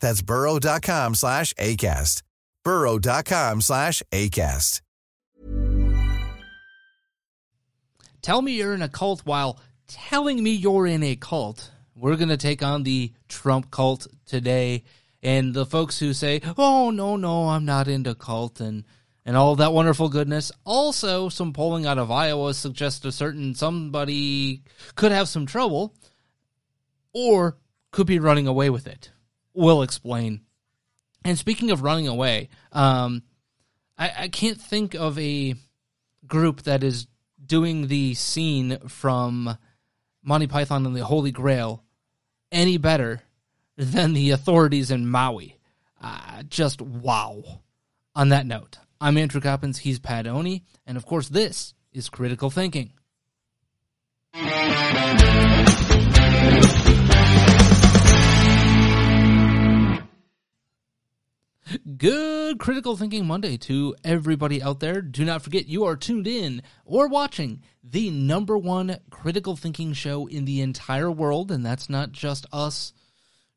That's 0.00 0.22
burrow.com 0.22 1.14
slash 1.14 1.54
ACAST. 1.54 2.22
burrow.com 2.64 3.60
slash 3.60 4.02
ACAST. 4.12 4.80
Tell 8.22 8.42
me 8.42 8.52
you're 8.52 8.74
in 8.74 8.82
a 8.82 8.88
cult 8.88 9.22
while 9.24 9.58
telling 9.88 10.42
me 10.42 10.50
you're 10.50 10.86
in 10.86 11.02
a 11.02 11.16
cult. 11.16 11.70
We're 11.96 12.16
going 12.16 12.28
to 12.28 12.36
take 12.36 12.62
on 12.62 12.82
the 12.82 13.12
Trump 13.28 13.70
cult 13.70 14.06
today. 14.26 14.84
And 15.22 15.52
the 15.52 15.66
folks 15.66 15.98
who 15.98 16.12
say, 16.12 16.40
oh, 16.56 16.90
no, 16.90 17.16
no, 17.16 17.48
I'm 17.48 17.64
not 17.64 17.88
into 17.88 18.14
cult 18.14 18.60
and, 18.60 18.84
and 19.26 19.36
all 19.36 19.56
that 19.56 19.72
wonderful 19.72 20.08
goodness. 20.08 20.50
Also, 20.64 21.28
some 21.28 21.52
polling 21.52 21.86
out 21.86 21.98
of 21.98 22.10
Iowa 22.10 22.54
suggests 22.54 23.04
a 23.04 23.12
certain 23.12 23.54
somebody 23.54 24.62
could 24.94 25.12
have 25.12 25.28
some 25.28 25.46
trouble 25.46 25.94
or 27.12 27.56
could 27.90 28.06
be 28.06 28.18
running 28.18 28.46
away 28.46 28.70
with 28.70 28.86
it. 28.86 29.10
We'll 29.60 29.82
explain. 29.82 30.40
And 31.22 31.36
speaking 31.36 31.70
of 31.70 31.82
running 31.82 32.08
away, 32.08 32.48
um, 32.72 33.22
I, 33.98 34.12
I 34.20 34.28
can't 34.28 34.58
think 34.58 34.94
of 34.94 35.18
a 35.18 35.54
group 36.26 36.62
that 36.62 36.82
is 36.82 37.08
doing 37.44 37.88
the 37.88 38.14
scene 38.14 38.78
from 38.88 39.58
Monty 40.22 40.46
Python 40.46 40.86
and 40.86 40.96
the 40.96 41.04
Holy 41.04 41.30
Grail 41.30 41.84
any 42.50 42.78
better 42.78 43.20
than 43.76 44.14
the 44.14 44.30
authorities 44.30 44.90
in 44.90 45.06
Maui. 45.06 45.58
Uh, 46.00 46.42
just 46.48 46.80
wow. 46.80 47.42
On 48.14 48.30
that 48.30 48.46
note, 48.46 48.78
I'm 48.98 49.18
Andrew 49.18 49.42
Coppins, 49.42 49.80
he's 49.80 49.98
Pat 49.98 50.26
Oney, 50.26 50.64
and 50.86 50.96
of 50.96 51.04
course, 51.04 51.28
this 51.28 51.74
is 51.92 52.08
Critical 52.08 52.48
Thinking. 52.48 52.94
Good 61.96 62.58
Critical 62.58 62.96
Thinking 62.96 63.26
Monday 63.26 63.56
to 63.58 63.94
everybody 64.02 64.60
out 64.60 64.80
there. 64.80 65.00
Do 65.00 65.24
not 65.24 65.42
forget 65.42 65.68
you 65.68 65.84
are 65.84 65.94
tuned 65.94 66.26
in 66.26 66.62
or 66.84 67.06
watching 67.06 67.62
the 67.84 68.10
number 68.10 68.58
one 68.58 68.98
critical 69.10 69.54
thinking 69.56 69.92
show 69.92 70.26
in 70.26 70.46
the 70.46 70.62
entire 70.62 71.10
world, 71.10 71.52
and 71.52 71.64
that's 71.64 71.88
not 71.88 72.10
just 72.10 72.46
us 72.52 72.92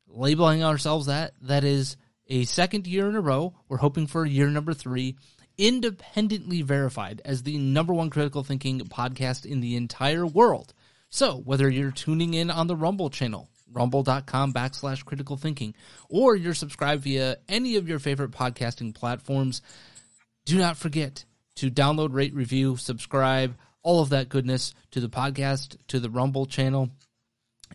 labeling 0.06 0.62
ourselves 0.62 1.06
that. 1.06 1.34
That 1.42 1.64
is 1.64 1.96
a 2.28 2.44
second 2.44 2.86
year 2.86 3.08
in 3.08 3.16
a 3.16 3.20
row. 3.20 3.54
We're 3.68 3.78
hoping 3.78 4.06
for 4.06 4.24
year 4.24 4.46
number 4.48 4.74
three. 4.74 5.16
Independently 5.58 6.62
verified 6.62 7.20
as 7.24 7.42
the 7.42 7.58
number 7.58 7.92
one 7.92 8.10
critical 8.10 8.44
thinking 8.44 8.80
podcast 8.80 9.44
in 9.44 9.60
the 9.60 9.76
entire 9.76 10.26
world. 10.26 10.72
So, 11.10 11.36
whether 11.36 11.68
you're 11.68 11.90
tuning 11.90 12.34
in 12.34 12.50
on 12.50 12.66
the 12.66 12.76
Rumble 12.76 13.10
channel, 13.10 13.48
rumble.com 13.72 14.52
backslash 14.52 15.04
critical 15.04 15.36
thinking, 15.36 15.74
or 16.08 16.36
you're 16.36 16.54
subscribed 16.54 17.02
via 17.02 17.38
any 17.48 17.76
of 17.76 17.88
your 17.88 17.98
favorite 17.98 18.30
podcasting 18.30 18.94
platforms, 18.94 19.62
do 20.44 20.58
not 20.58 20.76
forget 20.76 21.24
to 21.56 21.70
download, 21.70 22.12
rate, 22.12 22.34
review, 22.34 22.76
subscribe, 22.76 23.56
all 23.82 24.00
of 24.00 24.10
that 24.10 24.28
goodness 24.28 24.74
to 24.90 25.00
the 25.00 25.08
podcast, 25.08 25.76
to 25.88 26.00
the 26.00 26.10
Rumble 26.10 26.46
channel. 26.46 26.90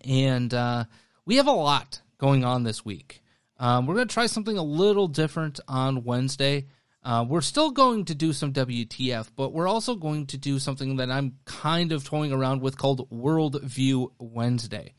And 0.03 0.53
uh, 0.53 0.85
we 1.25 1.37
have 1.37 1.47
a 1.47 1.51
lot 1.51 2.01
going 2.17 2.43
on 2.43 2.63
this 2.63 2.83
week. 2.83 3.21
Um, 3.57 3.85
we're 3.85 3.95
going 3.95 4.07
to 4.07 4.13
try 4.13 4.25
something 4.25 4.57
a 4.57 4.63
little 4.63 5.07
different 5.07 5.59
on 5.67 6.03
Wednesday. 6.03 6.67
Uh, 7.03 7.25
we're 7.27 7.41
still 7.41 7.71
going 7.71 8.05
to 8.05 8.15
do 8.15 8.33
some 8.33 8.53
WTF, 8.53 9.29
but 9.35 9.53
we're 9.53 9.67
also 9.67 9.95
going 9.95 10.27
to 10.27 10.37
do 10.37 10.59
something 10.59 10.97
that 10.97 11.09
I'm 11.09 11.37
kind 11.45 11.91
of 11.91 12.03
toying 12.03 12.31
around 12.31 12.61
with 12.61 12.77
called 12.77 13.09
Worldview 13.09 14.11
Wednesday, 14.19 14.93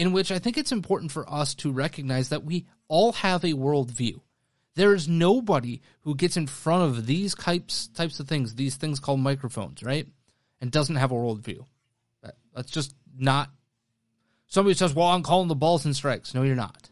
in 0.00 0.12
which 0.12 0.32
I 0.32 0.38
think 0.38 0.56
it's 0.56 0.72
important 0.72 1.12
for 1.12 1.30
us 1.30 1.54
to 1.56 1.70
recognize 1.70 2.30
that 2.30 2.42
we 2.42 2.64
all 2.88 3.12
have 3.12 3.44
a 3.44 3.52
worldview. 3.52 4.18
There 4.74 4.94
is 4.94 5.06
nobody 5.06 5.82
who 6.04 6.14
gets 6.14 6.38
in 6.38 6.46
front 6.46 6.84
of 6.84 7.04
these 7.04 7.34
types 7.34 7.88
types 7.88 8.18
of 8.18 8.26
things, 8.26 8.54
these 8.54 8.76
things 8.76 8.98
called 8.98 9.20
microphones, 9.20 9.82
right, 9.82 10.06
and 10.58 10.70
doesn't 10.70 10.96
have 10.96 11.12
a 11.12 11.14
worldview. 11.14 11.66
That, 12.22 12.36
that's 12.56 12.70
just 12.70 12.94
not. 13.14 13.50
Somebody 14.46 14.74
says, 14.74 14.94
"Well, 14.94 15.08
I'm 15.08 15.22
calling 15.22 15.48
the 15.48 15.54
balls 15.54 15.84
and 15.84 15.94
strikes." 15.94 16.34
No, 16.34 16.44
you're 16.44 16.56
not. 16.56 16.88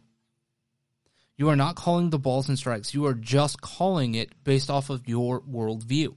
You 1.38 1.48
are 1.48 1.56
not 1.56 1.76
calling 1.76 2.10
the 2.10 2.18
balls 2.18 2.46
and 2.50 2.58
strikes. 2.58 2.92
You 2.92 3.06
are 3.06 3.14
just 3.14 3.62
calling 3.62 4.16
it 4.16 4.44
based 4.44 4.68
off 4.68 4.90
of 4.90 5.08
your 5.08 5.40
worldview. 5.40 6.14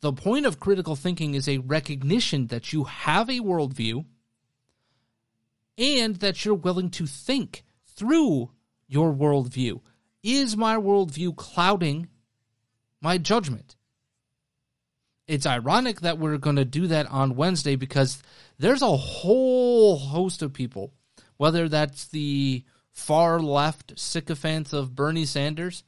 The 0.00 0.12
point 0.12 0.46
of 0.46 0.60
critical 0.60 0.94
thinking 0.94 1.34
is 1.34 1.48
a 1.48 1.58
recognition 1.58 2.46
that 2.48 2.72
you 2.72 2.84
have 2.84 3.28
a 3.28 3.40
worldview 3.40 4.04
and 5.78 6.16
that 6.16 6.44
you're 6.44 6.54
willing 6.54 6.90
to 6.90 7.06
think 7.06 7.64
through 7.86 8.50
your 8.86 9.12
worldview. 9.12 9.80
Is 10.22 10.56
my 10.56 10.76
worldview 10.76 11.36
clouding 11.36 12.08
my 13.00 13.16
judgment? 13.16 13.76
It's 15.28 15.46
ironic 15.46 16.00
that 16.00 16.18
we're 16.18 16.38
going 16.38 16.56
to 16.56 16.64
do 16.64 16.88
that 16.88 17.06
on 17.10 17.36
Wednesday 17.36 17.76
because 17.76 18.22
there's 18.58 18.82
a 18.82 18.96
whole 18.96 19.98
host 19.98 20.42
of 20.42 20.52
people, 20.52 20.92
whether 21.36 21.68
that's 21.68 22.06
the 22.06 22.64
far 22.90 23.38
left 23.38 23.98
sycophants 23.98 24.72
of 24.72 24.96
Bernie 24.96 25.26
Sanders 25.26 25.84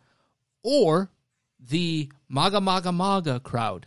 or 0.63 1.11
the 1.59 2.13
MAGA, 2.29 2.61
MAGA, 2.61 2.93
MAGA 2.93 3.41
crowd 3.41 3.87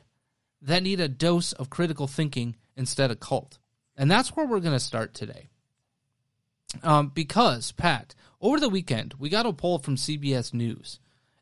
that 0.61 0.83
need 0.83 0.99
a 0.99 1.07
dose 1.07 1.53
of 1.53 1.69
critical 1.69 2.07
thinking 2.07 2.55
instead 2.75 3.11
of 3.11 3.19
cult. 3.19 3.59
And 3.95 4.09
that's 4.09 4.29
where 4.29 4.45
we're 4.45 4.59
going 4.59 4.73
to 4.73 4.79
start 4.79 5.13
today. 5.13 5.49
Um, 6.81 7.11
because, 7.13 7.71
Pat, 7.71 8.15
over 8.41 8.59
the 8.59 8.69
weekend, 8.69 9.13
we 9.19 9.29
got 9.29 9.45
a 9.45 9.53
poll 9.53 9.79
from 9.79 9.95
CBS 9.95 10.53
News. 10.53 10.99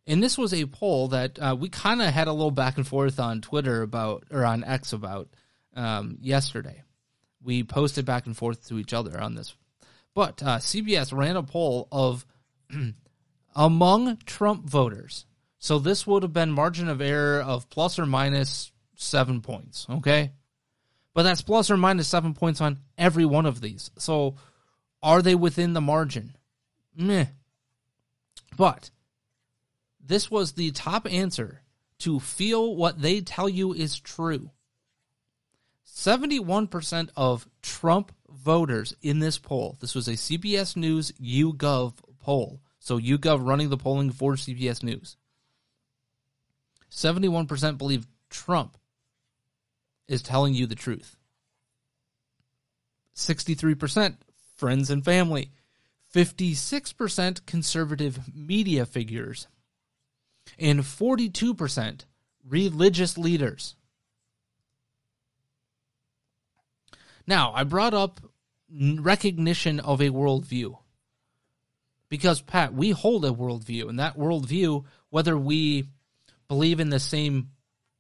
And 0.07 0.22
this 0.22 0.38
was 0.38 0.54
a 0.54 0.66
poll 0.66 1.10
that 1.10 1.39
uh, 1.39 1.56
we 1.57 1.69
kind 1.69 2.01
of 2.01 2.13
had 2.13 2.28
a 2.28 2.33
little 2.33 2.51
back 2.51 2.78
and 2.78 2.88
forth 2.88 3.19
on 3.19 3.42
Twitter 3.42 3.81
about, 3.81 4.25
or 4.31 4.45
on 4.45 4.63
X 4.63 4.94
about 4.94 5.30
um, 5.75 6.18
yesterday. 6.22 6.83
We 7.42 7.63
posted 7.63 8.06
back 8.06 8.25
and 8.25 8.36
forth 8.36 8.68
to 8.68 8.78
each 8.78 8.94
other 8.94 9.19
on 9.19 9.36
this. 9.36 9.56
But 10.13 10.44
uh, 10.44 10.57
CBS 10.57 11.16
ran 11.16 11.38
a 11.38 11.44
poll 11.44 11.88
of 11.92 12.25
among 13.56 14.18
Trump 14.25 14.68
voters. 14.68 15.25
So 15.60 15.80
this 15.80 16.06
would 16.07 16.24
have 16.24 16.33
been 16.33 16.51
margin 16.51 16.89
of 16.89 17.01
error 17.01 17.42
of 17.42 17.69
plus 17.69 18.00
or 18.00 18.06
minus 18.06 18.72
seven 18.95 19.42
points. 19.42 19.86
Okay. 19.89 20.31
But 21.13 21.24
that's 21.24 21.42
plus 21.42 21.69
or 21.69 21.78
minus 21.78 22.07
seven 22.07 22.33
points 22.33 22.62
on 22.62 22.80
every 22.98 23.25
one 23.25 23.45
of 23.45 23.62
these. 23.62 23.92
So 23.98 24.36
are 25.03 25.21
they 25.21 25.36
within 25.36 25.74
the 25.74 25.81
margin? 25.81 26.36
Meh. 26.95 27.27
But 28.57 28.92
this 30.00 30.30
was 30.30 30.53
the 30.53 30.71
top 30.71 31.12
answer 31.12 31.62
to 32.00 32.19
feel 32.19 32.75
what 32.75 33.01
they 33.01 33.21
tell 33.21 33.48
you 33.48 33.74
is 33.74 34.00
true. 34.00 34.51
71% 35.88 37.09
of 37.15 37.48
Trump 37.62 38.12
voters 38.30 38.95
in 39.01 39.19
this 39.19 39.38
poll, 39.38 39.77
this 39.80 39.94
was 39.94 40.07
a 40.07 40.13
CBS 40.13 40.75
News 40.75 41.12
YouGov 41.21 41.94
poll. 42.19 42.62
So 42.80 43.00
YouGov 43.00 43.45
running 43.45 43.69
the 43.69 43.77
polling 43.77 44.12
for 44.12 44.33
CBS 44.33 44.83
News. 44.83 45.18
71% 46.92 47.77
believe 47.77 48.07
Trump 48.30 48.77
is 50.07 50.21
telling 50.21 50.54
you 50.54 50.65
the 50.65 50.75
truth. 50.75 51.15
63% 53.15 54.15
friends 54.62 54.92
and 54.92 55.04
family. 55.04 55.52
56% 56.13 57.46
conservative 57.48 58.19
media 58.34 58.86
figures. 58.86 59.48
And 60.60 60.81
42% 60.81 62.02
religious 62.48 63.18
leaders. 63.18 63.75
Now, 67.25 67.54
I 67.56 67.63
brought 67.63 67.96
up 67.96 68.22
recognition 68.69 69.80
of 69.80 70.00
a 70.00 70.10
worldview. 70.10 70.78
Because, 72.07 72.42
Pat, 72.42 72.74
we 72.74 72.92
hold 72.92 73.25
a 73.25 73.31
worldview, 73.31 73.90
and 73.90 74.00
that 74.00 74.18
worldview, 74.18 74.86
whether 75.10 75.36
we 75.38 75.88
believe 76.48 76.80
in 76.80 76.90
the 76.90 77.00
same 77.00 77.50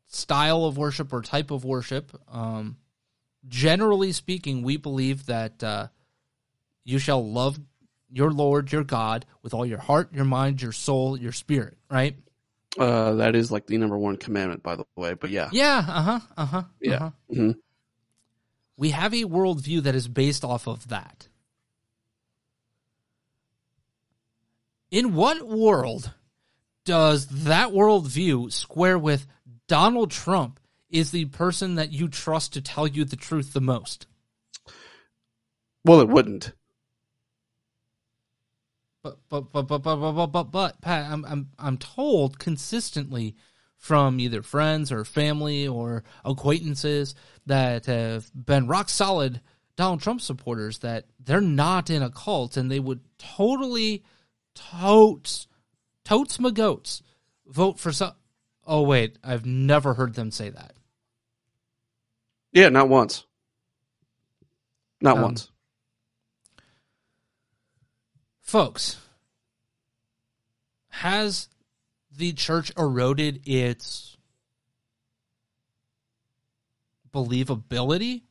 style 0.07 0.65
of 0.65 0.77
worship 0.77 1.11
or 1.11 1.21
type 1.21 1.49
of 1.49 1.65
worship, 1.65 2.11
um, 2.31 2.77
generally 3.47 4.11
speaking, 4.11 4.61
we 4.61 4.77
believe 4.77 5.25
that 5.27 5.63
uh, 5.63 5.87
you 6.83 6.99
shall 6.99 7.25
love 7.27 7.59
your 8.09 8.31
Lord, 8.31 8.71
your 8.71 8.83
God, 8.83 9.25
with 9.41 9.53
all 9.53 9.65
your 9.65 9.77
heart, 9.79 10.13
your 10.13 10.25
mind, 10.25 10.61
your 10.61 10.71
soul, 10.71 11.17
your 11.17 11.31
spirit, 11.31 11.77
right? 11.89 12.15
Uh, 12.77 13.13
that 13.13 13.35
is 13.35 13.51
like 13.51 13.67
the 13.67 13.77
number 13.77 13.97
one 13.97 14.17
commandment, 14.17 14.63
by 14.63 14.75
the 14.75 14.85
way. 14.95 15.13
But 15.13 15.29
yeah, 15.29 15.49
Yeah, 15.51 15.77
uh 15.77 16.01
huh, 16.01 16.19
uh 16.37 16.45
huh. 16.45 16.63
yeah. 16.79 16.95
Uh-huh. 16.95 17.09
Mhm. 17.33 17.55
We 18.77 18.91
have 18.91 19.13
a 19.13 19.23
worldview 19.25 19.83
that 19.83 19.95
is 19.95 20.07
based 20.07 20.43
off 20.43 20.67
of 20.67 20.87
that. 20.87 21.27
In 24.89 25.13
what 25.13 25.47
world 25.47 26.11
does 26.85 27.27
that 27.27 27.69
worldview 27.69 28.51
square 28.51 28.97
with 28.97 29.27
Donald 29.67 30.11
Trump 30.11 30.59
is 30.89 31.11
the 31.11 31.25
person 31.25 31.75
that 31.75 31.91
you 31.91 32.07
trust 32.09 32.53
to 32.53 32.61
tell 32.61 32.87
you 32.87 33.05
the 33.05 33.15
truth 33.15 33.53
the 33.53 33.61
most? 33.61 34.07
Well, 35.85 36.01
it 36.01 36.09
wouldn't. 36.09 36.51
But 39.03 39.17
but 39.29 39.51
but 39.51 39.63
but 39.63 39.79
but 39.79 39.95
but 39.95 40.11
but, 40.11 40.27
but, 40.27 40.43
but 40.51 40.81
Pat, 40.81 41.11
I'm 41.11 41.25
I'm 41.25 41.49
I'm 41.57 41.77
told 41.77 42.37
consistently 42.37 43.35
from 43.77 44.19
either 44.19 44.43
friends 44.43 44.91
or 44.91 45.03
family 45.03 45.67
or 45.67 46.03
acquaintances 46.23 47.15
that 47.47 47.87
have 47.87 48.29
been 48.35 48.67
rock 48.67 48.89
solid 48.89 49.41
Donald 49.75 50.01
Trump 50.01 50.21
supporters 50.21 50.79
that 50.79 51.05
they're 51.19 51.41
not 51.41 51.89
in 51.89 52.03
a 52.03 52.11
cult 52.11 52.57
and 52.57 52.69
they 52.69 52.79
would 52.79 52.99
totally 53.17 54.03
totes 54.53 55.47
totes 56.03 56.39
my 56.39 56.51
goats 56.51 57.01
vote 57.47 57.79
for 57.79 57.91
some. 57.91 58.13
Oh 58.65 58.83
wait, 58.83 59.17
I've 59.23 59.45
never 59.45 59.95
heard 59.95 60.13
them 60.13 60.31
say 60.31 60.49
that. 60.49 60.73
Yeah, 62.51 62.69
not 62.69 62.89
once. 62.89 63.25
Not 65.01 65.17
Um, 65.17 65.23
once. 65.23 65.49
Folks, 68.51 68.97
has 70.89 71.47
the 72.13 72.33
church 72.33 72.69
eroded 72.77 73.47
its 73.47 74.17
believability 77.13 78.23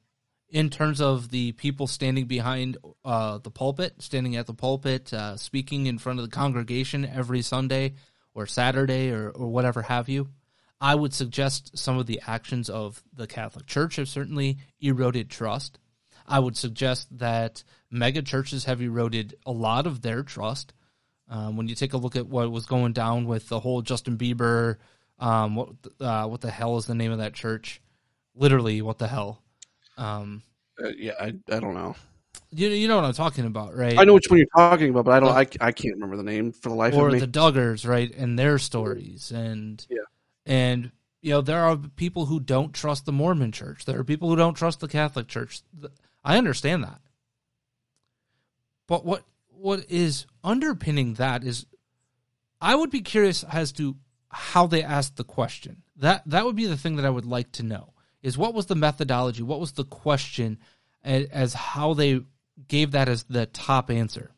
in 0.50 0.68
terms 0.68 1.00
of 1.00 1.30
the 1.30 1.52
people 1.52 1.86
standing 1.86 2.26
behind 2.26 2.76
uh, 3.02 3.38
the 3.38 3.50
pulpit, 3.50 3.94
standing 4.02 4.36
at 4.36 4.46
the 4.46 4.52
pulpit, 4.52 5.10
uh, 5.14 5.38
speaking 5.38 5.86
in 5.86 5.96
front 5.96 6.18
of 6.18 6.26
the 6.26 6.30
congregation 6.30 7.06
every 7.06 7.40
Sunday 7.40 7.94
or 8.34 8.44
Saturday 8.44 9.10
or, 9.10 9.30
or 9.30 9.48
whatever 9.48 9.80
have 9.80 10.10
you? 10.10 10.28
I 10.82 10.96
would 10.96 11.14
suggest 11.14 11.78
some 11.78 11.96
of 11.96 12.04
the 12.04 12.20
actions 12.26 12.68
of 12.68 13.02
the 13.14 13.26
Catholic 13.26 13.64
Church 13.64 13.96
have 13.96 14.08
certainly 14.08 14.58
eroded 14.82 15.30
trust. 15.30 15.78
I 16.30 16.38
would 16.38 16.56
suggest 16.56 17.08
that 17.18 17.62
mega 17.90 18.22
churches 18.22 18.64
have 18.64 18.80
eroded 18.80 19.34
a 19.44 19.50
lot 19.52 19.86
of 19.86 20.00
their 20.00 20.22
trust. 20.22 20.72
Um, 21.28 21.56
when 21.56 21.68
you 21.68 21.74
take 21.74 21.92
a 21.92 21.96
look 21.96 22.16
at 22.16 22.26
what 22.26 22.50
was 22.50 22.66
going 22.66 22.92
down 22.92 23.26
with 23.26 23.48
the 23.48 23.60
whole 23.60 23.82
Justin 23.82 24.16
Bieber, 24.16 24.76
um, 25.18 25.56
what 25.56 25.68
uh, 26.00 26.26
what 26.26 26.40
the 26.40 26.50
hell 26.50 26.76
is 26.76 26.86
the 26.86 26.94
name 26.94 27.12
of 27.12 27.18
that 27.18 27.34
church? 27.34 27.80
Literally, 28.34 28.80
what 28.80 28.98
the 28.98 29.08
hell? 29.08 29.42
Um, 29.98 30.42
Uh, 30.82 30.88
yeah, 30.96 31.12
I, 31.20 31.34
I 31.50 31.60
don't 31.60 31.74
know. 31.74 31.94
you 32.52 32.68
you 32.70 32.88
know 32.88 32.96
what 32.96 33.04
I'm 33.04 33.12
talking 33.12 33.44
about, 33.44 33.76
right? 33.76 33.98
I 33.98 34.04
know 34.04 34.14
which 34.14 34.28
one 34.30 34.38
you're 34.38 34.48
talking 34.56 34.90
about, 34.90 35.04
but 35.04 35.12
I 35.12 35.20
don't. 35.20 35.60
I, 35.62 35.66
I 35.68 35.72
can't 35.72 35.94
remember 35.94 36.16
the 36.16 36.22
name 36.22 36.52
for 36.52 36.68
the 36.68 36.74
life 36.74 36.94
of 36.94 36.98
me. 36.98 37.04
Or 37.04 37.20
the 37.20 37.26
Duggars, 37.28 37.86
right, 37.86 38.12
and 38.16 38.38
their 38.38 38.58
stories, 38.58 39.30
and 39.30 39.84
Yeah. 39.90 39.98
and 40.46 40.90
you 41.22 41.30
know 41.30 41.42
there 41.42 41.60
are 41.64 41.76
people 41.76 42.26
who 42.26 42.40
don't 42.40 42.72
trust 42.72 43.04
the 43.04 43.12
Mormon 43.12 43.52
Church. 43.52 43.84
There 43.84 43.98
are 43.98 44.04
people 44.04 44.28
who 44.30 44.36
don't 44.36 44.54
trust 44.54 44.80
the 44.80 44.88
Catholic 44.88 45.28
Church. 45.28 45.62
I 46.22 46.38
understand 46.38 46.84
that, 46.84 47.00
but 48.86 49.04
what 49.04 49.24
what 49.48 49.84
is 49.90 50.26
underpinning 50.42 51.14
that 51.14 51.44
is, 51.44 51.66
I 52.60 52.74
would 52.74 52.90
be 52.90 53.02
curious 53.02 53.44
as 53.44 53.72
to 53.72 53.96
how 54.30 54.66
they 54.66 54.82
asked 54.82 55.16
the 55.16 55.24
question. 55.24 55.82
That 55.96 56.22
that 56.26 56.44
would 56.44 56.56
be 56.56 56.66
the 56.66 56.76
thing 56.76 56.96
that 56.96 57.06
I 57.06 57.10
would 57.10 57.26
like 57.26 57.52
to 57.52 57.62
know 57.62 57.94
is 58.22 58.38
what 58.38 58.54
was 58.54 58.66
the 58.66 58.74
methodology, 58.74 59.42
what 59.42 59.60
was 59.60 59.72
the 59.72 59.84
question, 59.84 60.58
as, 61.02 61.26
as 61.26 61.54
how 61.54 61.94
they 61.94 62.20
gave 62.68 62.90
that 62.92 63.08
as 63.08 63.24
the 63.24 63.46
top 63.46 63.90
answer. 63.90 64.30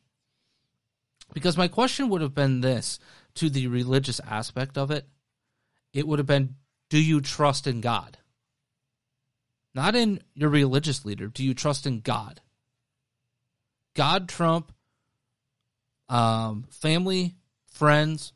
Because 1.35 1.56
my 1.56 1.69
question 1.69 2.08
would 2.08 2.20
have 2.20 2.35
been 2.35 2.61
this 2.61 2.99
to 3.35 3.49
the 3.49 3.67
religious 3.67 4.20
aspect 4.20 4.76
of 4.76 4.90
it. 4.90 5.08
It 5.93 6.06
would 6.06 6.19
have 6.19 6.26
been 6.26 6.56
do 6.90 7.02
you 7.02 7.23
trust 7.23 7.67
in 7.67 7.81
God? 7.81 8.19
Not 9.75 9.97
in 9.97 10.21
your 10.35 10.51
religious 10.51 11.05
leader. 11.05 11.29
Do 11.29 11.45
you 11.45 11.55
trust 11.55 11.87
in 11.87 12.01
God? 12.01 12.41
God, 13.95 14.29
Trump, 14.29 14.73
um, 16.09 16.67
family, 16.71 17.37
friends, 17.67 18.33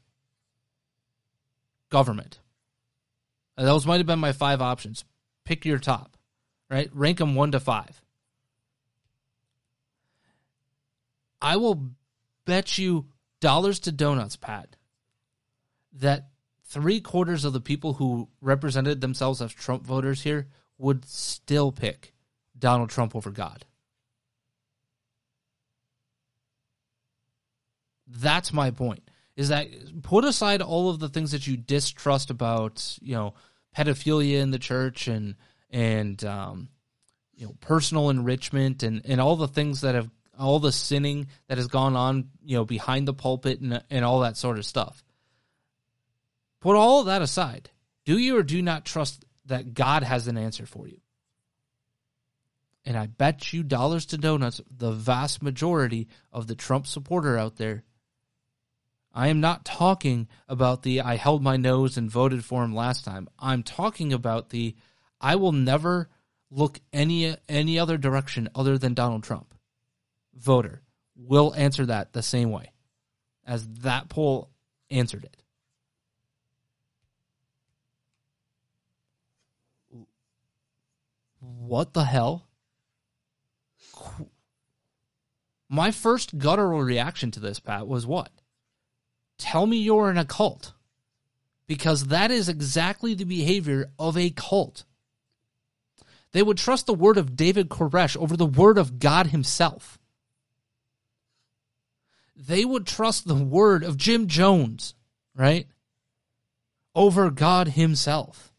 government. 1.90 2.38
And 3.56 3.66
those 3.66 3.86
might 3.86 3.98
have 3.98 4.06
been 4.06 4.18
my 4.18 4.32
five 4.32 4.60
options. 4.60 5.04
Pick 5.44 5.64
your 5.64 5.78
top, 5.78 6.16
right? 6.70 6.90
Rank 6.92 7.18
them 7.18 7.34
one 7.34 7.52
to 7.52 7.60
five. 7.60 8.02
I 11.40 11.56
will 11.56 11.90
bet 12.44 12.78
you 12.78 13.06
dollars 13.40 13.78
to 13.80 13.92
donuts, 13.92 14.36
Pat, 14.36 14.76
that 15.92 16.28
three 16.64 17.00
quarters 17.00 17.44
of 17.44 17.52
the 17.52 17.60
people 17.60 17.94
who 17.94 18.28
represented 18.40 19.00
themselves 19.00 19.40
as 19.40 19.52
Trump 19.52 19.84
voters 19.84 20.22
here 20.22 20.48
would 20.78 21.04
still 21.04 21.72
pick 21.72 22.12
Donald 22.58 22.90
Trump 22.90 23.14
over 23.16 23.30
God. 23.30 23.64
That's 28.06 28.52
my 28.52 28.70
point. 28.70 29.10
Is 29.36 29.48
that 29.50 29.68
put 30.02 30.24
aside 30.24 30.62
all 30.62 30.88
of 30.88 30.98
the 30.98 31.08
things 31.08 31.32
that 31.32 31.46
you 31.46 31.56
distrust 31.56 32.30
about, 32.30 32.96
you 33.02 33.14
know, 33.14 33.34
pedophilia 33.76 34.40
in 34.40 34.50
the 34.50 34.58
church 34.58 35.08
and 35.08 35.34
and 35.70 36.24
um, 36.24 36.68
you 37.34 37.46
know 37.46 37.54
personal 37.60 38.08
enrichment 38.08 38.82
and 38.82 39.02
and 39.04 39.20
all 39.20 39.36
the 39.36 39.48
things 39.48 39.82
that 39.82 39.94
have 39.94 40.10
all 40.38 40.58
the 40.58 40.72
sinning 40.72 41.28
that 41.48 41.58
has 41.58 41.66
gone 41.66 41.96
on, 41.96 42.28
you 42.44 42.56
know, 42.56 42.64
behind 42.64 43.06
the 43.06 43.14
pulpit 43.14 43.60
and 43.60 43.82
and 43.90 44.04
all 44.04 44.20
that 44.20 44.36
sort 44.36 44.56
of 44.58 44.64
stuff. 44.64 45.04
Put 46.60 46.76
all 46.76 47.00
of 47.00 47.06
that 47.06 47.22
aside. 47.22 47.70
Do 48.06 48.16
you 48.16 48.38
or 48.38 48.42
do 48.42 48.62
not 48.62 48.84
trust 48.84 49.25
that 49.46 49.74
God 49.74 50.02
has 50.02 50.28
an 50.28 50.36
answer 50.36 50.66
for 50.66 50.86
you? 50.86 51.00
And 52.84 52.96
I 52.96 53.06
bet 53.06 53.52
you 53.52 53.62
dollars 53.62 54.06
to 54.06 54.18
donuts, 54.18 54.60
the 54.70 54.92
vast 54.92 55.42
majority 55.42 56.08
of 56.32 56.46
the 56.46 56.54
Trump 56.54 56.86
supporter 56.86 57.36
out 57.36 57.56
there. 57.56 57.82
I 59.12 59.28
am 59.28 59.40
not 59.40 59.64
talking 59.64 60.28
about 60.48 60.82
the 60.82 61.00
I 61.00 61.16
held 61.16 61.42
my 61.42 61.56
nose 61.56 61.96
and 61.96 62.10
voted 62.10 62.44
for 62.44 62.62
him 62.62 62.74
last 62.74 63.04
time. 63.04 63.28
I'm 63.38 63.62
talking 63.62 64.12
about 64.12 64.50
the 64.50 64.76
I 65.20 65.36
will 65.36 65.52
never 65.52 66.10
look 66.50 66.78
any 66.92 67.34
any 67.48 67.78
other 67.78 67.96
direction 67.96 68.48
other 68.54 68.78
than 68.78 68.94
Donald 68.94 69.24
Trump. 69.24 69.54
Voter 70.34 70.82
will 71.16 71.54
answer 71.54 71.86
that 71.86 72.12
the 72.12 72.22
same 72.22 72.50
way 72.50 72.72
as 73.46 73.66
that 73.80 74.08
poll 74.08 74.50
answered 74.90 75.24
it. 75.24 75.42
What 81.66 81.92
the 81.94 82.04
hell? 82.04 82.46
My 85.68 85.90
first 85.90 86.38
guttural 86.38 86.82
reaction 86.82 87.30
to 87.32 87.40
this, 87.40 87.58
Pat, 87.58 87.88
was 87.88 88.06
what? 88.06 88.30
Tell 89.36 89.66
me 89.66 89.78
you're 89.78 90.10
in 90.10 90.16
a 90.16 90.24
cult. 90.24 90.72
because 91.66 92.06
that 92.06 92.30
is 92.30 92.48
exactly 92.48 93.14
the 93.14 93.24
behavior 93.24 93.90
of 93.98 94.16
a 94.16 94.30
cult. 94.30 94.84
They 96.32 96.42
would 96.42 96.58
trust 96.58 96.86
the 96.86 96.94
word 96.94 97.16
of 97.16 97.36
David 97.36 97.68
Koresh 97.68 98.16
over 98.16 98.36
the 98.36 98.46
word 98.46 98.78
of 98.78 98.98
God 98.98 99.28
himself. 99.28 99.98
They 102.36 102.64
would 102.64 102.86
trust 102.86 103.26
the 103.26 103.34
word 103.34 103.82
of 103.82 103.96
Jim 103.96 104.26
Jones, 104.26 104.94
right? 105.34 105.66
Over 106.94 107.30
God 107.30 107.68
himself. 107.68 108.52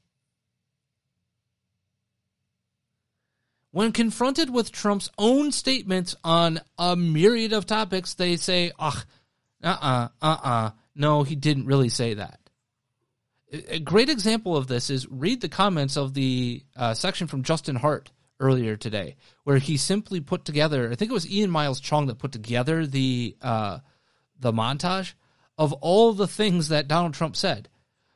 When 3.78 3.92
confronted 3.92 4.50
with 4.50 4.72
Trump's 4.72 5.12
own 5.20 5.52
statements 5.52 6.16
on 6.24 6.62
a 6.80 6.96
myriad 6.96 7.54
of 7.54 7.68
topics, 7.68 8.16
they 8.16 8.36
say, 8.36 8.72
ugh, 8.80 9.06
uh 9.64 9.68
uh-uh, 9.68 10.08
uh, 10.20 10.38
uh-uh. 10.44 10.72
No, 10.96 11.22
he 11.22 11.36
didn't 11.36 11.68
really 11.68 11.90
say 11.90 12.16
that. 12.16 12.40
A 13.70 13.78
great 13.78 14.10
example 14.10 14.58
of 14.58 14.66
this 14.66 14.90
is 14.90 15.08
read 15.08 15.42
the 15.42 15.48
comments 15.48 15.96
of 15.96 16.16
the 16.16 16.64
uh, 16.76 16.96
section 16.96 17.28
from 17.28 17.44
Justin 17.44 17.76
Hart 17.76 18.10
earlier 18.40 18.78
today, 18.78 19.16
where 19.44 19.60
he 19.60 19.78
simply 19.78 20.22
put 20.22 20.44
together. 20.44 20.90
I 20.92 20.96
think 20.96 21.12
it 21.12 21.14
was 21.14 21.30
Ian 21.30 21.52
Miles 21.52 21.80
Cheong 21.80 22.08
that 22.08 22.18
put 22.18 22.32
together 22.32 22.88
the 22.88 23.38
uh, 23.44 23.78
the 24.40 24.52
montage 24.52 25.14
of 25.56 25.72
all 25.74 26.14
the 26.14 26.28
things 26.28 26.70
that 26.70 26.88
Donald 26.88 27.14
Trump 27.14 27.36
said. 27.36 27.70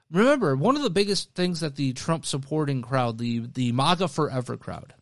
Remember, 0.10 0.56
one 0.56 0.76
of 0.76 0.82
the 0.82 0.90
biggest 0.90 1.36
things 1.36 1.60
that 1.60 1.76
the 1.76 1.94
Trump 1.94 2.26
supporting 2.26 2.82
crowd, 2.82 3.20
the 3.20 3.46
the 3.46 3.72
MAGA 3.74 4.08
Forever 4.08 4.58
crowd, 4.58 4.96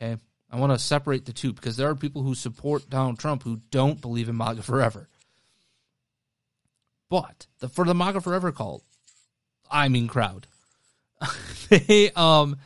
okay, 0.00 0.20
I 0.50 0.56
want 0.56 0.72
to 0.72 0.78
separate 0.78 1.24
the 1.24 1.32
two 1.32 1.52
because 1.52 1.76
there 1.76 1.88
are 1.88 1.94
people 1.94 2.22
who 2.22 2.34
support 2.34 2.88
Donald 2.88 3.18
Trump 3.18 3.42
who 3.42 3.60
don't 3.70 4.00
believe 4.00 4.28
in 4.28 4.36
MAGA 4.36 4.62
Forever. 4.62 5.08
But 7.08 7.46
the, 7.60 7.68
for 7.68 7.84
the 7.84 7.94
MAGA 7.94 8.20
Forever 8.20 8.52
cult, 8.52 8.84
I 9.70 9.88
mean 9.88 10.08
crowd. 10.08 10.46
they 11.68 12.10
um 12.12 12.56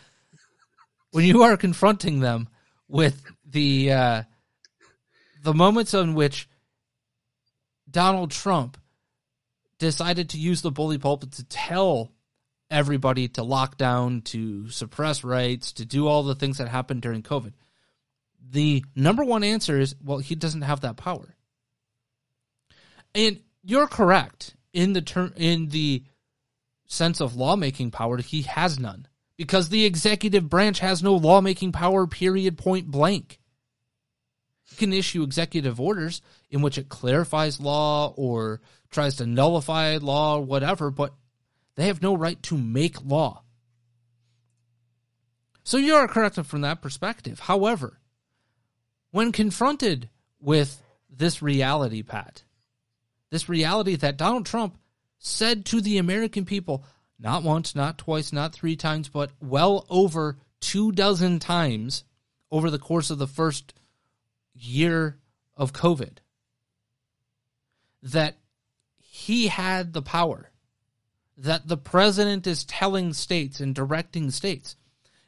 when 1.13 1.25
you 1.25 1.43
are 1.43 1.57
confronting 1.57 2.21
them 2.21 2.49
with 2.89 3.25
the 3.45 3.93
uh 3.93 4.23
the 5.43 5.55
moments 5.55 5.95
in 5.95 6.15
which 6.15 6.49
Donald 7.91 8.31
Trump 8.31 8.77
decided 9.79 10.29
to 10.31 10.39
use 10.39 10.63
the 10.63 10.71
bully 10.71 10.99
pulpit 10.99 11.33
to 11.33 11.45
tell 11.45 12.13
everybody 12.71 13.29
to 13.29 13.43
lock 13.43 13.77
down, 13.77 14.23
to 14.23 14.69
suppress 14.71 15.25
rights, 15.25 15.73
to 15.73 15.85
do 15.85 16.07
all 16.07 16.23
the 16.23 16.35
things 16.35 16.59
that 16.59 16.69
happened 16.69 17.03
during 17.03 17.23
COVID. 17.23 17.53
The 18.51 18.85
number 18.95 19.25
one 19.25 19.45
answer 19.45 19.79
is 19.79 19.95
well, 20.03 20.19
he 20.19 20.35
doesn't 20.35 20.63
have 20.63 20.81
that 20.81 20.97
power. 20.97 21.35
And 23.15 23.41
you're 23.63 23.89
correct 23.89 24.55
in 24.73 24.93
the 24.93 25.03
term 25.03 25.33
in 25.37 25.69
the 25.69 26.05
sense 26.87 27.21
of 27.21 27.37
lawmaking 27.37 27.91
power, 27.91 28.19
he 28.19 28.43
has 28.43 28.79
none 28.79 29.07
because 29.37 29.69
the 29.69 29.87
executive 29.87 30.51
branch 30.51 30.81
has 30.81 31.03
no 31.03 31.15
lawmaking 31.15 31.73
power, 31.73 32.07
period, 32.07 32.59
point 32.59 32.91
blank. 32.91 33.39
It 34.71 34.77
can 34.77 34.93
issue 34.93 35.23
executive 35.23 35.81
orders 35.81 36.21
in 36.51 36.63
which 36.63 36.79
it 36.79 36.89
clarifies 36.89 37.61
law 37.61 38.13
or 38.17 38.61
tries 38.91 39.17
to 39.17 39.27
nullify 39.27 39.97
law 39.97 40.37
or 40.37 40.43
whatever, 40.43 40.91
but 40.91 41.15
they 41.81 41.87
have 41.87 42.03
no 42.03 42.15
right 42.15 42.43
to 42.45 42.59
make 42.59 43.05
law. 43.05 43.43
So 45.63 45.77
you 45.77 45.95
are 45.95 46.09
correct 46.09 46.37
from 46.47 46.61
that 46.63 46.83
perspective. 46.83 47.41
However, 47.41 48.01
when 49.11 49.33
confronted 49.33 50.09
with 50.41 50.83
this 51.09 51.43
reality, 51.43 52.03
Pat, 52.03 52.43
this 53.31 53.49
reality 53.49 53.97
that 53.97 54.17
Donald 54.17 54.47
Trump 54.47 54.77
said 55.19 55.65
to 55.67 55.81
the 55.81 55.99
American 55.99 56.45
people, 56.45 56.85
not 57.19 57.43
once, 57.43 57.75
not 57.75 57.99
twice, 57.99 58.33
not 58.33 58.53
three 58.53 58.77
times, 58.77 59.09
but 59.09 59.31
well 59.41 59.87
over 59.89 60.39
two 60.61 60.93
dozen 60.93 61.39
times 61.39 62.05
over 62.51 62.71
the 62.71 62.79
course 62.79 63.11
of 63.11 63.19
the 63.19 63.27
first 63.27 63.75
year 64.55 65.19
of 65.57 65.73
COVID, 65.73 66.19
that 68.03 68.37
he 68.99 69.49
had 69.49 69.93
the 69.93 70.03
power, 70.03 70.51
that 71.41 71.67
the 71.69 71.77
president 71.77 72.47
is 72.47 72.65
telling 72.65 73.13
states 73.13 73.61
and 73.61 73.75
directing 73.75 74.31
states. 74.31 74.77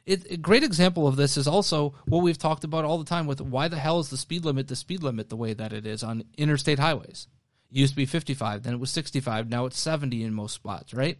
It, 0.05 0.29
a 0.31 0.37
great 0.37 0.63
example 0.63 1.07
of 1.07 1.15
this 1.15 1.37
is 1.37 1.47
also 1.47 1.95
what 2.05 2.23
we've 2.23 2.37
talked 2.37 2.63
about 2.63 2.85
all 2.85 2.97
the 2.97 3.05
time 3.05 3.25
with 3.25 3.41
why 3.41 3.67
the 3.67 3.77
hell 3.77 3.99
is 3.99 4.09
the 4.09 4.17
speed 4.17 4.45
limit 4.45 4.67
the 4.67 4.75
speed 4.75 5.01
limit 5.01 5.29
the 5.29 5.37
way 5.37 5.53
that 5.53 5.73
it 5.73 5.85
is 5.85 6.03
on 6.03 6.25
interstate 6.37 6.79
highways? 6.79 7.27
It 7.71 7.77
used 7.77 7.93
to 7.93 7.97
be 7.97 8.05
55, 8.05 8.63
then 8.63 8.73
it 8.73 8.79
was 8.79 8.91
65, 8.91 9.49
now 9.49 9.65
it's 9.65 9.79
70 9.79 10.23
in 10.23 10.33
most 10.33 10.53
spots, 10.53 10.93
right? 10.93 11.17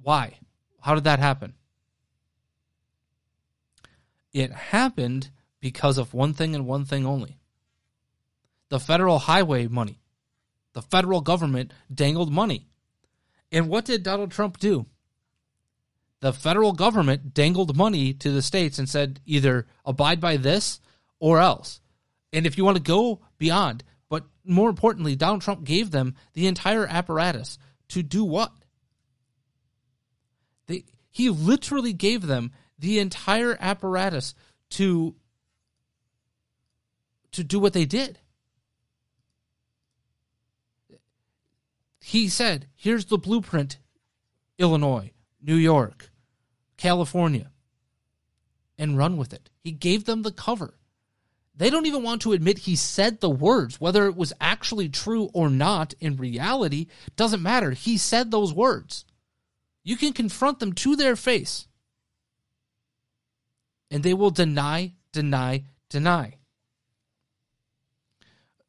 Why? 0.00 0.38
How 0.80 0.94
did 0.94 1.04
that 1.04 1.18
happen? 1.18 1.54
It 4.32 4.52
happened 4.52 5.30
because 5.60 5.98
of 5.98 6.14
one 6.14 6.32
thing 6.32 6.54
and 6.54 6.66
one 6.66 6.84
thing 6.84 7.04
only 7.04 7.38
the 8.70 8.80
federal 8.80 9.18
highway 9.20 9.68
money. 9.68 10.00
The 10.72 10.82
federal 10.82 11.20
government 11.20 11.72
dangled 11.94 12.32
money. 12.32 12.66
And 13.54 13.68
what 13.68 13.84
did 13.84 14.02
Donald 14.02 14.32
Trump 14.32 14.58
do? 14.58 14.86
The 16.18 16.32
federal 16.32 16.72
government 16.72 17.32
dangled 17.34 17.76
money 17.76 18.12
to 18.14 18.32
the 18.32 18.42
states 18.42 18.80
and 18.80 18.88
said 18.88 19.20
either 19.26 19.68
abide 19.84 20.20
by 20.20 20.36
this 20.38 20.80
or 21.20 21.38
else. 21.38 21.80
And 22.32 22.46
if 22.46 22.58
you 22.58 22.64
want 22.64 22.78
to 22.78 22.82
go 22.82 23.20
beyond, 23.38 23.84
but 24.08 24.24
more 24.44 24.68
importantly, 24.68 25.14
Donald 25.14 25.42
Trump 25.42 25.62
gave 25.62 25.92
them 25.92 26.16
the 26.32 26.48
entire 26.48 26.84
apparatus 26.84 27.56
to 27.90 28.02
do 28.02 28.24
what? 28.24 28.52
They, 30.66 30.84
he 31.12 31.30
literally 31.30 31.92
gave 31.92 32.26
them 32.26 32.50
the 32.76 32.98
entire 32.98 33.56
apparatus 33.60 34.34
to 34.70 35.14
to 37.30 37.44
do 37.44 37.60
what 37.60 37.72
they 37.72 37.84
did. 37.84 38.18
He 42.06 42.28
said, 42.28 42.68
"Here's 42.76 43.06
the 43.06 43.16
blueprint: 43.16 43.78
Illinois, 44.58 45.12
New 45.40 45.56
York, 45.56 46.12
California, 46.76 47.50
and 48.76 48.98
run 48.98 49.16
with 49.16 49.32
it." 49.32 49.48
He 49.58 49.72
gave 49.72 50.04
them 50.04 50.20
the 50.20 50.30
cover. 50.30 50.78
They 51.56 51.70
don't 51.70 51.86
even 51.86 52.02
want 52.02 52.20
to 52.22 52.32
admit 52.32 52.58
he 52.58 52.76
said 52.76 53.20
the 53.20 53.30
words. 53.30 53.80
Whether 53.80 54.04
it 54.04 54.16
was 54.16 54.34
actually 54.38 54.90
true 54.90 55.30
or 55.32 55.48
not 55.48 55.94
in 55.98 56.18
reality 56.18 56.88
doesn't 57.16 57.42
matter. 57.42 57.70
He 57.70 57.96
said 57.96 58.30
those 58.30 58.52
words. 58.52 59.06
You 59.82 59.96
can 59.96 60.12
confront 60.12 60.58
them 60.58 60.74
to 60.74 60.96
their 60.96 61.16
face. 61.16 61.66
And 63.90 64.02
they 64.02 64.12
will 64.12 64.30
deny, 64.30 64.92
deny, 65.10 65.64
deny. 65.88 66.36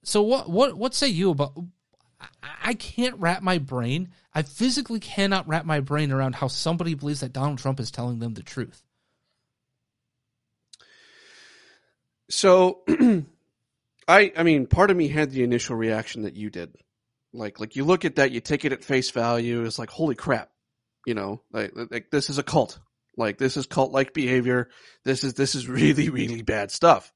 So 0.03 0.21
what 0.21 0.49
what 0.49 0.77
what 0.77 0.93
say 0.95 1.09
you 1.09 1.31
about 1.31 1.57
I 2.63 2.73
can't 2.73 3.15
wrap 3.19 3.41
my 3.43 3.57
brain. 3.57 4.09
I 4.33 4.41
physically 4.41 4.99
cannot 4.99 5.47
wrap 5.47 5.65
my 5.65 5.79
brain 5.79 6.11
around 6.11 6.35
how 6.35 6.47
somebody 6.47 6.93
believes 6.93 7.19
that 7.21 7.33
Donald 7.33 7.59
Trump 7.59 7.79
is 7.79 7.91
telling 7.91 8.19
them 8.19 8.33
the 8.33 8.43
truth. 8.43 8.83
So, 12.29 12.81
I 14.07 14.31
I 14.35 14.43
mean, 14.43 14.67
part 14.67 14.91
of 14.91 14.97
me 14.97 15.07
had 15.07 15.31
the 15.31 15.43
initial 15.43 15.75
reaction 15.75 16.23
that 16.23 16.35
you 16.35 16.49
did. 16.49 16.75
Like 17.33 17.59
like 17.59 17.75
you 17.75 17.83
look 17.83 18.05
at 18.05 18.15
that, 18.15 18.31
you 18.31 18.39
take 18.39 18.65
it 18.65 18.73
at 18.73 18.83
face 18.83 19.11
value. 19.11 19.63
It's 19.63 19.77
like 19.77 19.89
holy 19.89 20.15
crap, 20.15 20.49
you 21.05 21.13
know, 21.13 21.41
like 21.51 21.71
like 21.75 22.09
this 22.09 22.29
is 22.29 22.37
a 22.37 22.43
cult. 22.43 22.79
Like 23.17 23.37
this 23.37 23.57
is 23.57 23.65
cult 23.65 23.91
like 23.91 24.13
behavior. 24.13 24.69
This 25.03 25.23
is 25.23 25.33
this 25.33 25.55
is 25.55 25.67
really 25.69 26.09
really 26.09 26.41
bad 26.41 26.71
stuff. 26.71 27.11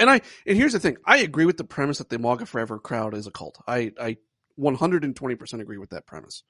And 0.00 0.08
I 0.08 0.22
and 0.46 0.56
here's 0.56 0.72
the 0.72 0.80
thing, 0.80 0.96
I 1.04 1.18
agree 1.18 1.44
with 1.44 1.58
the 1.58 1.64
premise 1.64 1.98
that 1.98 2.08
the 2.08 2.18
MAGA 2.18 2.46
Forever 2.46 2.78
crowd 2.78 3.14
is 3.14 3.26
a 3.26 3.30
cult. 3.30 3.62
I 3.68 3.92
I 4.00 4.16
120% 4.58 5.60
agree 5.60 5.78
with 5.78 5.90
that 5.90 6.06
premise. 6.06 6.42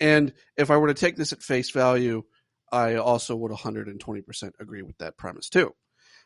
And 0.00 0.32
if 0.56 0.70
I 0.70 0.78
were 0.78 0.88
to 0.88 0.94
take 0.94 1.16
this 1.16 1.32
at 1.32 1.42
face 1.42 1.70
value, 1.70 2.22
I 2.72 2.96
also 2.96 3.36
would 3.36 3.52
120% 3.52 4.52
agree 4.58 4.82
with 4.82 4.98
that 4.98 5.16
premise 5.16 5.48
too. 5.48 5.74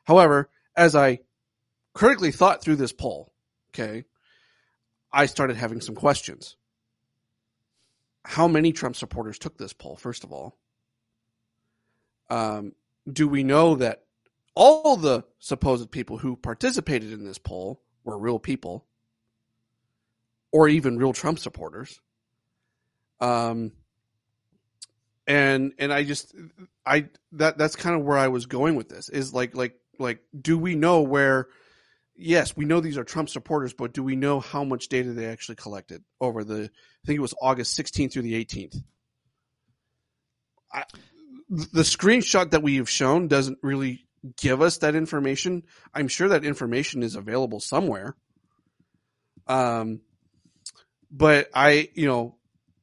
However, 0.05 0.51
as 0.77 0.95
I 0.95 1.21
critically 1.95 2.33
thought 2.33 2.63
through 2.63 2.77
this 2.77 2.93
poll, 2.93 3.33
okay, 3.71 4.05
I 5.13 5.27
started 5.27 5.57
having 5.57 5.81
some 5.81 5.95
questions. 5.95 6.57
How 8.25 8.47
many 8.47 8.73
Trump 8.73 8.95
supporters 8.95 9.39
took 9.39 9.59
this 9.59 9.73
poll, 9.73 9.97
first 9.97 10.23
of 10.23 10.33
all? 10.33 10.57
Um, 12.31 12.73
do 13.11 13.27
we 13.27 13.43
know 13.43 13.77
that 13.77 14.05
all 14.55 14.97
the 14.97 15.25
supposed 15.39 15.91
people 15.91 16.19
who 16.19 16.37
participated 16.37 17.13
in 17.13 17.25
this 17.25 17.39
poll 17.39 17.83
were 18.05 18.19
real 18.19 18.39
people 18.39 18.87
or 20.51 20.69
even 20.69 20.99
real 20.99 21.13
Trump 21.13 21.39
supporters? 21.39 22.01
Um, 23.21 23.73
and 25.27 25.73
and 25.79 25.93
I 25.93 26.03
just 26.03 26.35
I 26.85 27.07
that 27.33 27.57
that's 27.57 27.77
kind 27.77 27.95
of 27.95 28.05
where 28.05 28.19
I 28.19 28.29
was 28.29 28.47
going 28.47 28.75
with 28.75 28.89
this 28.89 29.09
is 29.09 29.33
like 29.33 29.57
like 29.57 29.79
like 29.99 30.21
do 30.39 30.59
we 30.59 30.75
know 30.75 31.03
where 31.03 31.49
yes, 32.17 32.57
we 32.57 32.65
know 32.65 32.81
these 32.81 32.99
are 32.99 33.05
Trump 33.05 33.29
supporters, 33.29 33.73
but 33.73 33.93
do 33.93 34.03
we 34.03 34.17
know 34.17 34.41
how 34.41 34.65
much 34.65 34.89
data 34.89 35.13
they 35.13 35.27
actually 35.27 35.57
collected 35.57 36.03
over 36.21 36.45
the? 36.45 36.65
I 36.65 37.07
think 37.07 37.17
it 37.17 37.23
was 37.23 37.35
August 37.41 37.79
16th 37.79 38.13
through 38.13 38.23
the 38.23 38.45
18th. 38.45 38.83
I, 40.73 40.85
the 41.49 41.83
screenshot 41.83 42.51
that 42.51 42.63
we 42.63 42.77
have 42.77 42.89
shown 42.89 43.29
doesn't 43.29 43.59
really 43.63 44.07
give 44.37 44.63
us 44.63 44.79
that 44.79 44.95
information. 44.95 45.65
I'm 45.95 46.09
sure 46.09 46.29
that 46.29 46.45
information 46.45 47.03
is 47.03 47.17
available 47.17 47.61
somewhere. 47.61 48.17
Um, 49.47 50.01
but 51.11 51.49
I, 51.55 51.89
you 51.95 52.07
know, 52.07 52.37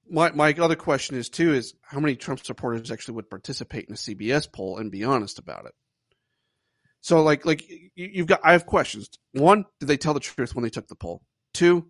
my 0.10 0.31
my 0.31 0.53
other 0.53 0.75
question 0.75 1.17
is 1.17 1.29
too 1.29 1.53
is 1.53 1.74
how 1.81 2.00
many 2.00 2.15
Trump 2.15 2.43
supporters 2.43 2.91
actually 2.91 3.15
would 3.15 3.29
participate 3.29 3.88
in 3.88 3.93
a 3.93 3.98
CBS 3.98 4.51
poll 4.51 4.77
and 4.77 4.91
be 4.91 5.03
honest 5.03 5.39
about 5.39 5.65
it. 5.65 5.74
So 7.01 7.24
like 7.24 7.46
like 7.46 7.63
you've 7.96 8.27
got 8.27 8.41
I 8.43 8.53
have 8.53 8.65
questions. 8.65 9.10
One, 9.31 9.65
did 9.79 9.88
they 9.88 9.98
tell 9.98 10.13
the 10.13 10.19
truth 10.19 10.55
when 10.55 10.63
they 10.63 10.69
took 10.69 10.88
the 10.88 10.96
poll? 10.96 11.22
Two, 11.53 11.88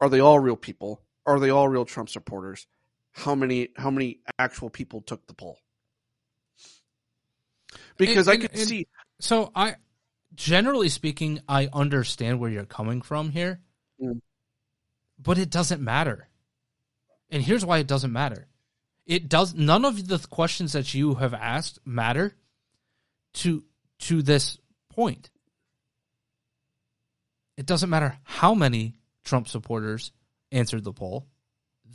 are 0.00 0.08
they 0.08 0.20
all 0.20 0.38
real 0.38 0.56
people? 0.56 1.02
Are 1.26 1.40
they 1.40 1.50
all 1.50 1.68
real 1.68 1.84
Trump 1.84 2.08
supporters? 2.08 2.66
How 3.12 3.34
many 3.34 3.68
how 3.76 3.90
many 3.90 4.20
actual 4.38 4.70
people 4.70 5.02
took 5.02 5.26
the 5.26 5.34
poll? 5.34 5.58
Because 7.96 8.28
and, 8.28 8.38
I 8.38 8.40
could 8.40 8.52
and, 8.52 8.68
see 8.68 8.86
so 9.20 9.50
I 9.54 9.76
generally 10.34 10.88
speaking 10.88 11.40
I 11.48 11.68
understand 11.72 12.40
where 12.40 12.50
you're 12.50 12.64
coming 12.64 13.02
from 13.02 13.30
here. 13.30 13.60
Mm. 14.00 14.20
But 15.18 15.38
it 15.38 15.50
doesn't 15.50 15.80
matter. 15.80 16.28
And 17.30 17.42
here's 17.42 17.64
why 17.64 17.78
it 17.78 17.86
doesn't 17.86 18.12
matter. 18.12 18.46
It 19.06 19.28
does 19.28 19.54
none 19.54 19.84
of 19.84 20.08
the 20.08 20.18
questions 20.18 20.72
that 20.72 20.92
you 20.92 21.14
have 21.14 21.32
asked 21.32 21.78
matter 21.84 22.34
to 23.34 23.64
to 24.00 24.22
this 24.22 24.58
point. 24.90 25.30
It 27.56 27.66
doesn't 27.66 27.88
matter 27.88 28.18
how 28.24 28.54
many 28.54 28.96
Trump 29.24 29.48
supporters 29.48 30.12
answered 30.52 30.84
the 30.84 30.92
poll. 30.92 31.26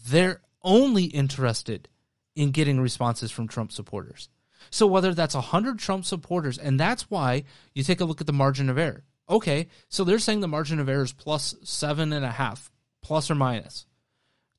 They're 0.08 0.42
only 0.64 1.06
interested 1.06 1.88
in 2.36 2.52
getting 2.52 2.80
responses 2.80 3.30
from 3.30 3.48
Trump 3.48 3.72
supporters. 3.72 4.30
So 4.70 4.88
whether 4.88 5.14
that's 5.14 5.36
100 5.36 5.80
Trump 5.80 6.06
supporters, 6.06 6.58
and 6.58 6.80
that's 6.80 7.10
why 7.10 7.44
you 7.74 7.84
take 7.84 8.02
a 8.02 8.06
look 8.06 8.22
at 8.22 8.28
the 8.28 8.34
margin 8.34 8.70
of 8.70 8.78
error. 8.78 9.04
Okay, 9.30 9.68
so 9.88 10.04
they're 10.04 10.20
saying 10.20 10.42
the 10.42 10.48
margin 10.48 10.80
of 10.80 10.90
error 10.90 11.04
is 11.04 11.14
plus 11.14 11.56
seven 11.64 12.12
and 12.14 12.26
a 12.26 12.32
half, 12.32 12.70
plus 13.02 13.32
or 13.32 13.36
minus. 13.36 13.86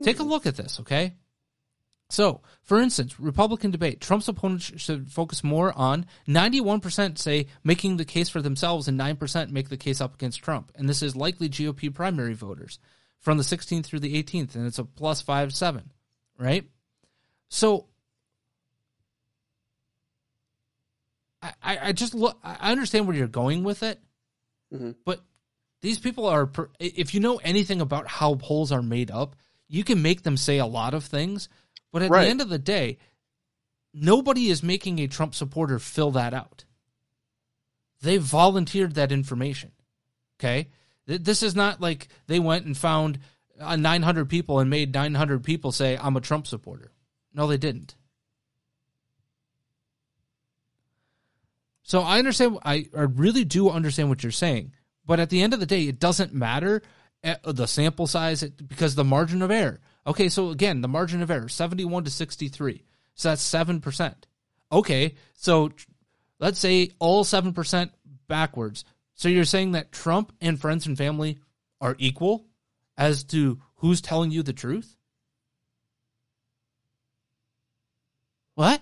Take 0.02 0.18
a 0.18 0.24
look 0.24 0.46
at 0.46 0.56
this, 0.56 0.80
okay? 0.80 1.14
So, 2.12 2.42
for 2.62 2.78
instance, 2.78 3.18
Republican 3.18 3.70
debate, 3.70 4.00
Trump's 4.00 4.28
opponents 4.28 4.72
should 4.76 5.10
focus 5.10 5.42
more 5.42 5.72
on 5.78 6.04
91% 6.28 7.16
say 7.16 7.46
making 7.64 7.96
the 7.96 8.04
case 8.04 8.28
for 8.28 8.42
themselves 8.42 8.86
and 8.86 9.00
9% 9.00 9.50
make 9.50 9.70
the 9.70 9.78
case 9.78 10.00
up 10.00 10.14
against 10.14 10.42
Trump. 10.42 10.72
And 10.74 10.88
this 10.88 11.02
is 11.02 11.16
likely 11.16 11.48
GOP 11.48 11.94
primary 11.94 12.34
voters 12.34 12.78
from 13.18 13.38
the 13.38 13.44
16th 13.44 13.86
through 13.86 14.00
the 14.00 14.22
18th, 14.22 14.54
and 14.54 14.66
it's 14.66 14.78
a 14.78 14.84
plus 14.84 15.22
5 15.22 15.54
7, 15.54 15.90
right? 16.38 16.68
So, 17.48 17.86
I, 21.42 21.78
I 21.82 21.92
just 21.92 22.14
look, 22.14 22.38
I 22.42 22.70
understand 22.70 23.06
where 23.06 23.16
you're 23.16 23.26
going 23.26 23.64
with 23.64 23.82
it, 23.82 24.00
mm-hmm. 24.72 24.92
but 25.04 25.20
these 25.80 25.98
people 25.98 26.26
are, 26.26 26.48
if 26.78 27.14
you 27.14 27.20
know 27.20 27.38
anything 27.38 27.80
about 27.80 28.06
how 28.06 28.36
polls 28.36 28.70
are 28.70 28.82
made 28.82 29.10
up, 29.10 29.34
you 29.68 29.82
can 29.82 30.02
make 30.02 30.22
them 30.22 30.36
say 30.36 30.58
a 30.58 30.66
lot 30.66 30.94
of 30.94 31.04
things 31.04 31.48
but 31.92 32.02
at 32.02 32.10
right. 32.10 32.24
the 32.24 32.30
end 32.30 32.40
of 32.40 32.48
the 32.48 32.58
day, 32.58 32.98
nobody 33.92 34.48
is 34.48 34.62
making 34.62 34.98
a 34.98 35.06
Trump 35.06 35.34
supporter 35.34 35.78
fill 35.78 36.10
that 36.12 36.34
out. 36.34 36.64
They 38.00 38.16
volunteered 38.16 38.94
that 38.94 39.12
information. 39.12 39.72
Okay? 40.40 40.70
This 41.06 41.42
is 41.42 41.54
not 41.54 41.80
like 41.80 42.08
they 42.26 42.40
went 42.40 42.64
and 42.64 42.76
found 42.76 43.20
uh, 43.60 43.76
900 43.76 44.28
people 44.28 44.58
and 44.58 44.70
made 44.70 44.94
900 44.94 45.44
people 45.44 45.70
say, 45.70 45.96
I'm 46.00 46.16
a 46.16 46.20
Trump 46.20 46.46
supporter. 46.46 46.90
No, 47.34 47.46
they 47.46 47.58
didn't. 47.58 47.94
So 51.82 52.00
I 52.00 52.18
understand, 52.18 52.58
I, 52.64 52.86
I 52.96 53.02
really 53.02 53.44
do 53.44 53.68
understand 53.68 54.08
what 54.08 54.22
you're 54.22 54.32
saying. 54.32 54.72
But 55.04 55.20
at 55.20 55.30
the 55.30 55.42
end 55.42 55.52
of 55.52 55.60
the 55.60 55.66
day, 55.66 55.88
it 55.88 55.98
doesn't 55.98 56.32
matter 56.32 56.82
uh, 57.24 57.36
the 57.44 57.66
sample 57.66 58.06
size 58.06 58.42
because 58.44 58.94
the 58.94 59.04
margin 59.04 59.42
of 59.42 59.50
error. 59.50 59.80
Okay, 60.06 60.28
so 60.28 60.50
again, 60.50 60.80
the 60.80 60.88
margin 60.88 61.22
of 61.22 61.30
error 61.30 61.48
71 61.48 62.04
to 62.04 62.10
63. 62.10 62.84
So 63.14 63.28
that's 63.28 63.48
7%. 63.48 64.14
Okay, 64.70 65.14
so 65.34 65.70
let's 66.38 66.58
say 66.58 66.90
all 66.98 67.24
7% 67.24 67.90
backwards. 68.28 68.84
So 69.14 69.28
you're 69.28 69.44
saying 69.44 69.72
that 69.72 69.92
Trump 69.92 70.32
and 70.40 70.60
friends 70.60 70.86
and 70.86 70.96
family 70.96 71.38
are 71.80 71.96
equal 71.98 72.46
as 72.96 73.24
to 73.24 73.60
who's 73.76 74.00
telling 74.00 74.30
you 74.30 74.42
the 74.42 74.52
truth? 74.52 74.96
What? 78.54 78.80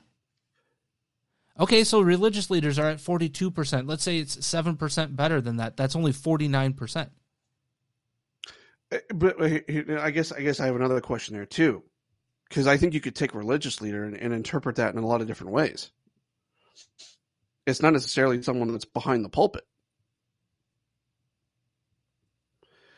Okay, 1.61 1.85
so 1.85 2.01
religious 2.01 2.49
leaders 2.49 2.79
are 2.79 2.88
at 2.88 2.99
42%. 2.99 3.87
Let's 3.87 4.03
say 4.03 4.18
it's 4.18 4.37
7% 4.37 5.14
better 5.14 5.42
than 5.42 5.59
that. 5.59 5.77
That's 5.77 5.94
only 5.94 6.12
49%. 6.12 7.11
Uh, 8.90 8.99
but 9.14 9.40
uh, 9.40 10.01
I 10.01 10.11
guess 10.11 10.33
I 10.33 10.40
guess 10.40 10.59
I 10.59 10.66
have 10.66 10.75
another 10.75 11.01
question 11.01 11.37
there 11.37 11.46
too, 11.46 11.85
because 12.49 12.66
I 12.66 12.77
think 12.77 12.94
you 12.94 13.01
could 13.01 13.14
take 13.14 13.35
religious 13.35 13.81
leader 13.81 14.05
and, 14.05 14.16
and, 14.16 14.35
interpret 14.35 14.77
that 14.77 14.92
in 14.92 15.01
a 15.01 15.07
lot 15.07 15.20
of 15.20 15.29
different 15.29 15.53
ways. 15.53 15.92
It's 17.66 17.83
not 17.83 17.92
necessarily 17.92 18.42
someone 18.42 18.73
that's 18.73 18.87
behind 18.87 19.25
the 19.25 19.29
pulpit. 19.29 19.64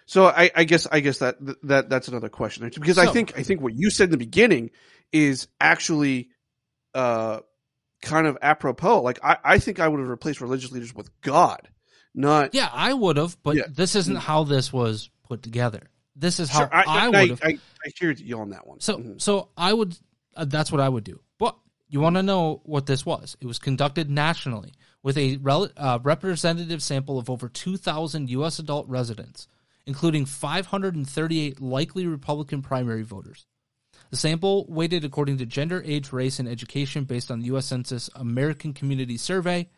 So 0.07 0.27
I, 0.27 0.51
I 0.55 0.65
guess 0.65 0.87
I 0.91 1.01
guess 1.01 1.19
that 1.19 1.37
that 1.65 1.91
that's 1.91 2.09
another 2.09 2.31
question 2.31 2.63
there 2.63 2.71
too, 2.71 2.81
because 2.81 2.97
so, 2.97 3.03
I 3.03 3.07
think 3.07 3.39
I 3.39 3.43
think 3.43 3.61
what 3.61 3.75
you 3.75 3.91
said 3.91 4.05
in 4.05 4.11
the 4.13 4.17
beginning 4.17 4.71
is 5.13 5.47
actually 5.61 6.31
uh, 6.95 7.41
kind 8.03 8.27
of 8.27 8.37
apropos. 8.43 9.01
Like 9.01 9.21
I, 9.23 9.39
I 9.43 9.59
think 9.59 9.81
I 9.81 9.89
would 9.89 10.01
have 10.01 10.09
replaced 10.09 10.41
religious 10.41 10.71
leaders 10.71 10.95
with 10.95 11.09
God, 11.23 11.69
not 12.15 12.55
yeah 12.55 12.69
I 12.71 12.93
would 12.93 13.17
have, 13.17 13.41
but 13.43 13.57
yeah. 13.57 13.65
this 13.71 13.97
isn't 13.97 14.17
how 14.17 14.45
this 14.45 14.73
was 14.73 15.09
put 15.23 15.43
together. 15.43 15.89
This 16.15 16.39
is 16.39 16.51
how 16.51 16.61
sure, 16.61 16.75
I, 16.75 16.85
I, 16.87 17.09
would. 17.09 17.43
I, 17.43 17.49
I, 17.49 17.59
I 17.87 17.91
hear 17.99 18.11
you 18.11 18.39
on 18.39 18.51
that 18.51 18.67
one. 18.67 18.81
So, 18.81 18.99
mm-hmm. 18.99 19.19
so 19.19 19.49
I 19.57 19.73
would. 19.73 19.97
Uh, 20.37 20.45
that's 20.45 20.71
what 20.71 20.81
I 20.81 20.89
would 20.89 21.05
do. 21.05 21.21
But 21.39 21.57
you 21.89 22.01
want 22.01 22.17
to 22.17 22.23
know 22.23 22.61
what 22.65 22.87
this 22.87 23.07
was? 23.07 23.37
It 23.41 23.47
was 23.47 23.59
conducted 23.59 24.11
nationally 24.11 24.75
with 25.03 25.17
a 25.17 25.39
rel- 25.39 25.71
uh, 25.77 25.99
representative 26.03 26.83
sample 26.83 27.19
of 27.19 27.29
over 27.29 27.49
2,000 27.49 28.31
U.S. 28.31 28.59
adult 28.59 28.89
residents, 28.89 29.49
including 29.87 30.27
538 30.27 31.61
likely 31.61 32.07
Republican 32.07 32.63
primary 32.63 33.03
voters. 33.03 33.47
The 34.13 34.19
sample 34.19 34.67
weighted 34.69 35.07
according 35.07 35.39
to 35.39 35.47
gender, 35.47 35.83
age, 35.87 36.13
race, 36.13 36.39
and 36.39 36.47
education 36.47 37.05
based 37.05 37.31
on 37.31 37.41
the 37.41 37.47
U.S. 37.47 37.65
Census 37.65 38.11
American 38.15 38.75
Community 38.75 39.17
Survey 39.17 39.71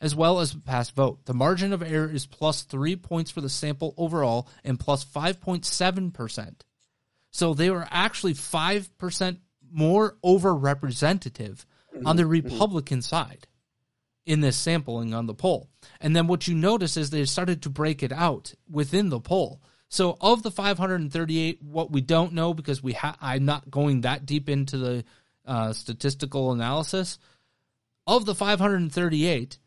as 0.00 0.16
well 0.16 0.40
as 0.40 0.54
past 0.54 0.96
vote. 0.96 1.26
The 1.26 1.34
margin 1.34 1.74
of 1.74 1.82
error 1.82 2.10
is 2.10 2.24
plus 2.24 2.62
three 2.62 2.96
points 2.96 3.30
for 3.30 3.42
the 3.42 3.50
sample 3.50 3.94
overall 3.98 4.48
and 4.64 4.80
plus 4.80 5.04
5.7%. 5.04 6.54
So 7.30 7.52
they 7.52 7.68
were 7.68 7.86
actually 7.90 8.32
5% 8.32 9.36
more 9.70 10.16
overrepresentative 10.24 11.66
mm-hmm. 11.94 12.06
on 12.06 12.16
the 12.16 12.22
mm-hmm. 12.22 12.30
Republican 12.30 13.02
side 13.02 13.46
in 14.24 14.40
this 14.40 14.56
sampling 14.56 15.12
on 15.12 15.26
the 15.26 15.34
poll. 15.34 15.68
And 16.00 16.16
then 16.16 16.28
what 16.28 16.48
you 16.48 16.54
notice 16.54 16.96
is 16.96 17.10
they 17.10 17.26
started 17.26 17.60
to 17.62 17.68
break 17.68 18.02
it 18.02 18.10
out 18.10 18.54
within 18.70 19.10
the 19.10 19.20
poll. 19.20 19.60
So 19.92 20.16
of 20.22 20.42
the 20.42 20.50
538, 20.50 21.62
what 21.62 21.92
we 21.92 22.00
don't 22.00 22.32
know 22.32 22.54
because 22.54 22.82
we 22.82 22.94
ha- 22.94 23.18
I'm 23.20 23.44
not 23.44 23.70
going 23.70 24.00
that 24.00 24.24
deep 24.24 24.48
into 24.48 24.78
the 24.78 25.04
uh, 25.44 25.74
statistical 25.74 26.50
analysis. 26.52 27.18
Of 28.06 28.24
the 28.24 28.34
538, 28.34 29.58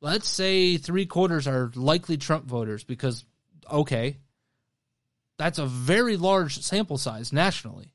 let's 0.00 0.26
say 0.26 0.78
three 0.78 1.04
quarters 1.04 1.46
are 1.46 1.70
likely 1.74 2.16
Trump 2.16 2.46
voters 2.46 2.82
because, 2.82 3.26
okay, 3.70 4.16
that's 5.36 5.58
a 5.58 5.66
very 5.66 6.16
large 6.16 6.62
sample 6.62 6.96
size 6.96 7.30
nationally. 7.30 7.92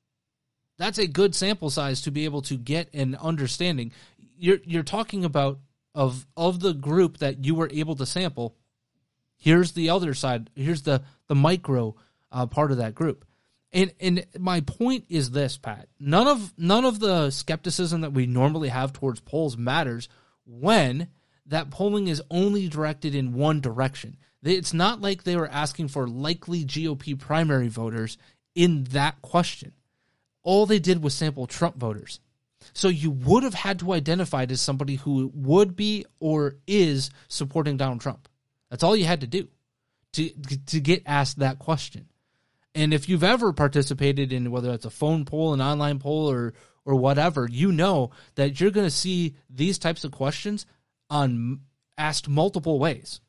That's 0.78 1.00
a 1.00 1.08
good 1.08 1.34
sample 1.34 1.72
size 1.72 2.04
to 2.04 2.12
be 2.12 2.26
able 2.26 2.44
to 2.44 2.56
get 2.56 2.94
an 2.94 3.16
understanding. 3.16 3.94
You're 4.38 4.60
you're 4.64 4.84
talking 4.84 5.26
about 5.26 5.58
of 5.96 6.28
of 6.38 6.60
the 6.60 6.76
group 6.76 7.18
that 7.18 7.44
you 7.46 7.56
were 7.56 7.70
able 7.74 7.96
to 7.96 8.06
sample. 8.06 8.56
Here's 9.38 9.72
the 9.72 9.90
other 9.90 10.14
side. 10.14 10.52
Here's 10.54 10.84
the 10.84 11.02
the 11.30 11.36
micro 11.36 11.96
uh, 12.34 12.46
part 12.48 12.72
of 12.72 12.78
that 12.78 12.94
group. 12.96 13.24
And 13.72 13.94
and 14.00 14.26
my 14.38 14.62
point 14.62 15.06
is 15.10 15.32
this, 15.32 15.58
Pat. 15.58 15.88
None 16.00 16.28
of 16.28 16.54
none 16.58 16.84
of 16.86 17.00
the 17.00 17.30
skepticism 17.30 18.02
that 18.02 18.14
we 18.14 18.26
normally 18.26 18.70
have 18.70 18.92
towards 18.92 19.22
polls 19.22 19.56
matters 19.58 20.10
when 20.46 21.08
that 21.46 21.70
polling 21.70 22.08
is 22.08 22.22
only 22.30 22.68
directed 22.68 23.16
in 23.16 23.34
one 23.34 23.62
direction. 23.62 24.18
It's 24.44 24.74
not 24.74 25.02
like 25.02 25.24
they 25.24 25.36
were 25.36 25.50
asking 25.50 25.90
for 25.90 26.08
likely 26.08 26.66
GOP 26.66 27.18
primary 27.18 27.68
voters 27.68 28.18
in 28.56 28.86
that 28.86 29.22
question. 29.22 29.74
All 30.44 30.66
they 30.66 30.80
did 30.80 31.04
was 31.04 31.14
sample 31.14 31.46
Trump 31.46 31.78
voters. 31.78 32.20
So 32.74 32.88
you 32.88 33.12
would 33.12 33.44
have 33.44 33.54
had 33.54 33.80
to 33.80 33.94
identify 33.94 34.44
it 34.44 34.52
as 34.52 34.62
somebody 34.62 34.96
who 34.96 35.32
would 35.34 35.76
be 35.76 36.06
or 36.20 36.56
is 36.68 37.10
supporting 37.28 37.78
Donald 37.78 38.02
Trump. 38.02 38.28
That's 38.70 38.84
all 38.84 38.96
you 38.96 39.06
had 39.06 39.22
to 39.22 39.28
do. 39.28 39.48
To 40.14 40.30
to 40.68 40.80
get 40.80 41.04
asked 41.06 41.40
that 41.40 41.60
question. 41.60 42.08
And 42.76 42.94
if 42.94 43.10
you've 43.10 43.24
ever 43.24 43.52
participated 43.52 44.32
in 44.32 44.52
whether 44.52 44.72
it's 44.72 44.86
a 44.86 44.92
phone 44.92 45.26
poll, 45.26 45.54
an 45.54 45.62
online 45.62 46.00
poll, 46.00 46.30
or 46.30 46.54
or 46.86 46.96
whatever, 46.96 47.48
you 47.50 47.72
know 47.72 48.12
that 48.36 48.60
you're 48.60 48.72
going 48.72 48.88
to 48.88 48.92
see 48.92 49.36
these 49.50 49.78
types 49.78 50.04
of 50.04 50.12
questions 50.12 50.66
on 51.10 51.62
asked 51.98 52.30
multiple 52.30 52.80
ways. 52.80 53.20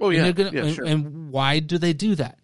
Oh 0.00 0.10
yeah, 0.10 0.26
and, 0.26 0.36
gonna, 0.36 0.50
yeah 0.52 0.64
and, 0.64 0.74
sure. 0.74 0.84
and 0.84 1.30
why 1.30 1.60
do 1.60 1.78
they 1.78 1.92
do 1.92 2.14
that? 2.16 2.38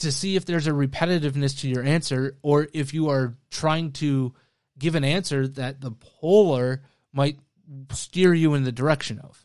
To 0.00 0.10
see 0.10 0.36
if 0.36 0.44
there's 0.44 0.66
a 0.66 0.72
repetitiveness 0.72 1.60
to 1.60 1.68
your 1.68 1.82
answer, 1.82 2.36
or 2.42 2.68
if 2.72 2.94
you 2.94 3.10
are 3.10 3.36
trying 3.50 3.92
to 3.92 4.34
give 4.78 4.94
an 4.96 5.04
answer 5.04 5.46
that 5.48 5.80
the 5.80 5.92
poller 5.92 6.82
might 7.12 7.38
steer 7.92 8.34
you 8.34 8.54
in 8.54 8.64
the 8.64 8.72
direction 8.72 9.20
of. 9.20 9.44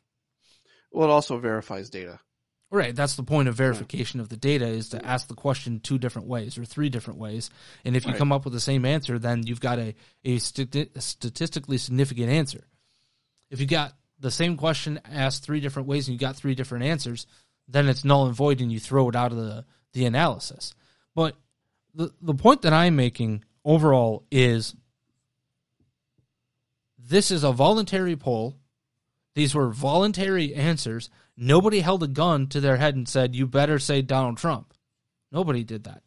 well, 0.91 1.07
it 1.07 1.11
also 1.11 1.37
verifies 1.37 1.89
data. 1.89 2.19
Right, 2.71 2.95
that's 2.95 3.15
the 3.15 3.23
point 3.23 3.47
of 3.47 3.55
verification 3.55 4.19
of 4.19 4.29
the 4.29 4.37
data 4.37 4.67
is 4.67 4.89
to 4.89 5.03
ask 5.03 5.27
the 5.27 5.33
question 5.33 5.79
two 5.79 5.97
different 5.97 6.27
ways 6.27 6.55
or 6.55 6.65
three 6.65 6.89
different 6.89 7.19
ways, 7.19 7.49
and 7.83 7.95
if 7.95 8.05
you 8.05 8.11
Right. 8.11 8.17
come 8.19 8.31
up 8.31 8.43
with 8.45 8.53
the 8.53 8.59
same 8.59 8.85
answer, 8.85 9.17
then 9.17 9.47
you've 9.47 9.59
got 9.59 9.79
a 9.79 9.95
a 10.23 10.37
stati- 10.37 10.89
statistically 11.01 11.79
significant 11.79 12.29
answer. 12.29 12.67
If 13.49 13.59
you 13.59 13.65
got 13.65 13.97
the 14.19 14.29
same 14.29 14.55
question 14.55 14.99
asked 15.05 15.43
three 15.43 15.61
different 15.61 15.87
ways 15.87 16.07
and 16.07 16.13
you 16.13 16.19
got 16.19 16.35
three 16.35 16.53
different 16.53 16.85
answers, 16.85 17.25
then 17.67 17.87
it's 17.87 18.05
null 18.05 18.27
and 18.27 18.35
void, 18.35 18.61
and 18.61 18.71
you 18.71 18.79
throw 18.79 19.09
it 19.09 19.15
out 19.15 19.31
of 19.31 19.37
the 19.39 19.65
the 19.93 20.05
analysis. 20.05 20.75
But 21.15 21.35
the 21.95 22.13
the 22.21 22.35
point 22.35 22.61
that 22.61 22.73
I'm 22.73 22.95
making 22.95 23.43
overall 23.65 24.27
is 24.29 24.75
this 26.99 27.31
is 27.31 27.43
a 27.43 27.51
voluntary 27.51 28.15
poll. 28.15 28.55
These 29.35 29.55
were 29.55 29.69
voluntary 29.69 30.53
answers. 30.53 31.09
Nobody 31.41 31.79
held 31.79 32.03
a 32.03 32.07
gun 32.07 32.47
to 32.47 32.59
their 32.59 32.75
head 32.75 32.95
and 32.95 33.07
said, 33.07 33.33
You 33.33 33.47
better 33.47 33.79
say 33.79 34.01
Donald 34.01 34.37
Trump. 34.37 34.73
Nobody 35.31 35.63
did 35.63 35.85
that. 35.85 36.03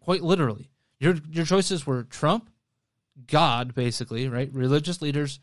Quite 0.00 0.22
literally. 0.22 0.70
Your 1.00 1.16
your 1.30 1.44
choices 1.44 1.84
were 1.84 2.04
Trump, 2.04 2.48
God, 3.26 3.74
basically, 3.74 4.28
right? 4.28 4.48
Religious 4.52 5.02
leaders, 5.02 5.40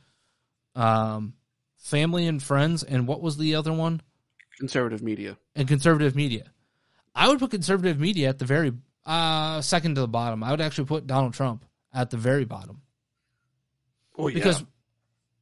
um, 0.74 1.34
family 1.78 2.26
and 2.26 2.42
friends, 2.42 2.82
and 2.82 3.08
what 3.08 3.22
was 3.22 3.38
the 3.38 3.56
other 3.56 3.74
one? 3.74 4.02
Conservative 4.58 5.04
media. 5.04 5.38
And 5.54 5.68
conservative 5.68 6.16
media. 6.16 6.46
I 7.14 7.28
would 7.28 7.40
put 7.40 7.52
conservative 7.52 8.00
media 8.00 8.30
at 8.30 8.40
the 8.40 8.46
very 8.46 8.72
uh, 9.06 9.60
second 9.62 9.96
to 9.96 10.02
the 10.02 10.08
bottom. 10.08 10.44
I 10.44 10.52
would 10.52 10.62
actually 10.62 10.86
put 10.86 11.06
Donald 11.08 11.34
Trump 11.34 11.66
at 11.94 12.10
the 12.10 12.18
very 12.18 12.46
bottom 12.46 12.82
Oh 14.18 14.28
yeah. 14.30 14.36
because 14.36 14.64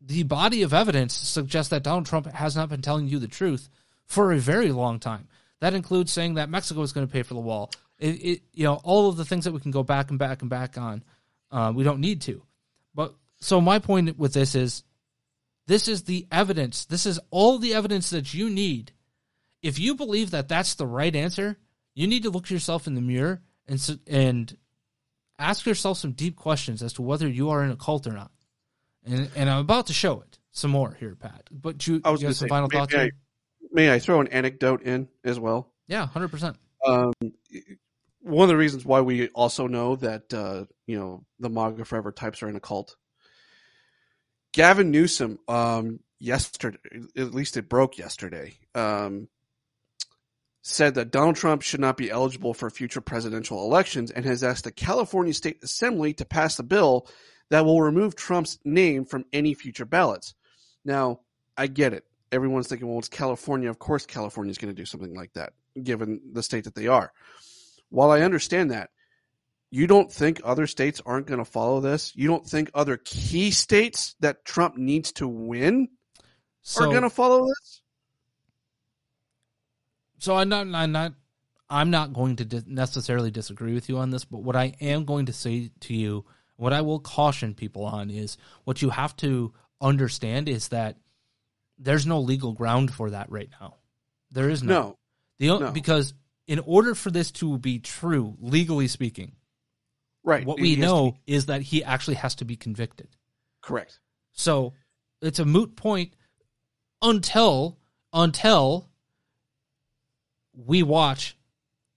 the 0.03 0.23
body 0.23 0.63
of 0.63 0.73
evidence 0.73 1.13
suggests 1.13 1.69
that 1.69 1.83
Donald 1.83 2.05
Trump 2.05 2.27
has 2.27 2.55
not 2.55 2.69
been 2.69 2.81
telling 2.81 3.07
you 3.07 3.19
the 3.19 3.27
truth 3.27 3.69
for 4.05 4.31
a 4.31 4.39
very 4.39 4.71
long 4.71 4.99
time. 4.99 5.27
That 5.59 5.73
includes 5.73 6.11
saying 6.11 6.35
that 6.35 6.49
Mexico 6.49 6.81
is 6.81 6.91
going 6.91 7.07
to 7.07 7.13
pay 7.13 7.23
for 7.23 7.35
the 7.35 7.39
wall. 7.39 7.71
It, 7.99 8.07
it, 8.07 8.41
you 8.53 8.63
know, 8.63 8.81
all 8.83 9.09
of 9.09 9.17
the 9.17 9.25
things 9.25 9.45
that 9.45 9.53
we 9.53 9.59
can 9.59 9.71
go 9.71 9.83
back 9.83 10.09
and 10.09 10.17
back 10.17 10.41
and 10.41 10.49
back 10.49 10.77
on. 10.77 11.03
Uh, 11.51 11.71
we 11.75 11.83
don't 11.83 11.99
need 11.99 12.21
to. 12.21 12.41
But 12.95 13.13
so 13.39 13.61
my 13.61 13.79
point 13.79 14.17
with 14.17 14.33
this 14.33 14.55
is, 14.55 14.83
this 15.67 15.87
is 15.87 16.03
the 16.03 16.27
evidence. 16.31 16.85
This 16.85 17.05
is 17.05 17.19
all 17.29 17.59
the 17.59 17.75
evidence 17.75 18.09
that 18.09 18.33
you 18.33 18.49
need. 18.49 18.91
If 19.61 19.77
you 19.77 19.95
believe 19.95 20.31
that 20.31 20.47
that's 20.47 20.73
the 20.75 20.87
right 20.87 21.15
answer, 21.15 21.57
you 21.93 22.07
need 22.07 22.23
to 22.23 22.31
look 22.31 22.49
yourself 22.49 22.87
in 22.87 22.95
the 22.95 23.01
mirror 23.01 23.41
and 23.67 23.99
and 24.07 24.57
ask 25.37 25.65
yourself 25.65 25.97
some 25.97 26.11
deep 26.13 26.35
questions 26.35 26.81
as 26.81 26.93
to 26.93 27.01
whether 27.01 27.27
you 27.27 27.49
are 27.49 27.63
in 27.63 27.71
a 27.71 27.75
cult 27.75 28.07
or 28.07 28.13
not. 28.13 28.31
And 29.05 29.29
and 29.35 29.49
I'm 29.49 29.59
about 29.59 29.87
to 29.87 29.93
show 29.93 30.21
it 30.21 30.37
some 30.51 30.71
more 30.71 30.95
here, 30.99 31.15
Pat. 31.15 31.47
But 31.51 31.85
you, 31.87 32.01
I 32.03 32.11
was 32.11 32.21
you 32.21 32.27
have 32.27 32.35
some 32.35 32.45
say, 32.47 32.49
final 32.49 32.69
may, 32.71 32.77
thoughts? 32.77 32.93
may 32.93 33.03
I, 33.03 33.09
may 33.71 33.93
I 33.93 33.99
throw 33.99 34.21
an 34.21 34.27
anecdote 34.27 34.83
in 34.83 35.07
as 35.23 35.39
well? 35.39 35.71
Yeah, 35.87 36.05
hundred 36.07 36.29
percent. 36.29 36.57
Um, 36.85 37.13
one 38.21 38.43
of 38.43 38.49
the 38.49 38.57
reasons 38.57 38.85
why 38.85 39.01
we 39.01 39.29
also 39.29 39.67
know 39.67 39.95
that 39.97 40.33
uh, 40.33 40.65
you 40.85 40.99
know 40.99 41.25
the 41.39 41.49
MAGA 41.49 41.85
Forever 41.85 42.11
types 42.11 42.43
are 42.43 42.49
in 42.49 42.55
a 42.55 42.59
cult. 42.59 42.95
Gavin 44.53 44.91
Newsom, 44.91 45.39
um, 45.47 46.01
yesterday, 46.19 46.77
at 47.17 47.33
least 47.33 47.55
it 47.55 47.69
broke 47.69 47.97
yesterday, 47.97 48.57
um, 48.75 49.29
said 50.61 50.95
that 50.95 51.11
Donald 51.11 51.37
Trump 51.37 51.61
should 51.61 51.79
not 51.79 51.95
be 51.97 52.11
eligible 52.11 52.53
for 52.53 52.69
future 52.69 53.01
presidential 53.01 53.63
elections 53.63 54.11
and 54.11 54.25
has 54.25 54.43
asked 54.43 54.65
the 54.65 54.71
California 54.71 55.33
State 55.33 55.63
Assembly 55.63 56.13
to 56.15 56.25
pass 56.25 56.59
a 56.59 56.63
bill 56.63 57.07
that 57.51 57.65
will 57.65 57.81
remove 57.81 58.15
Trump's 58.15 58.57
name 58.63 59.03
from 59.05 59.25
any 59.33 59.53
future 59.53 59.85
ballots. 59.85 60.33
Now, 60.85 61.19
I 61.57 61.67
get 61.67 61.93
it. 61.93 62.05
Everyone's 62.31 62.67
thinking, 62.69 62.87
well, 62.87 62.97
it's 62.97 63.09
California. 63.09 63.69
Of 63.69 63.77
course, 63.77 64.05
California 64.05 64.51
is 64.51 64.57
going 64.57 64.73
to 64.73 64.81
do 64.81 64.85
something 64.85 65.13
like 65.13 65.33
that, 65.33 65.51
given 65.83 66.21
the 66.31 66.43
state 66.43 66.63
that 66.63 66.75
they 66.75 66.87
are. 66.87 67.11
While 67.89 68.09
I 68.09 68.21
understand 68.21 68.71
that, 68.71 68.89
you 69.69 69.85
don't 69.85 70.09
think 70.09 70.39
other 70.45 70.65
states 70.65 71.01
aren't 71.05 71.27
going 71.27 71.39
to 71.39 71.45
follow 71.45 71.81
this? 71.81 72.13
You 72.15 72.29
don't 72.29 72.47
think 72.47 72.71
other 72.73 72.95
key 72.95 73.51
states 73.51 74.15
that 74.21 74.45
Trump 74.45 74.77
needs 74.77 75.11
to 75.13 75.27
win 75.27 75.89
So, 76.61 76.85
are 76.85 76.87
going 76.87 77.03
to 77.03 77.09
follow 77.09 77.45
this? 77.45 77.81
so 80.19 80.37
I'm 80.37 80.47
not, 80.47 80.67
I'm 80.73 80.91
not, 80.93 81.13
I'm 81.69 81.89
not 81.89 82.13
going 82.13 82.37
to 82.37 82.63
necessarily 82.65 83.29
disagree 83.31 83.73
with 83.73 83.89
you 83.89 83.97
on 83.97 84.09
this. 84.09 84.23
But 84.23 84.41
what 84.41 84.55
I 84.55 84.73
am 84.79 85.03
going 85.03 85.25
to 85.25 85.33
say 85.33 85.71
to 85.81 85.93
you, 85.93 86.25
what 86.62 86.74
I 86.74 86.82
will 86.82 87.00
caution 87.00 87.56
people 87.56 87.86
on 87.86 88.12
is 88.12 88.38
what 88.65 88.84
you 88.84 88.91
have 88.91 89.15
to 89.17 89.52
understand 89.82 90.47
is 90.47 90.67
that 90.67 90.95
there's 91.80 92.06
no 92.06 92.19
legal 92.19 92.54
ground 92.54 92.93
for 92.93 93.10
that 93.10 93.32
right 93.32 93.50
now. 93.60 93.78
There 94.30 94.47
is 94.47 94.62
no. 94.62 94.74
No. 94.74 94.97
The, 95.39 95.60
No. 95.60 95.71
Because 95.71 96.13
in 96.45 96.60
order 96.60 96.93
for 96.93 97.10
this 97.10 97.32
to 97.32 97.58
be 97.58 97.80
true, 97.80 98.38
legally 98.39 98.88
speaking, 98.88 99.32
Right. 100.24 100.45
what 100.45 100.60
It 100.60 100.62
we 100.62 100.76
know 100.76 101.17
is 101.26 101.47
that 101.47 101.63
he 101.63 101.84
actually 101.84 102.13
has 102.17 102.36
to 102.36 102.45
be 102.45 102.56
convicted. 102.56 103.08
correct. 103.62 104.00
So 104.34 104.74
it's 105.19 105.39
a 105.39 105.45
moot 105.45 105.76
point 105.76 106.13
until 107.02 107.80
until 108.13 108.88
we 110.54 110.84
watch 110.84 111.36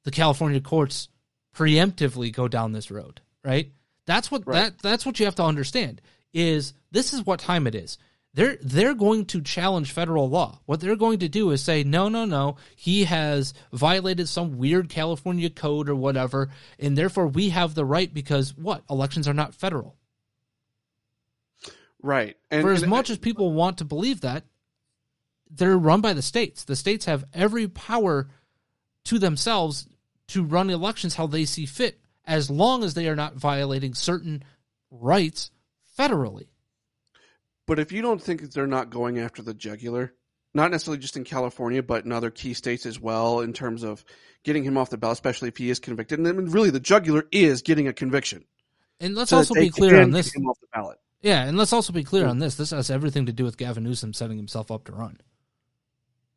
the 0.04 0.10
California 0.10 0.60
courts 0.60 1.08
preemptively 1.54 2.32
go 2.32 2.48
down 2.48 2.72
this 2.72 2.90
road, 2.90 3.20
right? 3.44 3.70
That's 4.06 4.30
what 4.30 4.46
Right. 4.46 4.56
that 4.72 4.78
that's 4.80 5.06
what 5.06 5.18
you 5.18 5.24
have 5.26 5.34
to 5.36 5.44
understand 5.44 6.00
is 6.32 6.74
this 6.90 7.12
is 7.12 7.24
what 7.24 7.40
time 7.40 7.66
it 7.66 7.74
is. 7.74 7.96
They're 8.34 8.58
they're 8.60 8.94
going 8.94 9.26
to 9.26 9.40
challenge 9.40 9.92
federal 9.92 10.28
law. 10.28 10.60
What 10.66 10.80
they're 10.80 10.96
going 10.96 11.20
to 11.20 11.28
do 11.28 11.50
is 11.52 11.62
say, 11.62 11.84
no, 11.84 12.08
no, 12.08 12.24
no, 12.24 12.56
he 12.74 13.04
has 13.04 13.54
violated 13.72 14.28
some 14.28 14.58
weird 14.58 14.88
California 14.88 15.48
code 15.50 15.88
or 15.88 15.94
whatever, 15.94 16.50
and 16.78 16.98
therefore 16.98 17.28
we 17.28 17.50
have 17.50 17.74
the 17.74 17.84
right 17.84 18.12
because 18.12 18.56
what? 18.56 18.82
Elections 18.90 19.28
are 19.28 19.34
not 19.34 19.54
federal. 19.54 19.96
Right. 22.02 22.36
And, 22.50 22.62
For 22.62 22.72
as 22.72 22.82
and- 22.82 22.90
much 22.90 23.08
as 23.10 23.18
people 23.18 23.52
want 23.52 23.78
to 23.78 23.84
believe 23.84 24.20
that, 24.22 24.44
they're 25.50 25.78
run 25.78 26.00
by 26.00 26.12
the 26.12 26.22
states. 26.22 26.64
The 26.64 26.76
states 26.76 27.04
have 27.04 27.24
every 27.32 27.68
power 27.68 28.28
to 29.04 29.18
themselves 29.18 29.86
to 30.28 30.42
run 30.42 30.70
elections 30.70 31.14
how 31.14 31.26
they 31.26 31.44
see 31.44 31.66
fit, 31.66 32.00
as 32.26 32.50
long 32.50 32.84
as 32.84 32.94
they 32.94 33.08
are 33.08 33.16
not 33.16 33.36
violating 33.36 33.94
certain 33.94 34.42
rights 34.90 35.50
federally. 35.98 36.46
But 37.66 37.78
if 37.78 37.92
you 37.92 38.02
don't 38.02 38.22
think 38.22 38.42
they're 38.52 38.66
not 38.66 38.90
going 38.90 39.18
after 39.18 39.42
the 39.42 39.54
jugular, 39.54 40.12
not 40.52 40.70
necessarily 40.70 41.00
just 41.00 41.16
in 41.16 41.24
California, 41.24 41.82
but 41.82 42.04
in 42.04 42.12
other 42.12 42.30
key 42.30 42.54
states 42.54 42.86
as 42.86 43.00
well, 43.00 43.40
in 43.40 43.52
terms 43.52 43.82
of 43.82 44.04
getting 44.42 44.64
him 44.64 44.76
off 44.76 44.90
the 44.90 44.98
ballot, 44.98 45.14
especially 45.16 45.48
if 45.48 45.56
he 45.56 45.70
is 45.70 45.78
convicted, 45.80 46.18
and 46.18 46.28
I 46.28 46.32
mean, 46.32 46.50
really 46.50 46.70
the 46.70 46.80
jugular 46.80 47.26
is 47.32 47.62
getting 47.62 47.88
a 47.88 47.92
conviction. 47.92 48.44
And 49.00 49.14
let's 49.14 49.30
so 49.30 49.38
also 49.38 49.54
be 49.54 49.70
clear 49.70 50.00
on 50.00 50.10
this. 50.10 50.34
him 50.34 50.46
off 50.46 50.60
the 50.60 50.66
ballot. 50.72 50.98
Yeah, 51.22 51.42
and 51.44 51.56
let's 51.56 51.72
also 51.72 51.92
be 51.92 52.04
clear 52.04 52.26
on 52.26 52.38
this. 52.38 52.54
This 52.54 52.70
has 52.70 52.90
everything 52.90 53.26
to 53.26 53.32
do 53.32 53.44
with 53.44 53.56
Gavin 53.56 53.82
Newsom 53.82 54.12
setting 54.12 54.36
himself 54.36 54.70
up 54.70 54.84
to 54.84 54.92
run. 54.92 55.18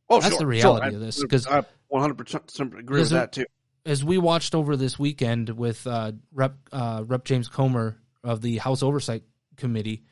Oh, 0.09 0.21
That's 0.21 0.31
sure, 0.31 0.39
the 0.39 0.47
reality 0.47 0.87
sure. 0.87 0.95
of 0.95 1.01
this, 1.01 1.23
'cause- 1.25 1.45
I 1.45 1.65
100% 1.91 2.79
agree 2.79 3.01
with 3.01 3.09
that 3.09 3.33
too. 3.33 3.45
As 3.87 4.03
we 4.03 4.17
watched 4.17 4.53
over 4.53 4.75
this 4.75 4.99
weekend 4.99 5.49
with 5.49 5.87
uh, 5.87 6.11
Rep 6.33 6.55
uh, 6.73 7.03
Rep 7.07 7.23
James 7.23 7.47
Comer 7.47 7.97
of 8.21 8.41
the 8.41 8.57
House 8.57 8.83
Oversight 8.83 9.23
Committee, 9.55 10.03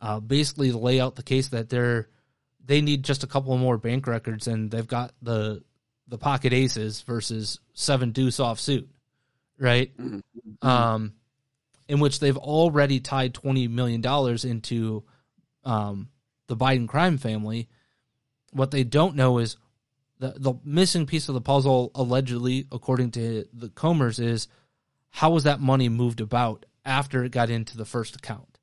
uh, 0.00 0.18
basically 0.18 0.72
lay 0.72 1.00
out 1.00 1.14
the 1.14 1.22
case 1.22 1.48
that 1.50 1.68
they're 1.68 2.08
they 2.64 2.80
need 2.80 3.04
just 3.04 3.22
a 3.22 3.28
couple 3.28 3.56
more 3.56 3.78
bank 3.78 4.08
records 4.08 4.48
and 4.48 4.70
they've 4.70 4.86
got 4.86 5.12
the 5.22 5.62
the 6.08 6.18
pocket 6.18 6.52
aces 6.52 7.02
versus 7.02 7.60
seven 7.72 8.10
deuce 8.10 8.38
offsuit, 8.38 8.88
right? 9.58 9.92
Um, 10.60 11.14
in 11.88 12.00
which 12.00 12.18
they've 12.18 12.36
already 12.36 12.98
tied 12.98 13.32
twenty 13.32 13.68
million 13.68 14.00
dollars 14.00 14.44
into 14.44 15.04
um, 15.64 16.08
the 16.48 16.56
Biden 16.56 16.88
crime 16.88 17.16
family. 17.16 17.68
What 18.52 18.72
they 18.72 18.82
don't 18.82 19.14
know 19.14 19.38
is 19.38 19.56
the 20.20 20.34
the 20.36 20.54
missing 20.64 21.06
piece 21.06 21.28
of 21.28 21.34
the 21.34 21.40
puzzle, 21.40 21.90
allegedly, 21.94 22.66
according 22.70 23.10
to 23.12 23.46
the 23.52 23.68
Comers, 23.70 24.20
is 24.20 24.46
how 25.08 25.30
was 25.30 25.44
that 25.44 25.60
money 25.60 25.88
moved 25.88 26.20
about 26.20 26.66
after 26.84 27.24
it 27.24 27.32
got 27.32 27.50
into 27.50 27.76
the 27.76 27.84
first 27.84 28.14
account? 28.14 28.58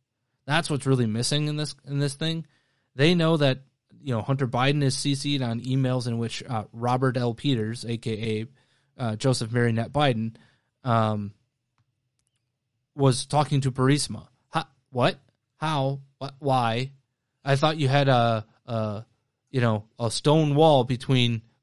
That's 0.46 0.70
what's 0.70 0.86
really 0.86 1.08
missing 1.08 1.48
in 1.48 1.58
this 1.58 1.76
in 1.86 2.00
this 2.00 2.14
thing. 2.14 2.46
They 2.96 3.14
know 3.14 3.36
that 3.38 3.60
you 4.02 4.14
know, 4.14 4.22
Hunter 4.22 4.48
Biden 4.48 4.84
is 4.84 4.96
CC'd 4.96 5.42
on 5.42 5.60
emails 5.60 6.08
in 6.08 6.18
which 6.18 6.42
uh, 6.48 6.64
Robert 6.72 7.18
L. 7.18 7.34
Peters, 7.34 7.84
aka 7.86 8.46
uh, 8.98 9.16
Joseph 9.18 9.52
Marionette 9.52 9.92
Biden, 9.92 10.36
um, 10.84 11.34
was 12.96 13.26
talking 13.26 13.62
to 13.62 13.72
Burisma. 13.72 14.28
What? 14.92 15.20
How? 15.58 16.00
What? 16.18 16.36
Why? 16.40 16.92
I 17.44 17.56
thought 17.56 17.78
you 17.78 17.88
had 17.88 18.08
a, 18.08 18.46
a, 18.66 19.06
you 19.52 19.62
know, 19.62 19.86
a 20.00 20.10
stone 20.10 20.56
wall 20.56 20.84
between 20.86 21.42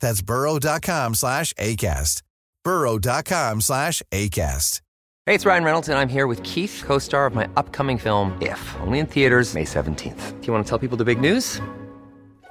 That's 0.00 0.22
burrow.com 0.22 1.14
slash 1.14 1.52
ACAST. 1.54 2.22
burrow.com 2.64 3.60
slash 3.60 4.02
ACAST. 4.12 4.80
Hey, 5.28 5.34
it's 5.34 5.44
Ryan 5.44 5.64
Reynolds, 5.64 5.88
and 5.90 5.98
I'm 5.98 6.08
here 6.08 6.26
with 6.26 6.42
Keith, 6.42 6.82
co 6.86 6.98
star 6.98 7.26
of 7.26 7.34
my 7.34 7.46
upcoming 7.54 7.98
film, 7.98 8.32
If, 8.40 8.76
only 8.80 8.98
in 8.98 9.04
theaters, 9.04 9.52
May 9.52 9.64
17th. 9.64 10.40
Do 10.40 10.46
you 10.46 10.52
want 10.54 10.64
to 10.64 10.68
tell 10.68 10.78
people 10.78 10.96
the 10.96 11.04
big 11.04 11.20
news? 11.20 11.60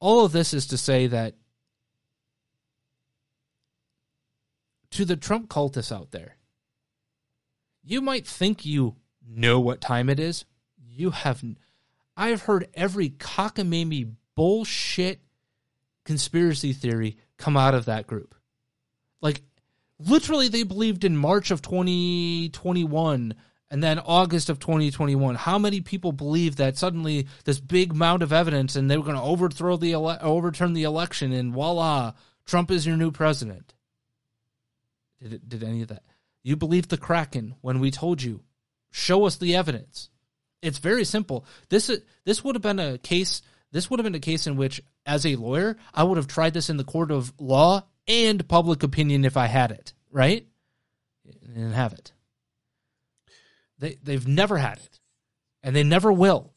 all 0.00 0.24
of 0.24 0.32
this 0.32 0.54
is 0.54 0.66
to 0.68 0.78
say 0.78 1.06
that 1.06 1.34
to 4.90 5.04
the 5.04 5.16
Trump 5.16 5.48
cultists 5.48 5.94
out 5.94 6.10
there, 6.10 6.36
you 7.82 8.00
might 8.00 8.26
think 8.26 8.64
you 8.64 8.96
know 9.26 9.60
what 9.60 9.80
time 9.80 10.08
it 10.08 10.20
is. 10.20 10.44
You 10.76 11.10
have. 11.10 11.44
I 12.16 12.28
have 12.28 12.42
heard 12.42 12.68
every 12.74 13.10
cockamamie 13.10 14.14
bullshit 14.34 15.20
conspiracy 16.04 16.72
theory 16.72 17.16
come 17.36 17.56
out 17.56 17.74
of 17.74 17.84
that 17.84 18.06
group. 18.06 18.34
Like, 19.20 19.42
literally, 19.98 20.48
they 20.48 20.62
believed 20.62 21.04
in 21.04 21.16
March 21.16 21.50
of 21.50 21.62
2021 21.62 23.34
and 23.70 23.82
then 23.82 23.98
August 23.98 24.48
of 24.48 24.58
2021. 24.58 25.34
How 25.34 25.58
many 25.58 25.80
people 25.80 26.12
believe 26.12 26.56
that 26.56 26.78
suddenly 26.78 27.26
this 27.44 27.60
big 27.60 27.94
mound 27.94 28.22
of 28.22 28.32
evidence 28.32 28.76
and 28.76 28.90
they 28.90 28.96
were 28.96 29.04
going 29.04 29.16
to 29.16 29.22
overthrow 29.22 29.76
the 29.76 29.92
ele- 29.92 30.18
overturn 30.20 30.72
the 30.72 30.84
election 30.84 31.32
and 31.32 31.52
voila, 31.52 32.12
Trump 32.46 32.70
is 32.70 32.86
your 32.86 32.96
new 32.96 33.10
president? 33.10 33.74
Did 35.22 35.32
it, 35.34 35.48
did 35.48 35.62
any 35.62 35.82
of 35.82 35.88
that? 35.88 36.02
You 36.42 36.56
believed 36.56 36.90
the 36.90 36.96
Kraken 36.96 37.56
when 37.60 37.80
we 37.80 37.90
told 37.90 38.22
you, 38.22 38.42
show 38.90 39.24
us 39.24 39.36
the 39.36 39.56
evidence. 39.56 40.08
It's 40.62 40.78
very 40.78 41.04
simple. 41.04 41.44
This 41.68 41.90
this 42.24 42.42
would 42.42 42.56
have 42.56 42.62
been 42.62 42.80
a 42.80 42.98
case. 42.98 43.42
This 43.70 43.90
would 43.90 44.00
have 44.00 44.04
been 44.04 44.14
a 44.14 44.20
case 44.20 44.46
in 44.46 44.56
which, 44.56 44.80
as 45.04 45.26
a 45.26 45.36
lawyer, 45.36 45.76
I 45.94 46.04
would 46.04 46.16
have 46.16 46.26
tried 46.26 46.54
this 46.54 46.70
in 46.70 46.78
the 46.78 46.84
court 46.84 47.10
of 47.10 47.32
law 47.38 47.84
and 48.08 48.48
public 48.48 48.82
opinion 48.82 49.24
if 49.24 49.36
I 49.36 49.46
had 49.46 49.70
it. 49.70 49.92
Right? 50.10 50.48
And 51.54 51.74
have 51.74 51.92
it. 51.92 52.12
They 53.78 53.96
they've 54.02 54.26
never 54.26 54.58
had 54.58 54.78
it, 54.78 55.00
and 55.62 55.74
they 55.74 55.84
never 55.84 56.12
will. 56.12 56.52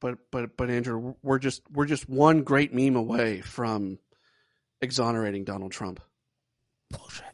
But 0.00 0.18
but 0.30 0.56
but 0.56 0.70
Andrew, 0.70 1.14
we're 1.22 1.38
just 1.38 1.62
we're 1.70 1.86
just 1.86 2.08
one 2.08 2.42
great 2.42 2.74
meme 2.74 2.96
away 2.96 3.40
from 3.40 3.98
exonerating 4.80 5.44
Donald 5.44 5.72
Trump. 5.72 6.00
Bullshit. 6.90 7.26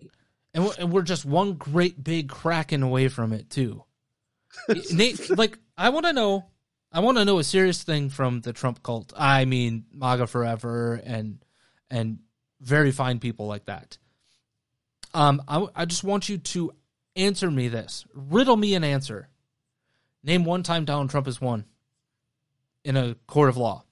and, 0.54 0.64
we're, 0.64 0.72
and 0.78 0.92
we're 0.92 1.02
just 1.02 1.24
one 1.24 1.54
great 1.54 2.02
big 2.02 2.28
kraken 2.28 2.82
away 2.82 3.08
from 3.08 3.32
it 3.32 3.48
too. 3.50 3.84
Nate, 4.92 5.30
like 5.36 5.58
I 5.78 5.90
want 5.90 6.06
to 6.06 6.12
know, 6.12 6.46
I 6.92 7.00
want 7.00 7.18
to 7.18 7.24
know 7.24 7.38
a 7.38 7.44
serious 7.44 7.82
thing 7.82 8.10
from 8.10 8.40
the 8.40 8.52
Trump 8.52 8.82
cult. 8.82 9.12
I 9.16 9.44
mean, 9.44 9.84
MAGA 9.92 10.26
forever 10.26 11.00
and 11.04 11.38
and 11.90 12.18
very 12.60 12.90
fine 12.90 13.20
people 13.20 13.46
like 13.46 13.66
that. 13.66 13.98
Um, 15.16 15.42
I, 15.48 15.66
I 15.74 15.84
just 15.86 16.04
want 16.04 16.28
you 16.28 16.36
to 16.36 16.74
answer 17.16 17.50
me 17.50 17.68
this. 17.68 18.04
Riddle 18.12 18.58
me 18.58 18.74
an 18.74 18.84
answer. 18.84 19.30
Name 20.22 20.44
one 20.44 20.62
time 20.62 20.84
Donald 20.84 21.08
Trump 21.08 21.24
has 21.24 21.40
won 21.40 21.64
in 22.84 22.98
a 22.98 23.14
court 23.26 23.48
of 23.48 23.56
law 23.56 23.84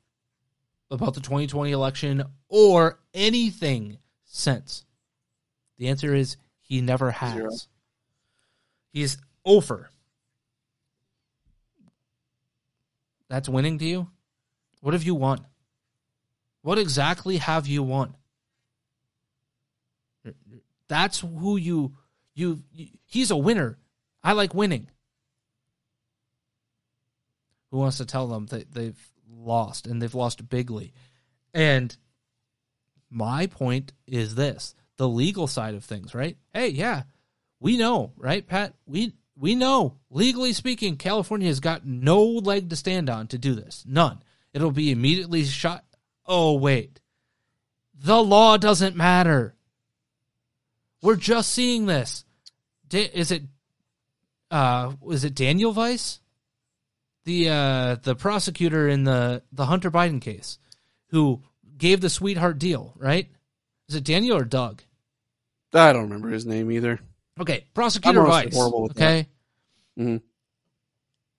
about 0.90 1.14
the 1.14 1.22
2020 1.22 1.72
election 1.72 2.24
or 2.50 2.98
anything 3.14 3.96
since. 4.26 4.84
The 5.78 5.88
answer 5.88 6.14
is 6.14 6.36
he 6.60 6.82
never 6.82 7.10
has. 7.10 7.32
Zero. 7.32 7.50
He's 8.92 9.16
over. 9.46 9.88
That's 13.30 13.48
winning 13.48 13.78
to 13.78 13.86
you? 13.86 14.10
What 14.82 14.92
have 14.92 15.04
you 15.04 15.14
won? 15.14 15.46
What 16.60 16.78
exactly 16.78 17.38
have 17.38 17.66
you 17.66 17.82
won? 17.82 18.14
That's 20.88 21.20
who 21.20 21.56
you, 21.56 21.96
you, 22.34 22.62
you 22.72 22.88
he's 23.06 23.30
a 23.30 23.36
winner. 23.36 23.78
I 24.22 24.32
like 24.32 24.54
winning. 24.54 24.88
Who 27.70 27.78
wants 27.78 27.98
to 27.98 28.06
tell 28.06 28.28
them 28.28 28.46
that 28.46 28.72
they've 28.72 28.98
lost 29.28 29.86
and 29.86 30.00
they've 30.00 30.14
lost 30.14 30.48
bigly? 30.48 30.92
And 31.52 31.96
my 33.10 33.46
point 33.46 33.92
is 34.06 34.34
this 34.34 34.74
the 34.96 35.08
legal 35.08 35.46
side 35.46 35.74
of 35.74 35.84
things, 35.84 36.14
right? 36.14 36.36
Hey, 36.52 36.68
yeah, 36.68 37.02
we 37.60 37.76
know, 37.76 38.12
right, 38.16 38.46
Pat? 38.46 38.74
We 38.86 39.14
we 39.36 39.54
know, 39.54 39.96
legally 40.10 40.52
speaking, 40.52 40.96
California 40.96 41.48
has 41.48 41.60
got 41.60 41.86
no 41.86 42.22
leg 42.22 42.70
to 42.70 42.76
stand 42.76 43.10
on 43.10 43.26
to 43.28 43.38
do 43.38 43.54
this. 43.54 43.84
None. 43.86 44.22
It'll 44.52 44.70
be 44.70 44.92
immediately 44.92 45.44
shot. 45.44 45.84
Oh, 46.26 46.54
wait. 46.54 47.00
The 47.94 48.22
law 48.22 48.56
doesn't 48.56 48.94
matter. 48.94 49.56
We're 51.04 51.16
just 51.16 51.52
seeing 51.52 51.84
this. 51.84 52.24
Da- 52.88 53.10
is 53.12 53.30
it 53.30 53.42
uh 54.50 54.92
is 55.10 55.24
it 55.24 55.34
Daniel 55.34 55.72
Weiss? 55.74 56.18
The 57.26 57.50
uh 57.50 57.96
the 58.02 58.14
prosecutor 58.14 58.88
in 58.88 59.04
the 59.04 59.42
the 59.52 59.66
Hunter 59.66 59.90
Biden 59.90 60.20
case 60.20 60.58
who 61.08 61.42
gave 61.76 62.00
the 62.00 62.08
sweetheart 62.08 62.58
deal, 62.58 62.94
right? 62.96 63.28
Is 63.86 63.96
it 63.96 64.04
Daniel 64.04 64.38
or 64.38 64.44
Doug? 64.44 64.82
I 65.74 65.92
don't 65.92 66.04
remember 66.04 66.30
his 66.30 66.46
name 66.46 66.70
either. 66.70 66.98
Okay, 67.38 67.66
prosecutor 67.74 68.24
Weiss. 68.24 68.56
okay. 68.56 69.26
Mm-hmm. 69.98 70.16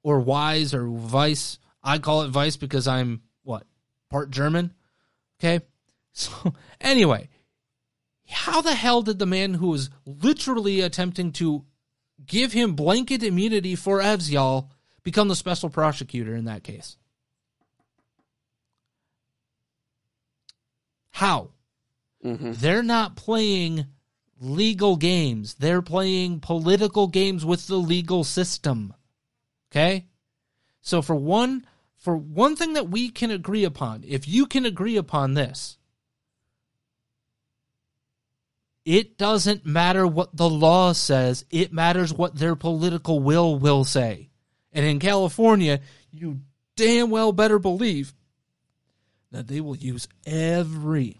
Or 0.04 0.20
Wise 0.20 0.76
or 0.76 0.86
Vice. 0.88 1.58
I 1.84 1.98
call 1.98 2.22
it 2.22 2.30
Vice 2.30 2.56
because 2.56 2.88
I'm 2.88 3.22
what 3.44 3.66
part 4.12 4.30
German. 4.30 4.74
Okay. 5.40 5.66
So 6.18 6.54
anyway, 6.80 7.28
how 8.46 8.62
the 8.62 8.76
hell 8.76 9.02
did 9.02 9.18
the 9.18 9.26
man 9.26 9.56
who 9.56 9.70
was 9.70 9.90
literally 10.06 10.82
attempting 10.82 11.32
to 11.32 11.66
give 12.24 12.54
him 12.54 12.76
blanket 12.76 13.24
immunity 13.24 13.76
for 13.76 14.00
evs 14.00 14.30
y'all 14.30 14.70
become 15.02 15.28
the 15.28 15.36
special 15.36 15.70
prosecutor 15.70 16.36
in 16.36 16.46
that 16.46 16.64
case? 16.64 16.98
How? 21.10 21.50
Mm-hmm. 22.24 22.52
They're 22.54 22.84
not 22.84 23.16
playing 23.16 23.88
legal 24.40 24.96
games. 24.96 25.56
They're 25.56 25.82
playing 25.82 26.40
political 26.42 27.08
games 27.08 27.44
with 27.44 27.66
the 27.66 27.78
legal 27.78 28.24
system. 28.24 28.94
Okay? 29.72 30.06
So 30.82 31.02
for 31.02 31.16
one 31.16 31.66
for 31.98 32.16
one 32.16 32.56
thing 32.56 32.74
that 32.74 32.90
we 32.90 33.10
can 33.10 33.32
agree 33.32 33.64
upon, 33.64 34.04
if 34.06 34.28
you 34.28 34.46
can 34.46 34.68
agree 34.68 34.98
upon 34.98 35.34
this, 35.34 35.80
it 38.86 39.18
doesn't 39.18 39.66
matter 39.66 40.06
what 40.06 40.36
the 40.38 40.50
law 40.50 40.94
says, 40.94 41.44
it 41.50 41.74
matters 41.74 42.14
what 42.14 42.36
their 42.36 42.56
political 42.56 43.20
will 43.20 43.58
will 43.58 43.84
say. 43.84 44.30
And 44.72 44.86
in 44.86 45.00
California, 45.00 45.82
you 46.12 46.42
damn 46.76 47.10
well 47.10 47.32
better 47.32 47.58
believe 47.58 48.14
that 49.32 49.48
they 49.48 49.60
will 49.60 49.76
use 49.76 50.08
every 50.26 51.20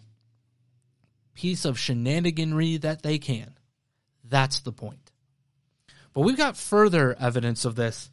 piece 1.34 1.64
of 1.64 1.76
shenaniganry 1.76 2.80
that 2.82 3.02
they 3.02 3.18
can. 3.18 3.52
That's 4.24 4.60
the 4.60 4.72
point. 4.72 5.12
But 6.12 6.22
we've 6.22 6.36
got 6.36 6.56
further 6.56 7.14
evidence 7.18 7.64
of 7.64 7.74
this. 7.74 8.10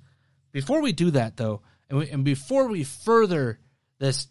Before 0.51 0.81
we 0.81 0.91
do 0.91 1.11
that, 1.11 1.37
though, 1.37 1.61
and, 1.89 1.99
we, 1.99 2.09
and 2.09 2.23
before 2.23 2.67
we 2.67 2.83
further 2.83 3.59
this 3.99 4.27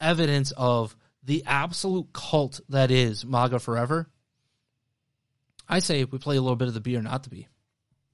evidence 0.00 0.52
of 0.56 0.96
the 1.22 1.44
absolute 1.46 2.12
cult 2.12 2.60
that 2.68 2.90
is 2.90 3.24
MAGA 3.24 3.58
Forever, 3.58 4.08
I 5.68 5.80
say 5.80 6.04
we 6.04 6.18
play 6.18 6.36
a 6.36 6.42
little 6.42 6.56
bit 6.56 6.68
of 6.68 6.74
the 6.74 6.80
be 6.80 6.96
or 6.96 7.02
not 7.02 7.24
to 7.24 7.30
be. 7.30 7.48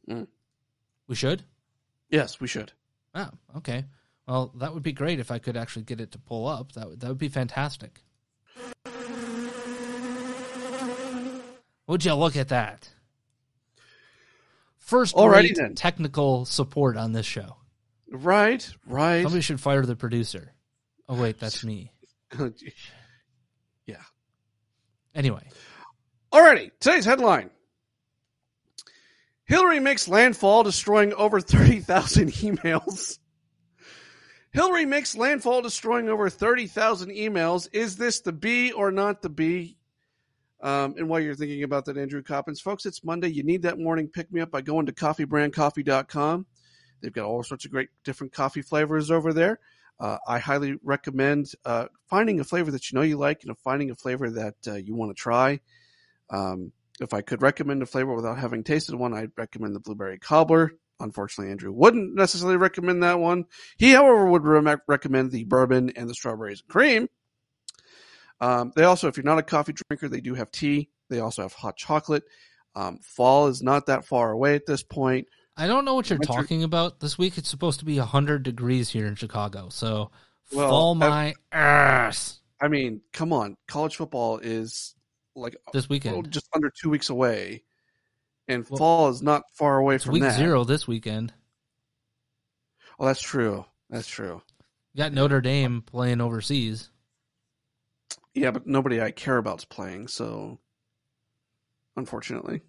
Mm. 0.09 0.27
We 1.07 1.15
should? 1.15 1.45
Yes, 2.11 2.41
we 2.41 2.49
should. 2.49 2.73
Oh, 3.15 3.31
okay. 3.59 3.85
Well, 4.27 4.53
that 4.57 4.73
would 4.73 4.83
be 4.83 4.93
great 4.93 5.21
if 5.21 5.31
I 5.31 5.39
could 5.39 5.57
actually 5.57 5.83
get 5.83 6.01
it 6.01 6.13
to 6.13 6.19
pull 6.19 6.47
up. 6.47 6.73
That 6.73 6.89
would, 6.89 7.01
that 7.01 7.09
would 7.09 7.19
be 7.19 7.29
fantastic. 7.29 8.03
Would 11.87 12.05
you 12.05 12.15
look 12.15 12.37
at 12.37 12.49
that? 12.49 12.89
First 14.79 15.15
Alrighty 15.15 15.55
then. 15.55 15.75
technical 15.75 16.45
support 16.45 16.97
on 16.97 17.13
this 17.13 17.27
show. 17.27 17.57
Right, 18.11 18.69
right. 18.87 19.23
Somebody 19.23 19.43
should 19.43 19.61
fire 19.61 19.85
the 19.85 19.97
producer. 19.97 20.53
Oh 21.09 21.21
wait, 21.21 21.39
that's 21.39 21.65
me. 21.65 21.93
yeah. 23.87 23.97
Anyway, 25.15 25.49
Alrighty, 26.33 26.71
today's 26.81 27.05
headline. 27.05 27.51
Hillary 29.45 29.81
makes 29.81 30.09
landfall, 30.09 30.63
destroying 30.63 31.13
over 31.13 31.41
30,000 31.41 32.29
emails. 32.33 33.19
Hillary 34.53 34.87
makes 34.87 35.15
landfall, 35.15 35.61
destroying 35.61 36.09
over 36.09 36.31
30,000 36.31 37.11
emails. 37.11 37.69
Is 37.73 37.97
this 37.97 38.21
the 38.21 38.33
B 38.33 38.73
or 38.73 38.91
not 38.91 39.21
the 39.21 39.29
B? 39.29 39.77
Um, 40.63 40.95
and 40.97 41.07
while 41.07 41.21
you're 41.21 41.35
thinking 41.35 41.65
about 41.65 41.85
that, 41.85 41.99
Andrew 41.99 42.23
Coppins, 42.23 42.63
folks, 42.63 42.87
it's 42.87 43.05
Monday. 43.05 43.29
You 43.29 43.43
need 43.43 43.63
that 43.63 43.79
morning 43.79 44.09
pick 44.09 44.33
me 44.33 44.41
up 44.41 44.51
by 44.51 44.63
going 44.63 44.87
to 44.87 44.93
coffeebrandcoffee.com. 44.93 46.47
They've 47.03 47.13
got 47.13 47.27
all 47.27 47.43
sorts 47.43 47.67
of 47.67 47.73
great 47.73 47.89
different 48.05 48.33
coffee 48.33 48.63
flavors 48.63 49.11
over 49.11 49.35
there. 49.35 49.59
Uh, 50.01 50.17
I 50.27 50.39
highly 50.39 50.77
recommend 50.83 51.53
uh, 51.67 51.87
finding 52.09 52.41
a 52.41 52.45
flavor 52.45 52.71
that 52.71 52.91
you 52.91 52.97
know 52.97 53.03
you 53.03 53.19
like 53.19 53.45
and 53.45 53.59
finding 53.59 53.91
a 53.91 53.95
flavor 53.95 54.31
that 54.31 54.55
uh, 54.67 54.75
you 54.75 54.95
want 54.95 55.11
to 55.11 55.21
try. 55.21 55.61
Um, 56.33 56.73
if 57.01 57.15
I 57.15 57.21
could 57.21 57.43
recommend 57.43 57.83
a 57.83 57.87
flavor 57.87 58.15
without 58.15 58.39
having 58.39 58.65
tasted 58.65 58.95
one, 58.97 59.15
I'd 59.15 59.31
recommend 59.37 59.75
the 59.75 59.81
blueberry 59.81 60.19
cobbler. 60.19 60.73
Unfortunately, 60.99 61.51
Andrew 61.51 61.73
wouldn't 61.73 62.15
necessarily 62.15 62.57
recommend 62.57 63.03
that 63.03 63.19
one. 63.21 63.45
He, 63.77 63.93
however, 63.93 64.27
would 64.27 64.45
re- 64.45 64.77
recommend 64.87 65.31
the 65.31 65.45
bourbon 65.45 65.91
and 65.97 66.09
the 66.09 66.15
strawberries 66.15 66.61
and 66.63 66.69
cream. 66.69 67.09
Um, 68.41 68.73
they 68.75 68.85
also, 68.85 69.09
if 69.09 69.17
you're 69.17 69.25
not 69.25 69.39
a 69.39 69.43
coffee 69.43 69.73
drinker, 69.73 70.09
they 70.09 70.21
do 70.21 70.35
have 70.35 70.51
tea. 70.51 70.91
They 71.11 71.21
also 71.21 71.43
have 71.43 71.53
hot 71.53 71.77
chocolate. 71.77 72.25
Um, 72.75 72.99
fall 73.03 73.49
is 73.49 73.63
not 73.63 73.87
that 73.87 74.05
far 74.05 74.31
away 74.31 74.55
at 74.55 74.67
this 74.67 74.83
point. 74.83 75.29
I 75.57 75.67
don't 75.67 75.85
know 75.85 75.95
what 75.95 76.09
you're 76.09 76.19
Winter- 76.19 76.33
talking 76.33 76.63
about. 76.65 77.01
This 77.01 77.19
week 77.19 77.37
it's 77.37 77.49
supposed 77.49 77.81
to 77.81 77.85
be 77.85 77.99
100 77.99 78.43
degrees 78.43 78.89
here 78.89 79.07
in 79.07 79.15
Chicago. 79.17 79.69
So 79.69 80.11
Well, 80.53 80.69
fall 80.69 81.03
I've- 81.03 81.11
my 81.11 81.35
ass 81.53 82.39
I 82.61 82.69
mean, 82.69 83.01
come 83.13 83.33
on, 83.33 83.57
college 83.67 83.97
football 83.97 84.39
is 84.39 84.95
like 85.35 85.57
uh, 85.67 85.71
this 85.73 85.85
oh, 85.85 85.89
weekend. 85.91 86.31
just 86.31 86.49
under 86.55 86.71
two 86.71 86.91
weeks 86.91 87.11
away, 87.11 87.63
and 88.49 88.67
Well, 88.69 88.79
fall 88.79 89.09
is 89.09 89.23
not 89.23 89.43
far 89.55 89.79
away 89.79 89.99
from 89.99 90.13
week 90.15 90.23
that. 90.23 90.37
zero 90.37 90.65
this 90.65 90.87
weekend. 90.87 91.33
Oh, 92.99 93.07
that's 93.07 93.23
true. 93.23 93.65
That's 93.91 94.09
true. 94.09 94.43
You 94.95 94.99
got 94.99 95.13
Notre 95.13 95.41
Dame 95.41 95.83
playing 95.83 96.21
overseas. 96.21 96.91
Yeah, 98.35 98.51
but 98.51 98.67
nobody 98.67 99.01
I 99.01 99.11
care 99.11 99.39
about's 99.39 99.65
playing, 99.65 100.09
so 100.09 100.59
unfortunately. 101.97 102.61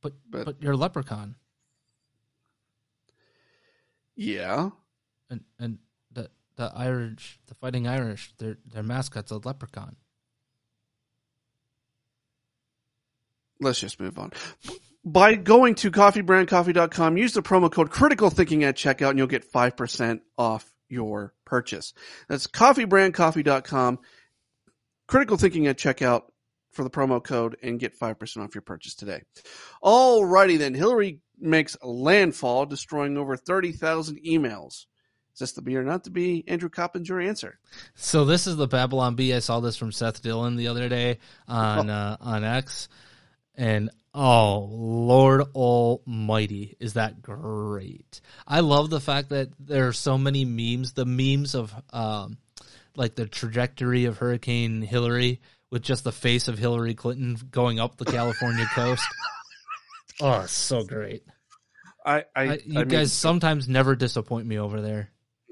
But, 0.00 0.14
But- 0.28 0.44
but 0.44 0.62
you're 0.62 0.72
a 0.72 0.76
leprechaun. 0.76 1.36
Yeah. 4.16 4.70
And 5.30 5.44
and 5.58 5.78
the 6.12 6.30
the 6.56 6.70
Irish 6.74 7.40
the 7.46 7.54
fighting 7.54 7.86
Irish, 7.86 8.34
their 8.38 8.58
their 8.66 8.82
mascot's 8.82 9.30
a 9.30 9.38
leprechaun. 9.38 9.96
Let's 13.62 13.80
just 13.80 14.00
move 14.00 14.18
on. 14.18 14.32
By 15.04 15.34
going 15.34 15.74
to 15.76 15.90
coffeebrandcoffee.com, 15.90 17.16
use 17.16 17.32
the 17.32 17.42
promo 17.42 17.70
code 17.70 17.90
critical 17.90 18.30
thinking 18.30 18.62
at 18.64 18.76
checkout 18.76 19.10
and 19.10 19.18
you'll 19.18 19.26
get 19.26 19.50
5% 19.50 20.20
off 20.38 20.72
your 20.88 21.34
purchase. 21.44 21.92
That's 22.28 22.46
coffeebrandcoffee.com, 22.46 23.98
critical 25.08 25.36
thinking 25.36 25.66
at 25.66 25.78
checkout 25.78 26.22
for 26.72 26.84
the 26.84 26.90
promo 26.90 27.22
code 27.22 27.56
and 27.62 27.80
get 27.80 27.98
5% 27.98 28.44
off 28.44 28.54
your 28.54 28.62
purchase 28.62 28.94
today. 28.94 29.22
Alrighty 29.82 30.58
then. 30.58 30.74
Hillary 30.74 31.20
makes 31.38 31.76
landfall, 31.82 32.66
destroying 32.66 33.16
over 33.16 33.36
30,000 33.36 34.20
emails. 34.24 34.86
Is 35.34 35.38
this 35.38 35.52
the 35.52 35.62
be 35.62 35.76
or 35.76 35.82
not 35.82 36.04
to 36.04 36.10
be? 36.10 36.44
Andrew 36.46 36.68
Coppins, 36.68 37.08
your 37.08 37.20
answer. 37.20 37.58
So 37.94 38.24
this 38.24 38.46
is 38.46 38.56
the 38.56 38.68
Babylon 38.68 39.14
Bee. 39.14 39.32
I 39.32 39.38
saw 39.38 39.60
this 39.60 39.76
from 39.76 39.90
Seth 39.90 40.22
Dillon 40.22 40.56
the 40.56 40.68
other 40.68 40.90
day 40.90 41.18
on 41.48 41.88
uh, 41.88 42.18
on 42.20 42.44
X, 42.44 42.90
and 43.54 43.90
oh 44.14 44.68
Lord 44.70 45.42
Almighty, 45.54 46.76
is 46.80 46.94
that 46.94 47.22
great! 47.22 48.20
I 48.46 48.60
love 48.60 48.90
the 48.90 49.00
fact 49.00 49.30
that 49.30 49.50
there 49.58 49.88
are 49.88 49.92
so 49.92 50.18
many 50.18 50.44
memes. 50.44 50.92
The 50.92 51.06
memes 51.06 51.54
of 51.54 51.72
um, 51.92 52.38
like 52.96 53.14
the 53.14 53.26
trajectory 53.26 54.04
of 54.06 54.18
Hurricane 54.18 54.82
Hillary 54.82 55.40
with 55.70 55.82
just 55.82 56.04
the 56.04 56.12
face 56.12 56.48
of 56.48 56.58
Hillary 56.58 56.94
Clinton 56.94 57.36
going 57.50 57.80
up 57.80 57.96
the 57.96 58.04
California 58.04 58.66
coast. 58.74 59.04
Oh, 60.20 60.44
so 60.46 60.84
great! 60.84 61.24
I, 62.04 62.24
I, 62.34 62.42
I, 62.42 62.60
you 62.64 62.80
I 62.80 62.84
guys 62.84 62.92
made- 62.92 63.10
sometimes 63.10 63.68
never 63.68 63.96
disappoint 63.96 64.46
me 64.46 64.58
over 64.58 64.80
there. 64.80 65.10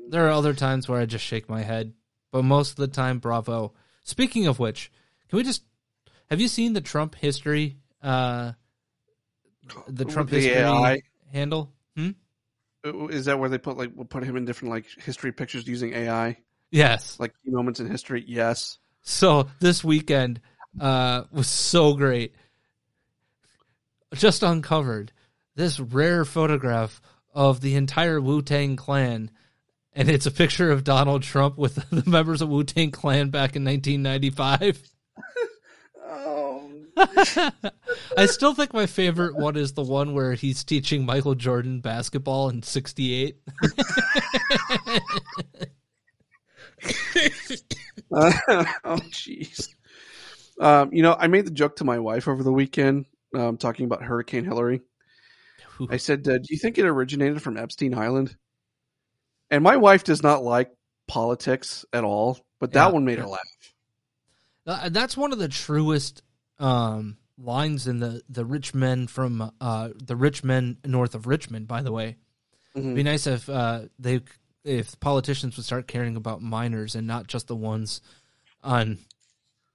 There 0.08 0.26
are 0.26 0.32
other 0.32 0.54
times 0.54 0.88
where 0.88 1.00
I 1.00 1.06
just 1.06 1.24
shake 1.24 1.48
my 1.48 1.62
head, 1.62 1.92
but 2.32 2.42
most 2.44 2.70
of 2.70 2.76
the 2.76 2.88
time, 2.88 3.18
bravo. 3.18 3.74
Speaking 4.02 4.46
of 4.46 4.58
which, 4.58 4.90
can 5.28 5.36
we 5.36 5.44
just 5.44 5.62
have 6.30 6.40
you 6.40 6.48
seen 6.48 6.72
the 6.72 6.80
Trump 6.80 7.14
history? 7.16 7.78
Uh, 8.02 8.52
the 9.88 10.04
Trump 10.04 10.30
The 10.30 10.36
history 10.36 10.54
AI? 10.62 11.00
handle. 11.32 11.72
Hmm? 11.96 12.10
is 13.10 13.26
that 13.26 13.38
where 13.38 13.48
they 13.50 13.58
put 13.58 13.76
like 13.76 13.90
we'll 13.94 14.06
put 14.06 14.22
him 14.24 14.36
in 14.36 14.44
different 14.46 14.72
like 14.72 14.86
history 15.04 15.32
pictures 15.32 15.66
using 15.68 15.92
AI, 15.92 16.38
Yes. 16.70 17.18
like 17.20 17.32
key 17.44 17.50
moments 17.50 17.78
in 17.80 17.86
history? 17.90 18.24
Yes. 18.26 18.78
So 19.02 19.48
this 19.60 19.84
weekend 19.84 20.40
uh, 20.80 21.24
was 21.30 21.46
so 21.46 21.94
great. 21.94 22.34
Just 24.14 24.42
uncovered 24.42 25.12
this 25.54 25.78
rare 25.78 26.24
photograph 26.24 27.00
of 27.34 27.60
the 27.60 27.76
entire 27.76 28.20
Wu 28.20 28.42
Tang 28.42 28.76
Clan, 28.76 29.30
and 29.92 30.08
it's 30.08 30.26
a 30.26 30.30
picture 30.30 30.70
of 30.70 30.82
Donald 30.82 31.22
Trump 31.22 31.58
with 31.58 31.74
the 31.90 32.08
members 32.10 32.40
of 32.42 32.48
Wu 32.48 32.64
Tang 32.64 32.90
Clan 32.90 33.28
back 33.30 33.56
in 33.56 33.64
1995. 33.64 34.82
Oh, 36.12 36.39
I 38.16 38.26
still 38.26 38.54
think 38.54 38.72
my 38.74 38.86
favorite 38.86 39.36
one 39.36 39.56
is 39.56 39.72
the 39.72 39.82
one 39.82 40.12
where 40.14 40.34
he's 40.34 40.62
teaching 40.64 41.04
Michael 41.06 41.34
Jordan 41.34 41.80
basketball 41.80 42.48
in 42.50 42.62
'68. 42.62 43.36
oh, 48.12 49.00
jeez. 49.10 49.68
Um, 50.60 50.92
you 50.92 51.02
know, 51.02 51.16
I 51.18 51.28
made 51.28 51.46
the 51.46 51.50
joke 51.50 51.76
to 51.76 51.84
my 51.84 51.98
wife 51.98 52.28
over 52.28 52.42
the 52.42 52.52
weekend, 52.52 53.06
um, 53.34 53.56
talking 53.56 53.86
about 53.86 54.02
Hurricane 54.02 54.44
Hillary. 54.44 54.82
I 55.88 55.96
said, 55.96 56.28
uh, 56.28 56.36
"Do 56.36 56.44
you 56.50 56.58
think 56.58 56.76
it 56.76 56.84
originated 56.84 57.40
from 57.40 57.56
Epstein 57.56 57.94
Island?" 57.94 58.36
And 59.50 59.64
my 59.64 59.78
wife 59.78 60.04
does 60.04 60.22
not 60.22 60.42
like 60.42 60.70
politics 61.08 61.86
at 61.92 62.04
all, 62.04 62.38
but 62.60 62.72
that 62.72 62.88
Yeah. 62.88 62.92
one 62.92 63.04
made 63.06 63.18
her 63.18 63.26
laugh. 63.26 63.40
Uh, 64.66 64.88
that's 64.90 65.16
one 65.16 65.32
of 65.32 65.38
the 65.38 65.48
truest 65.48 66.22
um, 66.60 67.16
lines 67.36 67.86
in 67.86 67.98
the 67.98 68.22
the 68.28 68.44
rich 68.44 68.74
men 68.74 69.06
from 69.06 69.50
uh, 69.60 69.88
the 69.96 70.16
rich 70.16 70.44
men 70.44 70.76
north 70.84 71.14
of 71.14 71.26
Richmond. 71.26 71.66
By 71.66 71.82
the 71.82 71.92
way, 71.92 72.16
it'd 72.74 72.94
be 72.94 73.02
nice 73.02 73.26
if 73.26 73.48
uh, 73.48 73.82
they 73.98 74.20
if 74.64 75.00
politicians 75.00 75.56
would 75.56 75.66
start 75.66 75.88
caring 75.88 76.16
about 76.16 76.42
miners 76.42 76.94
and 76.94 77.06
not 77.06 77.26
just 77.26 77.48
the 77.48 77.56
ones 77.56 78.00
on 78.62 78.98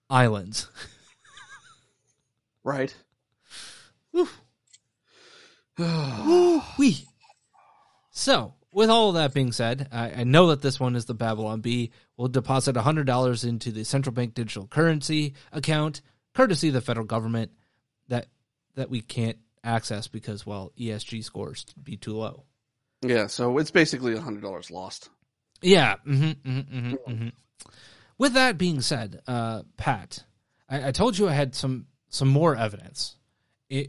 islands. 0.09 0.69
Right? 2.63 2.95
Wee. 6.79 7.07
So, 8.11 8.53
with 8.71 8.89
all 8.89 9.09
of 9.09 9.15
that 9.15 9.33
being 9.33 9.51
said, 9.51 9.88
I, 9.91 10.11
I 10.11 10.23
know 10.23 10.47
that 10.47 10.61
this 10.61 10.79
one 10.79 10.95
is 10.95 11.05
the 11.05 11.13
Babylon 11.13 11.61
Bee. 11.61 11.91
We'll 12.17 12.29
deposit 12.29 12.75
$100 12.75 13.47
into 13.47 13.71
the 13.71 13.83
central 13.83 14.13
bank 14.13 14.33
digital 14.33 14.67
currency 14.67 15.33
account, 15.51 16.01
courtesy 16.36 16.67
of 16.67 16.73
the 16.73 16.81
federal 16.81 17.05
government, 17.05 17.51
that 18.09 18.27
that 18.75 18.89
we 18.89 19.01
can't 19.01 19.38
access 19.63 20.07
because, 20.07 20.45
well, 20.45 20.71
ESG 20.77 21.23
scores 21.23 21.65
be 21.81 21.97
too 21.97 22.15
low. 22.15 22.43
Yeah, 23.01 23.27
so 23.27 23.57
it's 23.57 23.71
basically 23.71 24.13
a 24.13 24.21
hundred 24.21 24.41
dollars 24.43 24.71
lost. 24.71 25.09
Yeah. 25.61 25.95
hmm 26.03 26.31
hmm 26.45 26.59
hmm 26.59 26.93
hmm 27.07 27.27
With 28.17 28.33
that 28.33 28.57
being 28.57 28.81
said, 28.81 29.21
uh, 29.27 29.63
Pat, 29.77 30.23
I, 30.69 30.89
I 30.89 30.91
told 30.91 31.17
you 31.17 31.27
I 31.27 31.33
had 31.33 31.55
some 31.55 31.88
some 32.09 32.27
more 32.27 32.55
evidence 32.55 33.15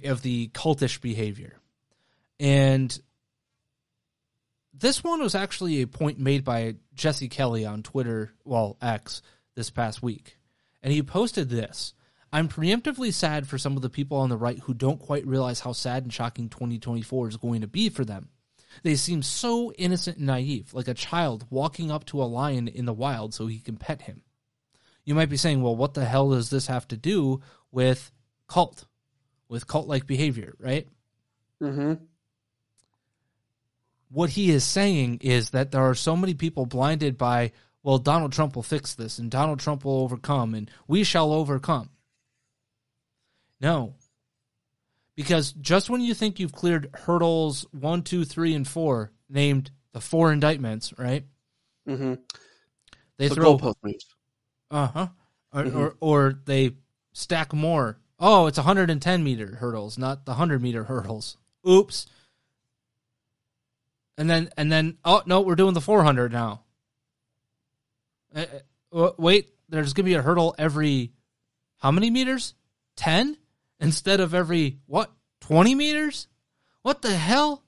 of 0.05 0.22
the 0.22 0.49
cultish 0.49 1.01
behavior, 1.01 1.59
and 2.40 2.99
this 4.72 5.03
one 5.03 5.20
was 5.20 5.34
actually 5.34 5.82
a 5.82 5.86
point 5.86 6.18
made 6.18 6.44
by 6.44 6.76
Jesse 6.94 7.28
Kelly 7.28 7.64
on 7.64 7.82
Twitter, 7.82 8.32
well 8.44 8.76
X, 8.82 9.22
this 9.55 9.70
past 9.70 10.03
week, 10.03 10.38
and 10.82 10.92
he 10.92 11.03
posted 11.03 11.49
this. 11.49 11.94
I'm 12.37 12.49
preemptively 12.49 13.14
sad 13.14 13.49
for 13.49 13.57
some 13.57 13.76
of 13.76 13.82
the 13.82 13.89
people 13.89 14.18
on 14.18 14.28
the 14.28 14.37
right 14.37 14.59
who 14.59 14.74
don't 14.74 15.01
quite 15.01 15.26
realize 15.26 15.61
how 15.61 15.72
sad 15.72 16.03
and 16.03 16.12
shocking 16.12 16.51
2024 16.51 17.28
is 17.28 17.39
going 17.39 17.62
to 17.62 17.66
be 17.66 17.89
for 17.89 18.05
them. 18.05 18.28
They 18.82 18.97
seem 18.97 19.22
so 19.22 19.72
innocent 19.72 20.18
and 20.18 20.26
naive, 20.26 20.74
like 20.74 20.87
a 20.87 20.93
child 20.93 21.47
walking 21.49 21.91
up 21.91 22.05
to 22.07 22.20
a 22.20 22.24
lion 22.24 22.68
in 22.68 22.84
the 22.84 22.93
wild 22.93 23.32
so 23.32 23.47
he 23.47 23.59
can 23.59 23.78
pet 23.78 24.03
him. 24.03 24.20
You 25.07 25.14
might 25.14 25.30
be 25.30 25.39
saying, 25.39 25.62
well, 25.62 25.74
what 25.74 25.95
the 25.95 26.05
hell 26.05 26.28
does 26.28 26.51
this 26.51 26.66
have 26.66 26.87
to 26.89 26.99
do 26.99 27.41
with 27.72 28.12
cult, 28.49 28.84
with 29.49 29.66
cult 29.66 29.89
like 29.89 30.07
behavior, 30.07 30.57
right? 30.59 30.87
Mm-hmm. 31.62 32.05
What 34.11 34.28
he 34.28 34.51
is 34.51 34.62
saying 34.62 35.20
is 35.22 35.51
that 35.51 35.70
there 35.70 35.89
are 35.89 35.95
so 35.95 36.14
many 36.14 36.34
people 36.34 36.66
blinded 36.66 37.16
by, 37.16 37.53
well, 37.82 37.97
Donald 37.97 38.32
Trump 38.34 38.57
will 38.57 38.62
fix 38.62 38.93
this 38.93 39.18
and 39.18 39.30
Donald 39.30 39.59
Trump 39.59 39.87
will 39.87 40.03
overcome 40.03 40.55
and 40.55 40.70
we 40.87 41.03
shall 41.03 41.32
overcome. 41.32 41.89
No. 43.61 43.94
Because 45.14 45.52
just 45.52 45.88
when 45.88 46.00
you 46.02 46.12
think 46.14 46.38
you've 46.38 46.52
cleared 46.52 46.90
hurdles 46.94 47.64
one, 47.72 48.02
two, 48.02 48.24
three, 48.24 48.54
and 48.54 48.68
four, 48.68 49.12
named 49.30 49.70
the 49.92 50.00
four 50.00 50.30
indictments, 50.32 50.92
right? 50.98 51.24
Mm-hmm. 51.88 52.14
They 53.16 53.28
the 53.28 53.34
throw 53.34 53.57
goalpost 53.57 53.76
moves. 53.82 54.07
Uh 54.70 54.86
huh. 54.88 55.09
Or, 55.54 55.64
Mhm. 55.64 55.74
or 55.74 55.96
or 56.00 56.40
they 56.44 56.76
stack 57.14 57.54
more. 57.54 57.98
Oh, 58.18 58.46
it's 58.46 58.59
110 58.59 59.24
meter 59.24 59.57
hurdles, 59.57 59.96
not 59.96 60.26
the 60.26 60.32
100 60.32 60.61
meter 60.61 60.84
hurdles. 60.84 61.38
Oops. 61.66 62.07
And 64.18 64.28
then 64.28 64.50
and 64.59 64.70
then 64.70 64.98
oh 65.04 65.22
no, 65.24 65.40
we're 65.40 65.54
doing 65.54 65.72
the 65.74 65.80
400 65.80 66.30
now. 66.32 66.62
Uh, 68.34 69.11
wait, 69.16 69.50
there's 69.68 69.94
gonna 69.94 70.04
be 70.04 70.14
a 70.14 70.22
hurdle 70.22 70.54
every 70.59 71.12
how 71.78 71.90
many 71.90 72.11
meters? 72.11 72.54
10 72.96 73.36
instead 73.81 74.20
of 74.20 74.35
every 74.35 74.79
what? 74.87 75.11
20 75.41 75.74
meters? 75.74 76.29
What 76.83 77.03
the 77.03 77.14
hell? 77.14 77.62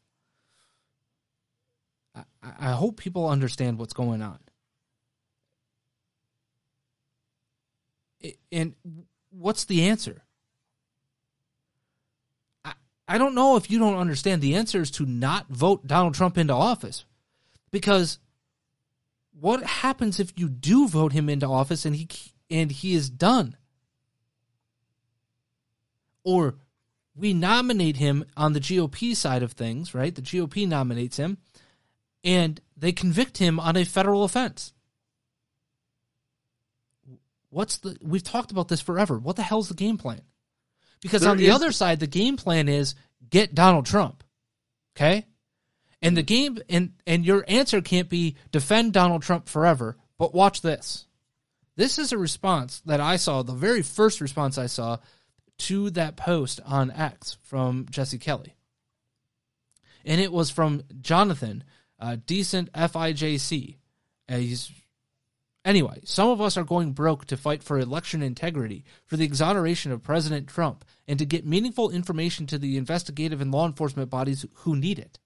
I, 2.15 2.23
I 2.43 2.71
hope 2.73 2.97
people 2.97 3.29
understand 3.29 3.79
what's 3.79 3.93
going 3.93 4.23
on. 4.23 4.39
And 8.51 8.75
what's 9.31 9.65
the 9.65 9.85
answer? 9.85 10.23
I, 12.65 12.73
I 13.07 13.19
don't 13.19 13.35
know 13.35 13.57
if 13.57 13.71
you 13.71 13.79
don't 13.79 13.97
understand. 13.97 14.43
The 14.43 14.57
answer 14.57 14.81
is 14.81 14.91
to 14.93 15.07
not 15.07 15.49
vote 15.49 15.87
Donald 15.87 16.15
Trump 16.15 16.37
into 16.39 16.55
office. 16.55 17.05
Because 17.71 18.19
what 19.39 19.63
happens 19.63 20.19
if 20.19 20.33
you 20.37 20.49
do 20.49 20.89
vote 20.89 21.13
him 21.13 21.29
into 21.29 21.47
office 21.47 21.85
and 21.85 21.95
he 21.95 22.09
and 22.51 22.73
he 22.73 22.95
is 22.95 23.11
done? 23.11 23.57
Or 26.25 26.57
we 27.14 27.33
nominate 27.35 27.97
him 27.97 28.25
on 28.37 28.53
the 28.53 28.61
GOP 28.61 29.14
side 29.16 29.43
of 29.43 29.53
things, 29.53 29.95
right? 29.95 30.14
The 30.14 30.23
GOP 30.23 30.66
nominates 30.69 31.16
him 31.16 31.39
and 32.25 32.61
they 32.77 32.93
convict 32.93 33.39
him 33.39 33.59
on 33.59 33.77
a 33.77 33.85
federal 33.85 34.25
offense. 34.25 34.73
What's 37.51 37.79
the 37.79 37.97
we've 38.03 38.23
talked 38.23 38.51
about 38.51 38.69
this 38.69 38.81
forever. 38.81 39.19
What 39.19 39.37
the 39.37 39.43
hell's 39.43 39.69
the 39.69 39.75
game 39.75 39.97
plan? 39.97 40.21
Because 41.01 41.23
There 41.23 41.31
on 41.31 41.39
the 41.39 41.47
is- 41.47 41.55
other 41.55 41.73
side 41.73 42.01
the 42.01 42.07
game 42.07 42.37
plan 42.37 42.69
is 42.69 42.95
get 43.31 43.55
donald 43.55 43.87
trump 43.87 44.23
okay? 44.97 45.27
And 46.03 46.16
the 46.16 46.23
game 46.23 46.59
and 46.69 46.93
and 47.07 47.25
your 47.25 47.45
answer 47.49 47.81
can't 47.81 48.09
be 48.09 48.37
defend 48.53 48.93
donald 48.93 49.23
trump 49.23 49.49
forever 49.49 49.97
but 50.19 50.35
watch 50.35 50.61
this. 50.62 51.07
This 51.77 51.99
is 51.99 52.12
a 52.12 52.19
response 52.19 52.81
that 52.87 53.01
i 53.01 53.16
saw 53.16 53.43
the 53.43 53.53
very 53.55 53.83
first 53.83 54.21
response 54.21 54.59
i 54.59 54.66
saw 54.66 54.99
to 55.59 55.91
that 55.91 56.17
post 56.17 56.61
on 56.65 56.91
x 56.91 57.37
from 57.43 57.87
jesse 57.91 58.19
kelly 58.19 58.55
and 60.05 60.21
it 60.21 60.33
was 60.33 60.51
from 60.51 60.83
jonathan 61.01 61.65
uh, 62.01 62.17
decent 62.27 62.73
fijc 62.73 63.77
he's 64.29 64.73
Anyway, 65.69 66.01
some 66.03 66.31
of 66.31 66.41
us 66.41 66.57
are 66.57 66.65
going 66.65 66.93
broke 66.93 67.27
to 67.27 67.37
fight 67.37 67.63
for 67.63 67.79
election 67.79 68.23
integrity, 68.23 68.87
for 69.05 69.19
the 69.19 69.25
exoneration 69.25 69.93
of 69.93 70.03
President 70.03 70.49
Trump, 70.49 70.83
and 71.07 71.19
to 71.19 71.27
get 71.27 71.45
meaningful 71.45 71.91
information 71.91 72.47
to 72.47 72.57
the 72.57 72.79
investigative 72.79 73.43
and 73.43 73.53
law 73.53 73.67
enforcement 73.67 74.09
bodies 74.09 74.47
who 74.55 74.75
need 74.75 74.99
it. 74.99 75.19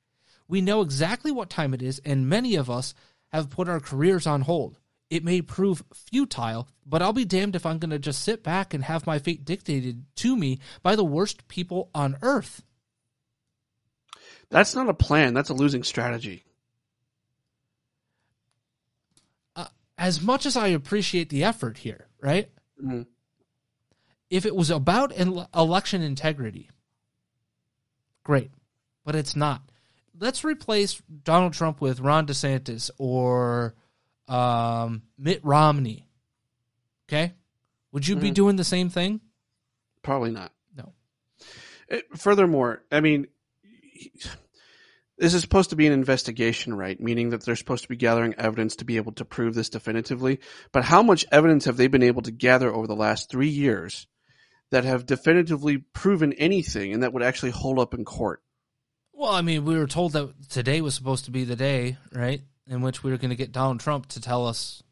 We 0.49 0.61
know 0.61 0.81
exactly 0.81 1.31
what 1.31 1.49
time 1.49 1.73
it 1.75 1.81
is, 1.81 2.01
and 2.05 2.29
many 2.29 2.57
of 2.57 2.69
us 2.69 2.93
have 3.29 3.51
put 3.51 3.69
our 3.69 3.79
careers 3.79 4.27
on 4.27 4.41
hold. 4.41 4.81
It 5.13 5.25
may 5.25 5.43
prove 5.43 5.85
futile, 5.93 6.69
but 6.87 7.03
I'll 7.03 7.13
be 7.13 7.27
damned 7.27 7.55
if 7.55 7.67
I'm 7.67 7.79
going 7.79 7.91
to 7.91 7.99
just 7.99 8.23
sit 8.23 8.43
back 8.43 8.73
and 8.73 8.83
have 8.85 9.07
my 9.07 9.19
fate 9.19 9.45
dictated 9.45 10.07
to 10.17 10.35
me 10.35 10.59
by 10.83 10.97
the 10.97 11.05
worst 11.05 11.47
people 11.49 11.91
on 11.95 12.17
earth. 12.23 12.63
That's 14.49 14.75
not 14.75 14.89
a 14.89 14.95
plan. 14.95 15.35
That's 15.35 15.51
a 15.51 15.55
losing 15.55 15.83
strategy. 15.83 16.45
As 19.99 20.23
much 20.23 20.47
as 20.47 20.57
I 20.57 20.69
appreciate 20.69 21.29
the 21.29 21.45
effort 21.45 21.77
here, 21.77 22.09
right? 22.19 22.51
Mhm. 22.83 23.07
if 24.31 24.47
it 24.47 24.57
was 24.57 24.71
about 24.71 25.13
election 25.55 26.01
integrity, 26.01 26.71
great, 28.25 28.51
but 29.05 29.15
it's 29.15 29.37
not. 29.37 29.61
Let's 30.19 30.43
replace 30.43 31.03
Donald 31.23 31.53
Trump 31.53 31.83
with 31.83 32.01
Ron 32.01 32.27
DeSantis 32.27 32.91
or 32.97 33.75
um, 34.29 35.03
Mitt 35.19 35.45
Romney. 35.45 36.09
Okay, 37.09 37.35
would 37.93 38.07
you 38.07 38.17
be 38.17 38.31
Mhm. 38.31 38.35
doing 38.35 38.57
the 38.57 38.65
same 38.65 38.89
thing? 38.89 39.21
Probably 40.03 40.31
not. 40.31 40.53
No. 40.77 40.93
It- 41.89 42.07
furthermore, 42.19 42.83
I 42.91 43.01
mean, 43.01 43.27
this 45.19 45.35
is 45.35 45.43
supposed 45.43 45.71
to 45.71 45.77
be 45.77 45.87
an 45.87 45.93
investigation, 45.93 46.75
right? 46.75 46.99
Meaning 47.01 47.31
that 47.31 47.45
they're 47.45 47.57
supposed 47.57 47.83
to 47.85 47.89
be 47.89 47.97
gathering 47.97 48.35
evidence 48.35 48.77
to 48.77 48.85
be 48.85 48.97
able 48.97 49.13
to 49.13 49.25
prove 49.25 49.55
this 49.55 49.69
definitively. 49.69 50.41
But 50.73 50.85
how 50.85 51.03
much 51.03 51.25
evidence 51.31 51.67
have 51.67 51.77
they 51.77 51.87
been 51.87 52.03
able 52.03 52.23
to 52.23 52.31
gather 52.31 52.73
over 52.73 52.87
the 52.87 52.97
last 52.97 53.31
three 53.31 53.49
years 53.51 54.07
that 54.71 54.85
have 54.85 55.07
definitively 55.07 55.79
proven 55.79 56.33
anything 56.33 56.93
and 56.93 57.03
that 57.03 57.13
would 57.13 57.23
actually 57.23 57.53
hold 57.53 57.79
up 57.79 57.95
in 57.95 58.05
court? 58.05 58.43
Well, 59.13 59.31
I 59.31 59.43
mean, 59.43 59.65
we 59.65 59.77
were 59.77 59.87
told 59.87 60.13
that 60.15 60.49
today 60.49 60.81
was 60.81 60.95
supposed 60.95 61.27
to 61.27 61.31
be 61.31 61.45
the 61.45 61.55
day, 61.55 61.99
right, 62.13 62.41
in 62.69 62.81
which 62.83 63.03
we 63.03 63.11
were 63.11 63.17
going 63.19 63.31
to 63.31 63.37
get 63.37 63.53
Donald 63.53 63.81
Trump 63.81 64.07
to 64.09 64.21
tell 64.21 64.47
us, 64.47 64.83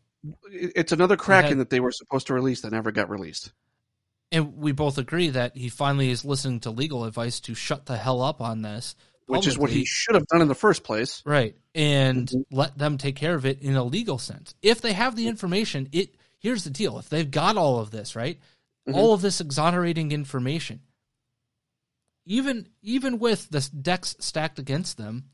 It's 0.51 0.93
another 0.93 1.17
in 1.17 1.59
that 1.59 1.71
they 1.71 1.81
were 1.81 1.93
supposed 1.93 2.27
to 2.29 2.35
release 2.35 2.61
that 2.63 2.73
never 2.73 2.91
got 2.93 3.09
released. 3.11 3.53
and 4.33 4.57
we 4.59 4.71
both 4.71 4.97
agree 4.97 5.29
that 5.31 5.57
he 5.57 5.69
finally 5.69 6.09
is 6.11 6.25
listening 6.25 6.61
to 6.61 6.71
legal 6.71 7.05
advice 7.05 7.41
to 7.41 7.53
shut 7.55 7.87
the 7.87 7.97
hell 7.97 8.23
up 8.23 8.41
on 8.41 8.63
this, 8.63 8.95
Which 9.27 9.47
is 9.49 9.59
what 9.59 9.71
he 9.71 9.85
should 9.85 10.15
have 10.15 10.27
done 10.29 10.41
in 10.43 10.47
the 10.49 10.55
first 10.55 10.85
place. 10.85 11.23
right 11.25 11.57
and 11.75 12.29
Mhm. 12.29 12.45
let 12.51 12.77
them 12.79 12.97
take 12.99 13.15
care 13.17 13.35
of 13.35 13.45
it 13.47 13.61
in 13.63 13.77
a 13.77 13.83
legal 13.85 14.19
sense 14.19 14.55
if 14.63 14.81
they 14.81 14.93
have 14.93 15.15
the 15.17 15.27
information 15.29 15.89
it 15.93 16.17
here's 16.39 16.65
the 16.65 16.71
deal 16.71 16.99
if 16.99 17.09
they've 17.09 17.31
got 17.31 17.57
all 17.57 17.79
of 17.79 17.91
this 17.93 18.15
right 18.17 18.39
Mhm. 18.89 18.95
all 18.95 19.15
of 19.15 19.21
this 19.23 19.41
exonerating 19.41 20.11
information 20.13 20.81
even 22.27 22.69
even 22.83 23.19
with 23.19 23.49
the 23.51 23.61
decks 23.83 24.17
stacked 24.21 24.59
against 24.59 24.97
them 24.97 25.31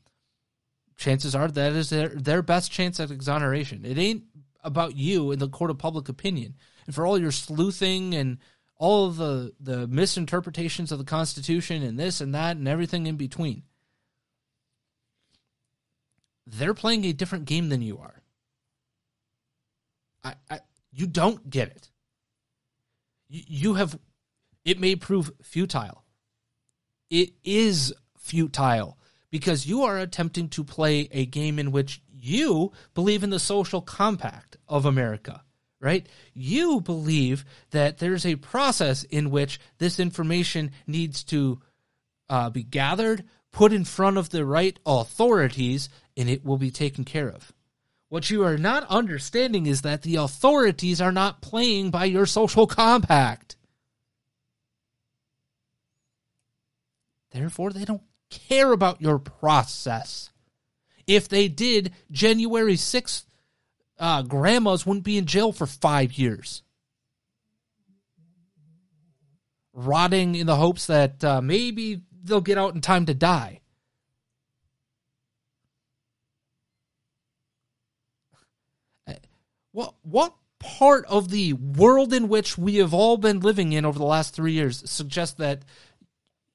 chances 0.97 1.35
are 1.35 1.47
that 1.47 1.73
is 1.73 1.89
their 1.89 2.09
their 2.09 2.41
best 2.41 2.71
chance 2.71 2.99
at 2.99 3.11
exoneration 3.11 3.85
it 3.85 3.97
ain't 3.97 4.23
about 4.63 4.95
you 4.95 5.31
in 5.31 5.39
the 5.39 5.47
court 5.47 5.71
of 5.71 5.77
public 5.77 6.09
opinion 6.09 6.55
and 6.85 6.95
for 6.95 7.05
all 7.05 7.19
your 7.19 7.31
sleuthing 7.31 8.13
and 8.13 8.37
all 8.77 9.05
of 9.05 9.17
the 9.17 9.53
the 9.59 9.87
misinterpretations 9.87 10.91
of 10.91 10.97
the 10.97 11.05
constitution 11.05 11.83
and 11.83 11.99
this 11.99 12.19
and 12.19 12.33
that 12.33 12.57
and 12.57 12.67
everything 12.67 13.07
in 13.07 13.15
between 13.15 13.63
they're 16.47 16.73
playing 16.73 17.05
a 17.05 17.13
different 17.13 17.45
game 17.45 17.69
than 17.69 17.81
you 17.81 17.97
are. 17.97 18.21
I, 20.23 20.33
I 20.49 20.59
you 20.91 21.05
don't 21.05 21.49
get 21.49 21.69
it. 21.69 21.89
You, 23.27 23.43
you 23.47 23.73
have 23.75 23.99
it 24.63 24.79
may 24.79 24.95
prove 24.95 25.31
futile. 25.41 26.03
It 27.09 27.33
is 27.43 27.93
futile 28.17 28.97
because 29.37 29.67
you 29.67 29.83
are 29.83 29.99
attempting 29.99 30.49
to 30.49 30.63
play 30.63 31.07
a 31.11 31.23
game 31.23 31.59
in 31.59 31.71
which 31.71 32.01
you 32.11 32.71
believe 32.95 33.21
in 33.21 33.29
the 33.29 33.37
social 33.37 33.81
compact 33.81 34.57
of 34.67 34.83
America, 34.83 35.43
right? 35.79 36.09
You 36.33 36.81
believe 36.81 37.45
that 37.69 37.99
there's 37.99 38.25
a 38.25 38.37
process 38.37 39.03
in 39.03 39.29
which 39.29 39.59
this 39.77 39.99
information 39.99 40.71
needs 40.87 41.23
to 41.25 41.61
uh, 42.27 42.49
be 42.49 42.63
gathered, 42.63 43.25
put 43.51 43.71
in 43.71 43.85
front 43.85 44.17
of 44.17 44.31
the 44.31 44.43
right 44.43 44.79
authorities 44.87 45.87
and 46.17 46.27
it 46.27 46.43
will 46.43 46.57
be 46.57 46.71
taken 46.71 47.03
care 47.03 47.29
of. 47.29 47.53
What 48.09 48.31
you 48.31 48.43
are 48.43 48.57
not 48.57 48.89
understanding 48.89 49.67
is 49.67 49.83
that 49.83 50.01
the 50.01 50.15
authorities 50.15 50.99
are 50.99 51.11
not 51.11 51.43
playing 51.43 51.91
by 51.91 52.05
your 52.05 52.25
social 52.25 52.65
compact. 52.65 53.55
Therefore, 57.29 57.69
they 57.69 57.85
don't 57.85 58.01
care 58.29 58.71
about 58.71 59.01
your 59.01 59.19
process. 59.19 60.29
If 61.05 61.29
they 61.29 61.47
did, 61.47 61.93
January 62.11 62.75
6th, 62.75 63.23
uh, 63.99 64.21
grandmas 64.23 64.85
wouldn't 64.85 65.05
be 65.05 65.17
in 65.17 65.25
jail 65.25 65.51
for 65.51 65.65
five 65.65 66.13
years. 66.13 66.61
Rotting 69.73 70.35
in 70.35 70.47
the 70.47 70.55
hopes 70.55 70.87
that 70.87 71.23
uh, 71.23 71.41
maybe 71.41 72.01
they'll 72.23 72.41
get 72.41 72.57
out 72.57 72.75
in 72.75 72.81
time 72.81 73.05
to 73.05 73.13
die. 73.13 73.61
What 79.71 79.93
what 80.01 80.33
part 80.59 81.05
of 81.05 81.29
the 81.29 81.53
world 81.53 82.11
in 82.11 82.27
which 82.27 82.57
we 82.57 82.77
have 82.77 82.93
all 82.93 83.17
been 83.17 83.39
living 83.41 83.73
in 83.73 83.85
over 83.85 83.99
the 83.99 84.05
last 84.05 84.33
three 84.33 84.53
years 84.53 84.89
suggests 84.89 85.35
that 85.35 85.61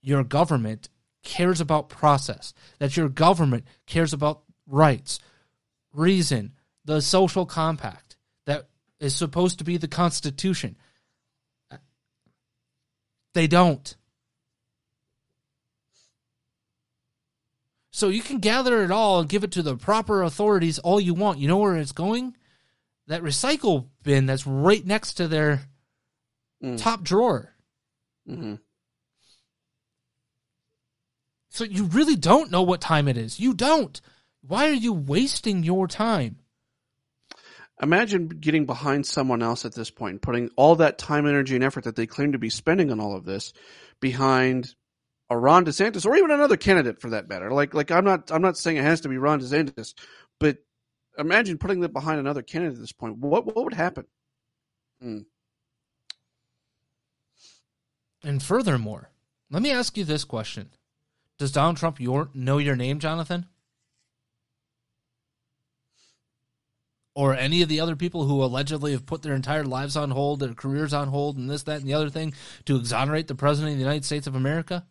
your 0.00 0.24
government 0.24 0.88
cares 1.22 1.60
about 1.60 1.88
process, 1.88 2.52
that 2.78 2.96
your 2.96 3.08
government 3.08 3.64
cares 3.86 4.12
about 4.12 4.42
rights, 4.66 5.20
reason, 5.92 6.52
the 6.84 7.00
social 7.00 7.46
compact 7.46 8.16
that 8.46 8.68
is 8.98 9.14
supposed 9.14 9.58
to 9.58 9.64
be 9.64 9.76
the 9.76 9.88
Constitution? 9.88 10.76
They 13.34 13.46
don't. 13.46 13.96
So 17.90 18.08
you 18.08 18.22
can 18.22 18.38
gather 18.38 18.82
it 18.82 18.90
all 18.90 19.20
and 19.20 19.28
give 19.28 19.44
it 19.44 19.52
to 19.52 19.62
the 19.62 19.76
proper 19.76 20.22
authorities 20.22 20.78
all 20.78 21.00
you 21.00 21.14
want. 21.14 21.38
You 21.38 21.48
know 21.48 21.58
where 21.58 21.76
it's 21.76 21.92
going? 21.92 22.34
That 23.06 23.22
recycle 23.22 23.88
bin 24.02 24.26
that's 24.26 24.46
right 24.46 24.84
next 24.84 25.14
to 25.14 25.28
their 25.28 25.68
Mm. 26.62 26.78
top 26.78 27.02
drawer. 27.02 27.54
hmm 28.26 28.54
So 31.52 31.64
you 31.64 31.84
really 31.84 32.16
don't 32.16 32.50
know 32.50 32.62
what 32.62 32.80
time 32.80 33.08
it 33.08 33.18
is. 33.18 33.38
You 33.38 33.52
don't. 33.52 34.00
Why 34.40 34.70
are 34.70 34.72
you 34.72 34.94
wasting 34.94 35.62
your 35.62 35.86
time? 35.86 36.38
Imagine 37.82 38.28
getting 38.28 38.64
behind 38.64 39.04
someone 39.04 39.42
else 39.42 39.66
at 39.66 39.74
this 39.74 39.90
point, 39.90 40.22
putting 40.22 40.48
all 40.56 40.76
that 40.76 40.96
time, 40.96 41.26
energy, 41.26 41.54
and 41.54 41.62
effort 41.62 41.84
that 41.84 41.94
they 41.94 42.06
claim 42.06 42.32
to 42.32 42.38
be 42.38 42.48
spending 42.48 42.90
on 42.90 43.00
all 43.00 43.14
of 43.14 43.26
this 43.26 43.52
behind 44.00 44.74
a 45.28 45.36
Ron 45.36 45.66
DeSantis 45.66 46.06
or 46.06 46.16
even 46.16 46.30
another 46.30 46.56
candidate 46.56 47.02
for 47.02 47.10
that 47.10 47.28
matter. 47.28 47.50
Like, 47.50 47.74
like 47.74 47.90
I'm 47.90 48.04
not, 48.04 48.32
I'm 48.32 48.42
not 48.42 48.56
saying 48.56 48.78
it 48.78 48.84
has 48.84 49.02
to 49.02 49.10
be 49.10 49.18
Ron 49.18 49.40
DeSantis, 49.40 49.92
but 50.40 50.56
imagine 51.18 51.58
putting 51.58 51.80
that 51.80 51.92
behind 51.92 52.18
another 52.18 52.40
candidate 52.40 52.76
at 52.76 52.80
this 52.80 52.92
point. 52.92 53.18
What, 53.18 53.44
what 53.44 53.62
would 53.62 53.74
happen? 53.74 54.06
Hmm. 55.02 55.18
And 58.24 58.42
furthermore, 58.42 59.10
let 59.50 59.60
me 59.60 59.70
ask 59.70 59.98
you 59.98 60.04
this 60.04 60.24
question. 60.24 60.70
Does 61.38 61.52
Donald 61.52 61.76
Trump 61.76 62.00
your, 62.00 62.30
know 62.34 62.58
your 62.58 62.76
name, 62.76 62.98
Jonathan? 62.98 63.46
Or 67.14 67.34
any 67.34 67.60
of 67.62 67.68
the 67.68 67.80
other 67.80 67.96
people 67.96 68.24
who 68.24 68.42
allegedly 68.42 68.92
have 68.92 69.04
put 69.04 69.22
their 69.22 69.34
entire 69.34 69.64
lives 69.64 69.96
on 69.96 70.10
hold, 70.10 70.40
their 70.40 70.54
careers 70.54 70.94
on 70.94 71.08
hold, 71.08 71.36
and 71.36 71.50
this, 71.50 71.64
that, 71.64 71.80
and 71.80 71.88
the 71.88 71.94
other 71.94 72.08
thing 72.08 72.32
to 72.64 72.76
exonerate 72.76 73.28
the 73.28 73.34
President 73.34 73.72
of 73.72 73.78
the 73.78 73.84
United 73.84 74.04
States 74.04 74.26
of 74.26 74.34
America? 74.34 74.86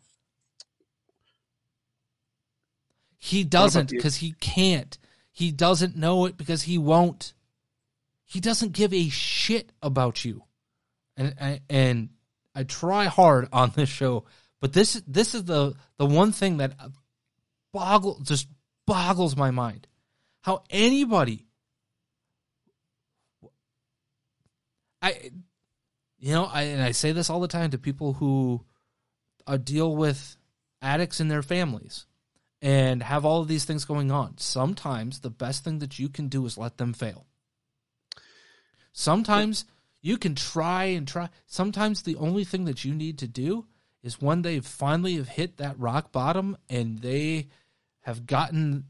He 3.17 3.43
doesn't 3.43 3.89
because 3.89 4.17
he 4.17 4.33
can't. 4.39 4.97
He 5.31 5.51
doesn't 5.51 5.95
know 5.95 6.25
it 6.25 6.37
because 6.37 6.63
he 6.63 6.77
won't. 6.77 7.33
He 8.25 8.39
doesn't 8.39 8.73
give 8.73 8.93
a 8.93 9.09
shit 9.09 9.71
about 9.81 10.25
you. 10.25 10.43
And 11.17 11.35
I, 11.39 11.61
and 11.69 12.09
I 12.55 12.63
try 12.63 13.05
hard 13.05 13.47
on 13.51 13.71
this 13.75 13.89
show, 13.89 14.25
but 14.61 14.73
this 14.73 15.01
this 15.05 15.35
is 15.35 15.43
the 15.43 15.73
the 15.97 16.05
one 16.05 16.31
thing 16.31 16.57
that 16.57 16.73
boggle 17.73 18.19
just 18.21 18.47
boggles 18.85 19.35
my 19.35 19.51
mind. 19.51 19.87
How 20.41 20.63
anybody 20.69 21.47
I 25.01 25.31
you 26.19 26.33
know, 26.33 26.45
I 26.45 26.63
and 26.63 26.81
I 26.81 26.91
say 26.91 27.11
this 27.11 27.29
all 27.29 27.39
the 27.39 27.47
time 27.47 27.71
to 27.71 27.77
people 27.77 28.13
who 28.13 28.63
deal 29.63 29.95
with 29.95 30.37
addicts 30.81 31.19
in 31.19 31.27
their 31.27 31.41
families 31.41 32.05
and 32.61 33.01
have 33.01 33.25
all 33.25 33.41
of 33.41 33.47
these 33.47 33.65
things 33.65 33.85
going 33.85 34.11
on. 34.11 34.37
Sometimes 34.37 35.19
the 35.19 35.31
best 35.31 35.63
thing 35.63 35.79
that 35.79 35.97
you 35.97 36.09
can 36.09 36.27
do 36.27 36.45
is 36.45 36.57
let 36.57 36.77
them 36.77 36.93
fail. 36.93 37.25
Sometimes 38.93 39.65
you 40.01 40.17
can 40.17 40.35
try 40.35 40.85
and 40.85 41.07
try. 41.07 41.29
Sometimes 41.47 42.03
the 42.03 42.17
only 42.17 42.43
thing 42.43 42.65
that 42.65 42.85
you 42.85 42.93
need 42.93 43.17
to 43.19 43.27
do 43.27 43.65
is 44.03 44.21
when 44.21 44.41
they 44.41 44.59
finally 44.59 45.15
have 45.15 45.27
hit 45.27 45.57
that 45.57 45.79
rock 45.79 46.11
bottom 46.11 46.57
and 46.69 46.99
they 46.99 47.47
have 48.01 48.25
gotten 48.25 48.85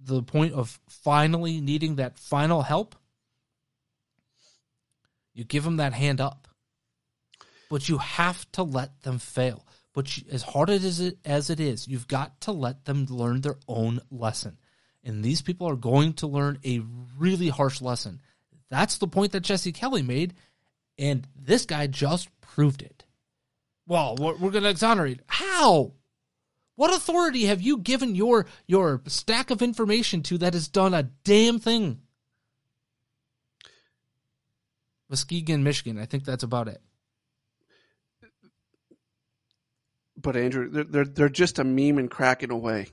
the 0.00 0.22
point 0.22 0.54
of 0.54 0.80
finally 0.88 1.60
needing 1.60 1.96
that 1.96 2.18
final 2.18 2.62
help, 2.62 2.94
you 5.34 5.44
give 5.44 5.64
them 5.64 5.76
that 5.76 5.92
hand 5.92 6.20
up. 6.20 6.48
But 7.70 7.88
you 7.88 7.98
have 7.98 8.50
to 8.52 8.62
let 8.62 9.00
them 9.02 9.18
fail. 9.18 9.66
But 9.94 10.16
you, 10.16 10.24
as 10.30 10.42
hard 10.42 10.70
as 10.70 11.00
it 11.00 11.18
as 11.24 11.50
it 11.50 11.58
is, 11.58 11.88
you've 11.88 12.08
got 12.08 12.40
to 12.42 12.52
let 12.52 12.84
them 12.84 13.06
learn 13.08 13.40
their 13.40 13.56
own 13.66 14.00
lesson. 14.10 14.58
And 15.04 15.24
these 15.24 15.42
people 15.42 15.68
are 15.68 15.76
going 15.76 16.12
to 16.14 16.26
learn 16.26 16.58
a 16.64 16.82
really 17.18 17.48
harsh 17.48 17.80
lesson. 17.80 18.20
That's 18.70 18.98
the 18.98 19.08
point 19.08 19.32
that 19.32 19.40
Jesse 19.40 19.72
Kelly 19.72 20.02
made, 20.02 20.34
and 20.98 21.26
this 21.34 21.66
guy 21.66 21.86
just 21.86 22.28
proved 22.40 22.82
it. 22.82 23.04
Well, 23.86 24.16
we're, 24.18 24.36
we're 24.36 24.50
going 24.50 24.64
to 24.64 24.70
exonerate. 24.70 25.20
How? 25.26 25.92
What 26.76 26.94
authority 26.94 27.44
have 27.46 27.60
you 27.60 27.78
given 27.78 28.14
your 28.14 28.46
your 28.66 29.02
stack 29.06 29.50
of 29.50 29.62
information 29.62 30.22
to 30.24 30.38
that 30.38 30.54
has 30.54 30.68
done 30.68 30.94
a 30.94 31.02
damn 31.02 31.58
thing? 31.58 32.00
Muskegon, 35.08 35.62
Michigan. 35.62 35.98
I 35.98 36.06
think 36.06 36.24
that's 36.24 36.42
about 36.42 36.68
it. 36.68 36.80
But 40.16 40.36
Andrew, 40.36 40.70
they're 40.70 40.84
they're, 40.84 41.04
they're 41.04 41.28
just 41.28 41.58
a 41.58 41.64
meme 41.64 41.98
and 41.98 42.10
cracking 42.10 42.50
away 42.50 42.86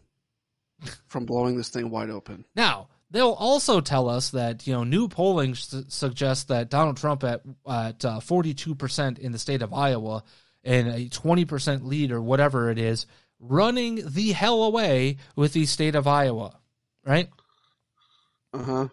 from 1.07 1.25
blowing 1.25 1.55
this 1.55 1.69
thing 1.69 1.89
wide 1.89 2.09
open. 2.09 2.45
Now, 2.55 2.89
they'll 3.11 3.31
also 3.31 3.79
tell 3.79 4.09
us 4.09 4.31
that 4.31 4.67
you 4.67 4.73
know 4.73 4.83
new 4.83 5.07
polling 5.07 5.55
su- 5.55 5.85
suggests 5.87 6.45
that 6.45 6.69
Donald 6.69 6.97
Trump 6.97 7.23
at 7.23 7.41
at 7.69 8.03
uh, 8.03 8.19
forty 8.19 8.53
two 8.53 8.75
percent 8.75 9.19
in 9.19 9.31
the 9.31 9.39
state 9.39 9.61
of 9.61 9.73
Iowa 9.73 10.23
and 10.63 10.87
a 10.87 11.09
twenty 11.09 11.45
percent 11.45 11.85
lead 11.85 12.11
or 12.11 12.21
whatever 12.21 12.69
it 12.69 12.77
is, 12.77 13.05
running 13.39 14.01
the 14.05 14.31
hell 14.31 14.63
away 14.63 15.17
with 15.35 15.53
the 15.53 15.65
state 15.65 15.95
of 15.95 16.07
Iowa, 16.07 16.59
right? 17.05 17.29
Uh 18.53 18.63
huh. 18.63 18.87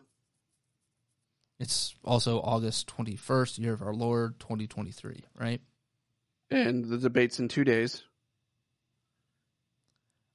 It's 1.58 1.94
also 2.04 2.40
August 2.40 2.86
twenty 2.86 3.16
first, 3.16 3.58
year 3.58 3.72
of 3.72 3.82
our 3.82 3.94
Lord, 3.94 4.38
twenty 4.38 4.66
twenty 4.66 4.90
three, 4.92 5.24
right? 5.38 5.60
And 6.50 6.84
the 6.84 6.98
debate's 6.98 7.40
in 7.40 7.48
two 7.48 7.64
days. 7.64 8.02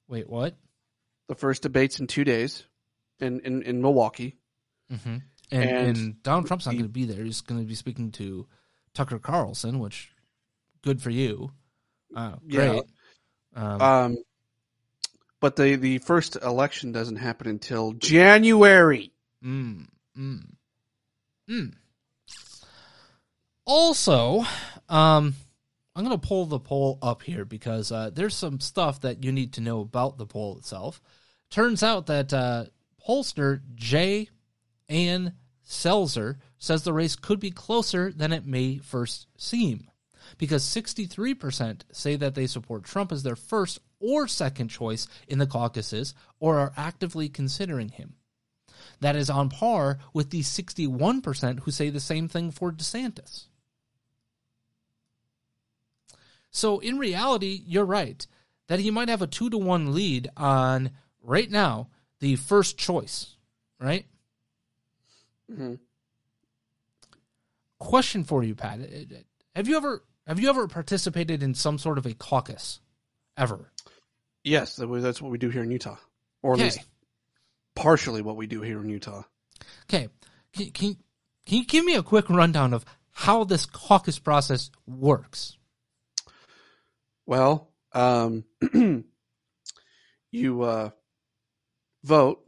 Wait, 0.09 0.29
what? 0.29 0.55
The 1.29 1.35
first 1.35 1.61
debate's 1.61 1.99
in 1.99 2.07
two 2.07 2.23
days, 2.23 2.65
in 3.19 3.39
in, 3.41 3.61
in 3.61 3.81
Milwaukee. 3.81 4.37
Mm-hmm. 4.91 5.17
And, 5.51 5.69
And 5.69 5.97
and 5.97 6.23
Donald 6.23 6.47
Trump's 6.47 6.65
not 6.65 6.73
going 6.73 6.83
to 6.83 6.89
be 6.89 7.05
there. 7.05 7.23
He's 7.23 7.41
going 7.41 7.61
to 7.61 7.67
be 7.67 7.75
speaking 7.75 8.11
to 8.13 8.47
Tucker 8.93 9.19
Carlson, 9.19 9.79
which 9.79 10.09
good 10.83 11.01
for 11.01 11.09
you. 11.09 11.51
Yeah. 12.45 12.67
great. 12.67 12.83
Um, 13.55 13.81
Um, 13.81 14.17
but 15.39 15.55
the 15.55 15.75
the 15.75 15.97
first 15.99 16.37
election 16.37 16.91
doesn't 16.91 17.17
happen 17.17 17.47
until 17.47 17.93
January. 17.93 19.11
Mm, 19.43 19.87
mm, 20.17 20.43
mm. 21.49 21.73
Also, 23.65 24.43
um, 24.89 25.35
I'm 25.95 26.05
going 26.05 26.19
to 26.19 26.27
pull 26.27 26.45
the 26.45 26.59
poll 26.59 26.97
up 27.01 27.21
here 27.21 27.45
because 27.45 27.91
uh, 27.91 28.09
there's 28.13 28.35
some 28.35 28.59
stuff 28.59 29.01
that 29.01 29.23
you 29.23 29.31
need 29.31 29.53
to 29.53 29.61
know 29.61 29.81
about 29.81 30.17
the 30.17 30.25
poll 30.25 30.57
itself. 30.57 31.01
Turns 31.49 31.83
out 31.83 32.07
that 32.07 32.33
uh, 32.33 32.65
pollster 33.07 33.61
J. 33.75 34.29
Ann 34.89 35.33
Selzer 35.65 36.37
says 36.57 36.83
the 36.83 36.93
race 36.93 37.15
could 37.15 37.39
be 37.39 37.51
closer 37.51 38.11
than 38.11 38.33
it 38.33 38.45
may 38.45 38.77
first 38.77 39.27
seem 39.37 39.90
because 40.37 40.63
63% 40.63 41.81
say 41.91 42.15
that 42.15 42.35
they 42.35 42.47
support 42.47 42.83
Trump 42.83 43.11
as 43.11 43.23
their 43.23 43.35
first 43.35 43.79
or 43.99 44.27
second 44.27 44.69
choice 44.69 45.07
in 45.27 45.39
the 45.39 45.47
caucuses 45.47 46.13
or 46.39 46.59
are 46.59 46.73
actively 46.75 47.29
considering 47.29 47.89
him. 47.89 48.15
That 48.99 49.15
is 49.15 49.29
on 49.29 49.49
par 49.49 49.99
with 50.13 50.29
the 50.29 50.41
61% 50.41 51.59
who 51.61 51.71
say 51.71 51.89
the 51.89 51.99
same 51.99 52.27
thing 52.27 52.51
for 52.51 52.71
DeSantis. 52.71 53.45
So, 56.51 56.79
in 56.79 56.97
reality, 56.97 57.63
you're 57.65 57.85
right 57.85 58.25
that 58.67 58.79
he 58.79 58.91
might 58.91 59.09
have 59.09 59.21
a 59.21 59.27
two 59.27 59.49
to 59.49 59.57
one 59.57 59.93
lead 59.93 60.29
on 60.35 60.91
right 61.21 61.49
now 61.49 61.89
the 62.19 62.35
first 62.35 62.77
choice, 62.77 63.35
right? 63.79 64.05
Mhm. 65.49 65.79
Question 67.79 68.23
for 68.23 68.43
you, 68.43 68.53
Pat: 68.53 68.79
Have 69.55 69.67
you 69.67 69.75
ever 69.75 70.03
have 70.31 70.39
you 70.39 70.49
ever 70.49 70.65
participated 70.65 71.43
in 71.43 71.53
some 71.53 71.77
sort 71.77 71.97
of 71.97 72.05
a 72.05 72.13
caucus 72.13 72.79
ever? 73.35 73.69
Yes, 74.45 74.77
that's 74.77 75.21
what 75.21 75.29
we 75.29 75.37
do 75.37 75.49
here 75.49 75.61
in 75.61 75.69
Utah, 75.69 75.97
or 76.41 76.53
at 76.53 76.59
least 76.59 76.79
partially 77.75 78.21
what 78.21 78.37
we 78.37 78.47
do 78.47 78.61
here 78.61 78.79
in 78.79 78.87
Utah. 78.87 79.23
Okay, 79.89 80.07
can, 80.53 80.71
can 80.71 80.95
can 81.45 81.57
you 81.57 81.65
give 81.65 81.83
me 81.83 81.95
a 81.95 82.01
quick 82.01 82.29
rundown 82.29 82.73
of 82.73 82.85
how 83.11 83.43
this 83.43 83.65
caucus 83.65 84.19
process 84.19 84.71
works? 84.87 85.57
Well, 87.25 87.69
um, 87.91 88.45
you 90.31 90.61
uh, 90.61 90.91
vote 92.05 92.41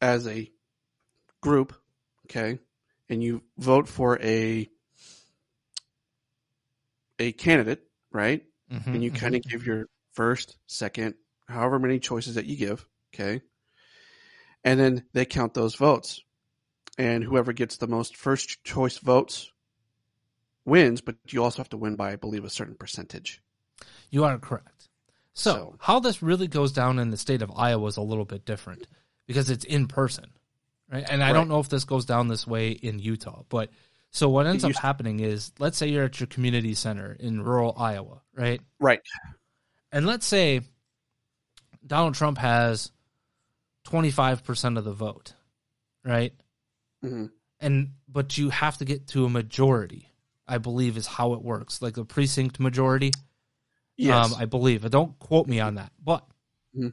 as 0.00 0.28
a 0.28 0.48
group, 1.42 1.74
okay, 2.26 2.60
and 3.08 3.20
you 3.24 3.42
vote 3.58 3.88
for 3.88 4.20
a 4.22 4.70
a 7.18 7.32
candidate, 7.32 7.82
right? 8.12 8.42
Mhm, 8.72 8.86
and 8.86 9.04
you 9.04 9.10
mhm. 9.12 9.16
kind 9.16 9.34
of 9.34 9.42
give 9.42 9.66
your 9.66 9.86
first, 10.12 10.56
second, 10.66 11.14
however 11.48 11.78
many 11.78 11.98
choices 11.98 12.34
that 12.36 12.46
you 12.46 12.56
give, 12.56 12.86
okay, 13.14 13.42
and 14.62 14.80
then 14.80 15.04
they 15.12 15.24
count 15.24 15.54
those 15.54 15.74
votes, 15.74 16.22
and 16.98 17.22
whoever 17.24 17.52
gets 17.52 17.76
the 17.76 17.86
most 17.86 18.16
first 18.16 18.62
choice 18.64 18.98
votes 18.98 19.50
wins. 20.64 21.00
But 21.00 21.16
you 21.28 21.42
also 21.42 21.58
have 21.58 21.68
to 21.70 21.76
win 21.76 21.96
by, 21.96 22.12
I 22.12 22.16
believe, 22.16 22.44
a 22.44 22.50
certain 22.50 22.74
percentage. 22.74 23.42
You 24.10 24.24
are 24.24 24.38
correct. 24.38 24.88
So, 25.34 25.52
So- 25.52 25.76
how 25.80 26.00
this 26.00 26.22
really 26.22 26.46
goes 26.46 26.72
down 26.72 26.98
in 26.98 27.10
the 27.10 27.16
state 27.16 27.42
of 27.42 27.50
Iowa 27.54 27.86
is 27.88 27.96
a 27.96 28.02
little 28.02 28.24
bit 28.24 28.44
different 28.44 28.86
because 29.26 29.50
it's 29.50 29.64
in 29.64 29.88
person, 29.88 30.30
right? 30.88 31.04
And 31.08 31.22
I 31.22 31.32
don't 31.32 31.48
know 31.48 31.60
if 31.60 31.68
this 31.68 31.84
goes 31.84 32.04
down 32.06 32.28
this 32.28 32.46
way 32.46 32.70
in 32.70 32.98
Utah, 33.00 33.42
but 33.48 33.70
so 34.14 34.28
what 34.28 34.46
ends 34.46 34.62
up 34.62 34.72
happening 34.76 35.18
is, 35.18 35.50
let's 35.58 35.76
say 35.76 35.88
you're 35.88 36.04
at 36.04 36.20
your 36.20 36.28
community 36.28 36.74
center 36.74 37.16
in 37.18 37.42
rural 37.42 37.74
Iowa, 37.76 38.22
right? 38.32 38.60
Right. 38.78 39.00
And 39.90 40.06
let's 40.06 40.24
say 40.24 40.60
Donald 41.84 42.14
Trump 42.14 42.38
has 42.38 42.92
25% 43.88 44.78
of 44.78 44.84
the 44.84 44.92
vote, 44.92 45.34
right? 46.04 46.32
hmm 47.02 47.26
And 47.58 47.90
but 48.08 48.38
you 48.38 48.50
have 48.50 48.78
to 48.78 48.84
get 48.84 49.08
to 49.08 49.24
a 49.24 49.28
majority, 49.28 50.08
I 50.46 50.58
believe 50.58 50.96
is 50.96 51.08
how 51.08 51.32
it 51.32 51.42
works, 51.42 51.82
like 51.82 51.96
a 51.96 52.04
precinct 52.04 52.60
majority. 52.60 53.10
Yes. 53.96 54.32
Um, 54.32 54.40
I 54.40 54.44
believe. 54.44 54.88
Don't 54.90 55.18
quote 55.18 55.48
me 55.48 55.58
on 55.58 55.74
that. 55.74 55.90
But 56.02 56.24
Mhm. 56.78 56.92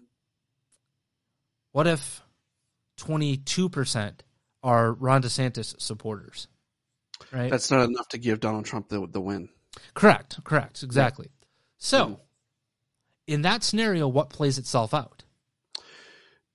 what 1.72 1.86
if 1.86 2.24
22% 2.98 4.24
are 4.64 4.92
Ron 4.94 5.22
DeSantis 5.22 5.80
supporters? 5.80 6.48
Right? 7.32 7.50
That's 7.50 7.72
not 7.72 7.88
enough 7.88 8.08
to 8.10 8.18
give 8.18 8.40
Donald 8.40 8.66
Trump 8.66 8.90
the 8.90 9.08
the 9.08 9.22
win. 9.22 9.50
correct. 9.94 10.44
Correct. 10.44 10.84
Exactly. 10.84 11.30
So, 11.78 12.06
Mhm. 12.08 12.20
in 13.28 13.42
that 13.44 13.64
scenario, 13.64 14.08
what 14.08 14.30
plays 14.30 14.58
itself 14.58 14.94
out? 14.94 15.24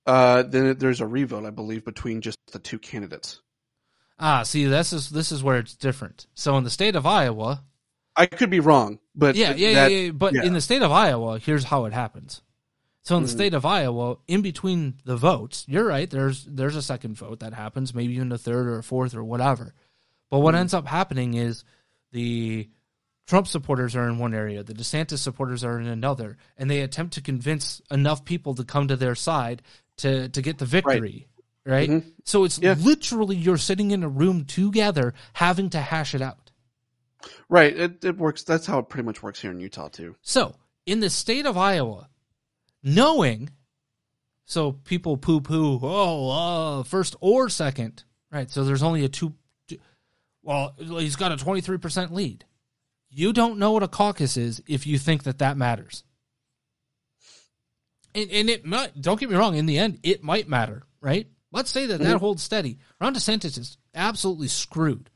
Uh, 0.05 0.43
then 0.43 0.77
there's 0.77 1.01
a 1.01 1.07
revote, 1.07 1.45
I 1.45 1.49
believe, 1.49 1.83
between 1.83 2.21
just 2.21 2.39
the 2.51 2.59
two 2.59 2.79
candidates. 2.79 3.41
Ah, 4.19 4.43
see, 4.43 4.65
this 4.65 4.93
is 4.93 5.09
this 5.09 5.31
is 5.31 5.43
where 5.43 5.57
it's 5.57 5.75
different. 5.75 6.27
So, 6.33 6.57
in 6.57 6.63
the 6.63 6.69
state 6.69 6.95
of 6.95 7.05
Iowa, 7.05 7.63
I 8.15 8.25
could 8.25 8.49
be 8.49 8.59
wrong, 8.59 8.99
but 9.15 9.35
yeah, 9.35 9.53
yeah, 9.53 9.73
that- 9.73 9.91
yeah, 9.91 9.97
yeah. 10.05 10.11
But 10.11 10.33
yeah. 10.33 10.43
in 10.43 10.53
the 10.53 10.61
state 10.61 10.81
of 10.81 10.91
Iowa, 10.91 11.39
here's 11.39 11.65
how 11.65 11.85
it 11.85 11.93
happens. 11.93 12.41
So 13.03 13.15
in 13.15 13.23
the 13.23 13.29
Mhm. 13.29 13.33
state 13.33 13.53
of 13.53 13.65
Iowa, 13.65 14.17
in 14.27 14.41
between 14.41 14.95
the 15.05 15.15
votes, 15.15 15.63
you're 15.67 15.85
right. 15.85 16.09
There's 16.09 16.45
there's 16.45 16.75
a 16.75 16.81
second 16.81 17.15
vote 17.15 17.39
that 17.39 17.53
happens, 17.53 17.93
maybe 17.93 18.13
even 18.15 18.31
a 18.31 18.37
third 18.37 18.67
or 18.67 18.79
a 18.79 18.83
fourth 18.83 19.13
or 19.15 19.23
whatever. 19.23 19.73
But 20.29 20.39
what 20.39 20.55
Mhm. 20.55 20.59
ends 20.59 20.73
up 20.73 20.87
happening 20.87 21.33
is 21.35 21.63
the 22.11 22.69
Trump 23.27 23.47
supporters 23.47 23.95
are 23.95 24.07
in 24.07 24.19
one 24.19 24.33
area, 24.33 24.63
the 24.63 24.73
DeSantis 24.73 25.19
supporters 25.19 25.63
are 25.63 25.79
in 25.79 25.87
another, 25.87 26.37
and 26.57 26.69
they 26.71 26.81
attempt 26.81 27.13
to 27.15 27.21
convince 27.21 27.81
enough 27.91 28.23
people 28.23 28.55
to 28.55 28.63
come 28.63 28.87
to 28.87 28.95
their 28.95 29.15
side 29.15 29.61
to 29.97 30.29
to 30.29 30.41
get 30.41 30.57
the 30.59 30.65
victory. 30.65 31.27
Right. 31.65 31.89
Mhm. 31.89 32.13
So 32.23 32.45
it's 32.45 32.59
Yeah. 32.59 32.75
literally 32.79 33.35
you're 33.35 33.57
sitting 33.57 33.91
in 33.91 34.01
a 34.03 34.07
room 34.09 34.45
together 34.45 35.13
having 35.33 35.69
to 35.71 35.81
hash 35.81 36.15
it 36.15 36.21
out. 36.21 36.51
Right. 37.49 37.75
It, 37.75 38.05
it 38.05 38.17
works. 38.17 38.43
That's 38.43 38.65
how 38.65 38.79
it 38.79 38.87
pretty 38.89 39.05
much 39.05 39.21
works 39.21 39.41
here 39.41 39.51
in 39.51 39.59
Utah 39.59 39.89
too. 39.89 40.15
So, 40.21 40.55
in 40.85 41.01
the 41.01 41.09
state 41.09 41.45
of 41.45 41.57
Iowa, 41.57 42.09
knowing, 42.81 43.49
so 44.45 44.71
people 44.71 45.17
poo 45.17 45.41
poo, 45.41 45.79
oh, 45.83 46.29
uh, 46.79 46.83
first 46.83 47.17
or 47.19 47.49
second, 47.49 48.03
right? 48.31 48.49
So 48.49 48.63
there's 48.63 48.83
only 48.83 49.03
a 49.03 49.09
two- 49.09 49.35
well, 50.47 50.73
he's 50.79 51.17
got 51.17 51.33
a 51.33 51.35
23% 51.35 52.11
lead. 52.11 52.45
You 53.09 53.33
don't 53.33 53.59
know 53.59 53.73
what 53.73 53.83
a 53.83 53.87
caucus 53.89 54.37
is 54.37 54.63
if 54.65 54.87
you 54.87 54.97
think 54.97 55.23
that 55.23 55.39
that 55.39 55.57
matters. 55.57 56.05
And, 58.15 58.31
and 58.31 58.49
it 58.49 58.63
might, 58.63 58.99
don't 59.01 59.19
get 59.19 59.29
me 59.29 59.35
wrong, 59.35 59.57
in 59.57 59.65
the 59.65 59.77
end, 59.77 59.99
it 60.03 60.23
might 60.23 60.47
matter, 60.47 60.83
right? 61.01 61.27
Let's 61.51 61.69
say 61.69 61.87
that 61.87 61.97
that 61.97 62.07
mm-hmm. 62.07 62.17
holds 62.19 62.43
steady. 62.43 62.77
Ron 63.01 63.13
DeSantis 63.13 63.57
is 63.57 63.77
absolutely 63.93 64.47
screwed 64.47 65.09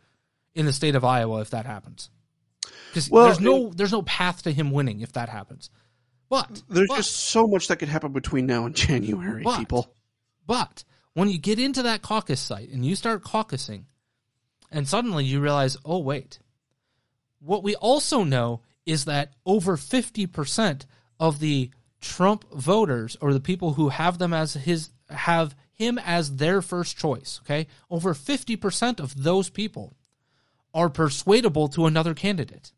in 0.54 0.66
the 0.66 0.74
state 0.74 0.96
of 0.96 1.06
Iowa 1.06 1.40
if 1.40 1.52
that 1.52 1.66
happens. 1.66 2.10
Because 2.90 3.10
Well, 3.10 3.24
there's 3.24 3.40
no 3.40 3.70
there's 3.70 3.94
no 3.94 4.02
path 4.02 4.44
to 4.44 4.52
him 4.52 4.72
winning 4.72 5.00
if 5.00 5.14
that 5.14 5.30
happens. 5.30 5.70
But 6.30 6.62
There's 6.68 6.90
but, 6.90 6.98
just 6.98 7.16
so 7.16 7.48
much 7.48 7.70
that 7.70 7.78
could 7.78 7.88
happen 7.88 8.12
between 8.12 8.48
now 8.48 8.66
and 8.66 8.76
January, 8.76 9.44
But- 9.44 9.60
people. 9.60 9.96
but 10.46 10.84
when 11.14 11.30
you 11.30 11.38
get 11.38 11.58
into 11.58 11.84
that 11.84 12.02
caucus 12.02 12.42
site 12.42 12.70
and 12.70 12.86
you 12.86 12.98
start 12.98 13.24
caucusing, 13.24 13.86
and 14.72 14.88
suddenly 14.88 15.26
you 15.26 15.40
realize, 15.40 15.78
oh 15.86 16.00
wait, 16.00 16.40
what 17.40 17.64
we 17.64 17.76
also 17.76 18.24
know 18.24 18.62
is 18.86 19.06
that 19.06 19.34
over 19.46 19.78
fifty 19.78 20.26
percent 20.26 20.86
of 21.20 21.40
the 21.40 21.70
Trump 22.00 22.52
voters 22.52 23.18
or 23.22 23.34
the 23.34 23.40
people 23.40 23.74
who 23.74 23.90
have 23.90 24.18
them 24.18 24.34
as 24.34 24.54
his 24.54 24.90
have 25.10 25.56
him 25.72 26.00
as 26.00 26.38
their 26.38 26.62
first 26.62 26.98
choice. 26.98 27.40
Okay, 27.44 27.68
over 27.90 28.14
fifty 28.14 28.56
percent 28.56 29.00
of 29.00 29.24
those 29.24 29.50
people 29.50 29.96
are 30.74 30.90
persuadable 30.90 31.68
to 31.68 31.86
another 31.86 32.14
candidate 32.14 32.72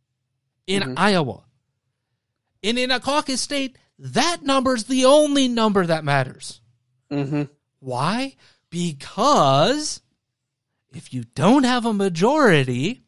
in 0.65 0.97
Iowa. 0.97 1.43
And 2.63 2.79
in 2.79 2.91
a 2.91 2.99
caucus 2.99 3.41
state, 3.41 3.77
that 3.99 4.41
number's 4.41 4.85
the 4.85 5.05
only 5.05 5.47
number 5.47 5.85
that 5.85 6.05
matters. 6.05 6.61
Mm-hmm. 7.11 7.43
Why? 7.79 8.35
Because 8.69 10.01
if 10.95 11.13
you 11.13 11.23
don't 11.35 11.63
have 11.63 11.85
a 11.85 11.93
majority, 11.93 13.01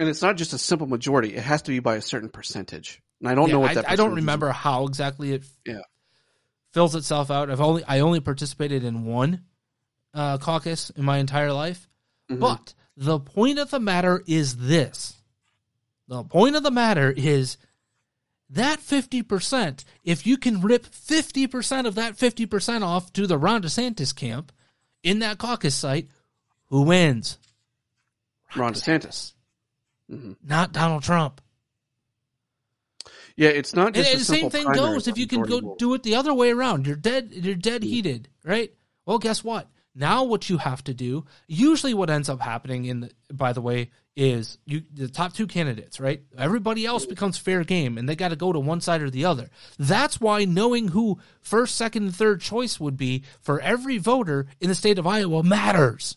And 0.00 0.08
it's 0.08 0.22
not 0.22 0.36
just 0.36 0.52
a 0.52 0.58
simple 0.58 0.88
majority; 0.88 1.34
it 1.36 1.44
has 1.44 1.62
to 1.62 1.70
be 1.70 1.78
by 1.78 1.94
a 1.96 2.00
certain 2.02 2.28
percentage. 2.28 3.00
And 3.20 3.28
I 3.28 3.36
don't 3.36 3.46
Yeah, 3.48 3.54
know 3.54 3.60
what 3.60 3.70
I, 3.70 3.74
that. 3.74 3.84
I 3.88 3.94
don't 3.94 4.06
percentage 4.06 4.12
is. 4.18 4.22
remember 4.22 4.50
how 4.50 4.86
exactly 4.86 5.32
it 5.32 5.44
Yeah. 5.64 5.82
fills 6.72 6.96
itself 6.96 7.30
out. 7.30 7.50
I've 7.50 7.60
only 7.60 7.84
I 7.84 8.00
only 8.00 8.18
participated 8.20 8.82
in 8.82 9.04
one 9.04 9.44
uh, 10.12 10.38
caucus 10.38 10.90
in 10.90 11.04
my 11.04 11.18
entire 11.18 11.52
life. 11.52 11.88
Mhm. 12.30 12.40
But 12.40 12.74
the 12.96 13.20
point 13.20 13.58
of 13.60 13.70
the 13.70 13.78
matter 13.80 14.24
is 14.26 14.56
this. 14.56 15.22
The 16.08 16.24
point 16.24 16.56
of 16.56 16.62
the 16.64 16.70
matter 16.72 17.10
is 17.12 17.56
that 18.50 18.80
50%, 18.80 19.84
if 20.04 20.26
you 20.26 20.36
can 20.36 20.60
rip 20.60 20.84
50% 20.84 21.86
of 21.86 21.94
that 21.94 22.16
50% 22.18 22.82
off 22.82 23.12
to 23.14 23.26
the 23.26 23.38
Ron 23.38 23.62
DeSantis 23.62 24.14
camp 24.14 24.52
in 25.02 25.20
that 25.20 25.38
caucus 25.38 25.74
site, 25.74 26.08
who 26.66 26.82
wins? 26.82 27.38
Ron 28.56 28.74
DeSantis. 28.74 29.32
Mm-hmm. 30.10 30.32
Not 30.44 30.72
Donald 30.72 31.02
Trump. 31.02 31.40
Yeah, 33.36 33.48
it's 33.48 33.74
not 33.74 33.94
just 33.94 34.10
and 34.10 34.16
a 34.16 34.18
the 34.18 34.24
same 34.24 34.50
thing 34.50 34.70
goes 34.72 35.08
if 35.08 35.16
you 35.16 35.26
can 35.26 35.42
go 35.42 35.74
do 35.78 35.94
it 35.94 36.02
the 36.02 36.16
other 36.16 36.34
way 36.34 36.50
around. 36.50 36.86
You're 36.86 36.96
dead. 36.96 37.30
You're 37.32 37.54
dead 37.54 37.80
mm-hmm. 37.82 37.90
heated, 37.90 38.28
right? 38.44 38.72
Well, 39.06 39.18
guess 39.18 39.42
what? 39.42 39.68
Now 39.94 40.24
what 40.24 40.48
you 40.48 40.58
have 40.58 40.82
to 40.84 40.94
do. 40.94 41.24
Usually, 41.46 41.92
what 41.94 42.08
ends 42.10 42.28
up 42.28 42.40
happening 42.40 42.86
in 42.86 43.00
the, 43.00 43.10
by 43.32 43.52
the 43.52 43.60
way, 43.60 43.90
is 44.16 44.58
you 44.64 44.82
the 44.92 45.08
top 45.08 45.32
two 45.34 45.46
candidates, 45.46 46.00
right? 46.00 46.22
Everybody 46.36 46.86
else 46.86 47.04
becomes 47.06 47.36
fair 47.38 47.64
game, 47.64 47.98
and 47.98 48.08
they 48.08 48.16
got 48.16 48.28
to 48.28 48.36
go 48.36 48.52
to 48.52 48.60
one 48.60 48.80
side 48.80 49.02
or 49.02 49.10
the 49.10 49.24
other. 49.26 49.50
That's 49.78 50.20
why 50.20 50.44
knowing 50.44 50.88
who 50.88 51.18
first, 51.40 51.76
second, 51.76 52.04
and 52.04 52.14
third 52.16 52.40
choice 52.40 52.78
would 52.80 52.96
be 52.96 53.24
for 53.40 53.60
every 53.60 53.98
voter 53.98 54.46
in 54.60 54.68
the 54.68 54.74
state 54.74 54.98
of 54.98 55.06
Iowa 55.06 55.42
matters. 55.42 56.16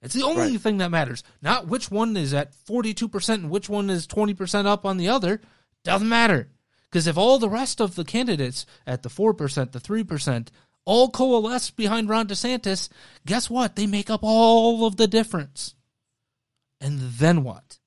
It's 0.00 0.14
the 0.14 0.22
only 0.22 0.52
Right. 0.52 0.60
thing 0.60 0.78
that 0.78 0.90
matters. 0.92 1.24
Not 1.42 1.66
which 1.66 1.90
one 1.90 2.16
is 2.16 2.32
at 2.32 2.54
42% 2.54 3.42
and 3.42 3.50
which 3.50 3.68
one 3.68 3.90
is 3.90 4.06
20% 4.06 4.66
up 4.66 4.84
on 4.86 4.96
the 4.96 5.08
other. 5.08 5.40
Doesn't 5.82 6.08
matter. 6.08 6.48
Because 6.90 7.06
if 7.06 7.18
all 7.18 7.38
the 7.38 7.50
rest 7.50 7.80
of 7.80 7.96
the 7.96 8.04
candidates 8.04 8.64
at 8.86 9.02
the 9.02 9.10
4%, 9.10 9.72
the 9.72 9.80
3%, 9.80 10.50
all 10.88 11.10
coalesce 11.10 11.70
behind 11.70 12.08
Ron 12.08 12.28
DeSantis, 12.28 12.88
guess 13.26 13.50
what? 13.50 13.76
They 13.76 13.86
make 13.86 14.08
up 14.08 14.20
all 14.22 14.86
of 14.86 14.96
the 14.96 15.06
difference. 15.06 15.74
And 16.80 16.98
then 16.98 17.44
what? 17.44 17.78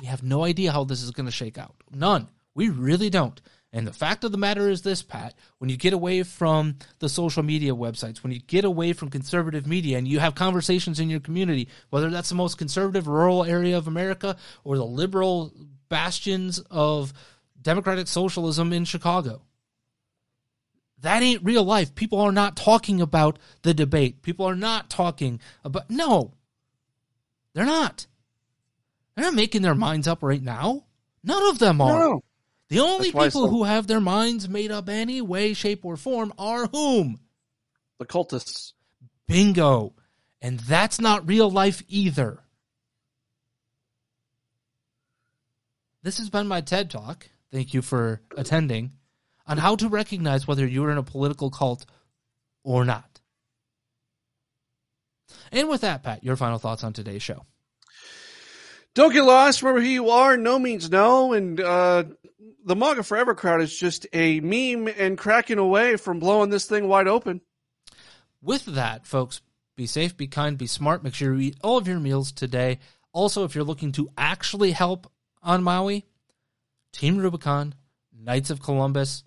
We 0.00 0.06
have 0.06 0.22
no 0.22 0.42
idea 0.42 0.72
how 0.72 0.84
this 0.84 1.02
is 1.02 1.10
going 1.10 1.26
to 1.26 1.32
shake 1.32 1.58
out. 1.58 1.74
None. 1.92 2.28
We 2.54 2.70
really 2.70 3.10
don't. 3.10 3.38
And 3.74 3.86
the 3.86 3.92
fact 3.92 4.24
of 4.24 4.32
the 4.32 4.38
matter 4.38 4.70
is 4.70 4.80
this, 4.80 5.02
Pat, 5.02 5.34
when 5.58 5.68
you 5.68 5.76
get 5.76 5.92
away 5.92 6.22
from 6.22 6.76
the 6.98 7.10
social 7.10 7.42
media 7.42 7.74
websites, 7.74 8.22
when 8.22 8.32
you 8.32 8.40
get 8.40 8.64
away 8.64 8.94
from 8.94 9.10
conservative 9.10 9.66
media 9.66 9.98
and 9.98 10.08
you 10.08 10.20
have 10.20 10.34
conversations 10.34 10.98
in 10.98 11.10
your 11.10 11.20
community, 11.20 11.68
whether 11.90 12.08
that's 12.08 12.30
the 12.30 12.34
most 12.36 12.56
conservative 12.56 13.06
rural 13.06 13.44
area 13.44 13.76
of 13.76 13.86
America 13.86 14.34
or 14.64 14.78
the 14.78 14.86
liberal 14.86 15.52
bastions 15.90 16.58
of 16.70 17.12
democratic 17.60 18.08
socialism 18.08 18.72
in 18.72 18.86
Chicago, 18.86 19.42
that 21.02 21.22
ain't 21.22 21.44
real 21.44 21.64
life. 21.64 21.94
People 21.94 22.20
are 22.20 22.32
not 22.32 22.56
talking 22.56 23.00
about 23.00 23.38
the 23.62 23.74
debate. 23.74 24.22
People 24.22 24.46
are 24.46 24.56
not 24.56 24.90
talking 24.90 25.40
about, 25.64 25.88
no, 25.90 26.32
they're 27.54 27.64
not. 27.64 28.06
They're 29.14 29.24
not 29.24 29.34
making 29.34 29.62
their 29.62 29.74
minds 29.74 30.08
up 30.08 30.22
right 30.22 30.42
now. 30.42 30.84
None 31.24 31.50
of 31.50 31.58
them 31.58 31.80
are. 31.80 31.98
No. 31.98 32.22
The 32.68 32.80
only 32.80 33.10
That's 33.10 33.26
people 33.34 33.48
who 33.48 33.64
have 33.64 33.86
their 33.86 34.00
minds 34.00 34.48
made 34.48 34.70
up 34.70 34.88
any 34.88 35.20
way, 35.22 35.54
shape, 35.54 35.84
or 35.84 35.96
form 35.96 36.32
are 36.38 36.66
whom? 36.66 37.18
The 37.98 38.06
cultists. 38.06 38.72
Bingo. 39.26 39.94
And 40.40 40.60
that's 40.60 41.00
not 41.00 41.26
real 41.26 41.50
life 41.50 41.82
either. 41.88 42.38
This 46.02 46.18
has 46.18 46.30
been 46.30 46.46
my 46.46 46.60
TED 46.60 46.90
Talk. 46.90 47.28
Thank 47.50 47.74
you 47.74 47.82
for 47.82 48.20
attending 48.36 48.92
on 49.48 49.58
how 49.58 49.74
to 49.76 49.88
recognize 49.88 50.46
whether 50.46 50.66
you're 50.66 50.90
in 50.90 50.98
a 50.98 51.02
political 51.02 51.50
cult 51.50 51.86
or 52.62 52.84
not. 52.84 53.20
And 55.50 55.68
with 55.68 55.80
that, 55.80 56.02
Pat, 56.02 56.22
your 56.22 56.36
final 56.36 56.58
thoughts 56.58 56.84
on 56.84 56.92
today's 56.92 57.22
show. 57.22 57.46
Don't 58.94 59.12
get 59.12 59.22
lost. 59.22 59.62
Remember 59.62 59.80
who 59.80 59.86
you 59.86 60.10
are. 60.10 60.36
No 60.36 60.58
means 60.58 60.90
no. 60.90 61.32
And 61.32 61.60
uh, 61.60 62.04
the 62.64 62.76
MAGA 62.76 63.02
Forever 63.02 63.34
crowd 63.34 63.62
is 63.62 63.76
just 63.76 64.06
a 64.12 64.40
meme 64.40 64.92
and 64.98 65.16
cracking 65.16 65.58
away 65.58 65.96
from 65.96 66.18
blowing 66.18 66.50
this 66.50 66.66
thing 66.66 66.88
wide 66.88 67.08
open. 67.08 67.40
with 68.42 68.66
that, 68.66 69.06
folks, 69.06 69.40
be 69.76 69.86
safe, 69.86 70.16
be 70.16 70.26
kind, 70.26 70.58
be 70.58 70.66
smart. 70.66 71.04
Make 71.04 71.14
sure 71.14 71.34
you 71.34 71.40
eat 71.40 71.56
all 71.62 71.78
of 71.78 71.88
your 71.88 72.00
meals 72.00 72.32
today. 72.32 72.80
Also, 73.12 73.44
if 73.44 73.54
you're 73.54 73.64
looking 73.64 73.92
to 73.92 74.10
actually 74.18 74.72
help 74.72 75.10
on 75.42 75.62
Maui, 75.62 76.04
Team 76.92 77.16
Rubicon, 77.18 77.74
Knights 78.12 78.50
of 78.50 78.60
Columbus, 78.60 79.22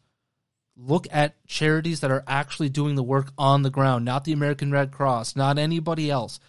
look 0.75 1.07
at 1.11 1.35
charities 1.47 1.99
that 1.99 2.11
are 2.11 2.23
actually 2.27 2.69
doing 2.69 2.95
the 2.95 3.03
work 3.03 3.31
on 3.37 3.61
the 3.61 3.69
ground, 3.69 4.05
not 4.05 4.23
the 4.23 4.33
American 4.33 4.71
Red 4.71 4.91
Cross, 4.91 5.35
not 5.35 5.57
anybody 5.57 6.09
else. 6.09 6.39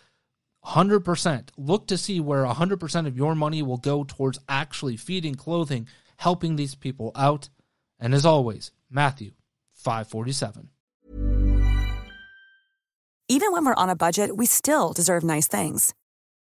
100%. 0.64 1.49
Look 1.57 1.87
to 1.89 1.99
see 1.99 2.20
where 2.20 2.45
100% 2.45 3.07
of 3.07 3.16
your 3.16 3.35
money 3.35 3.62
will 3.62 3.79
go 3.79 4.05
towards 4.05 4.39
actually 4.49 4.97
feeding, 4.97 5.35
clothing, 5.35 5.89
helping 6.16 6.57
these 6.57 6.75
people 6.75 7.11
out. 7.16 7.49
And 7.99 8.14
as 8.14 8.25
always, 8.25 8.70
Matthew 8.91 9.33
547. 9.75 10.68
Even 13.29 13.53
when 13.53 13.64
we're 13.64 13.75
on 13.75 13.89
a 13.89 13.97
budget, 13.97 14.37
we 14.37 14.47
still 14.47 14.93
deserve 14.93 15.25
nice 15.25 15.49
things. 15.49 15.95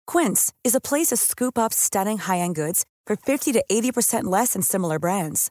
Quince 0.07 0.53
is 0.65 0.75
a 0.75 0.81
place 0.81 1.09
to 1.09 1.17
scoop 1.17 1.57
up 1.57 1.73
stunning 1.73 2.19
high-end 2.19 2.57
goods 2.57 2.85
for 3.07 3.15
50 3.17 3.53
to 3.53 3.65
80% 3.71 4.25
less 4.25 4.55
than 4.55 4.63
similar 4.63 4.99
brands. 4.99 5.51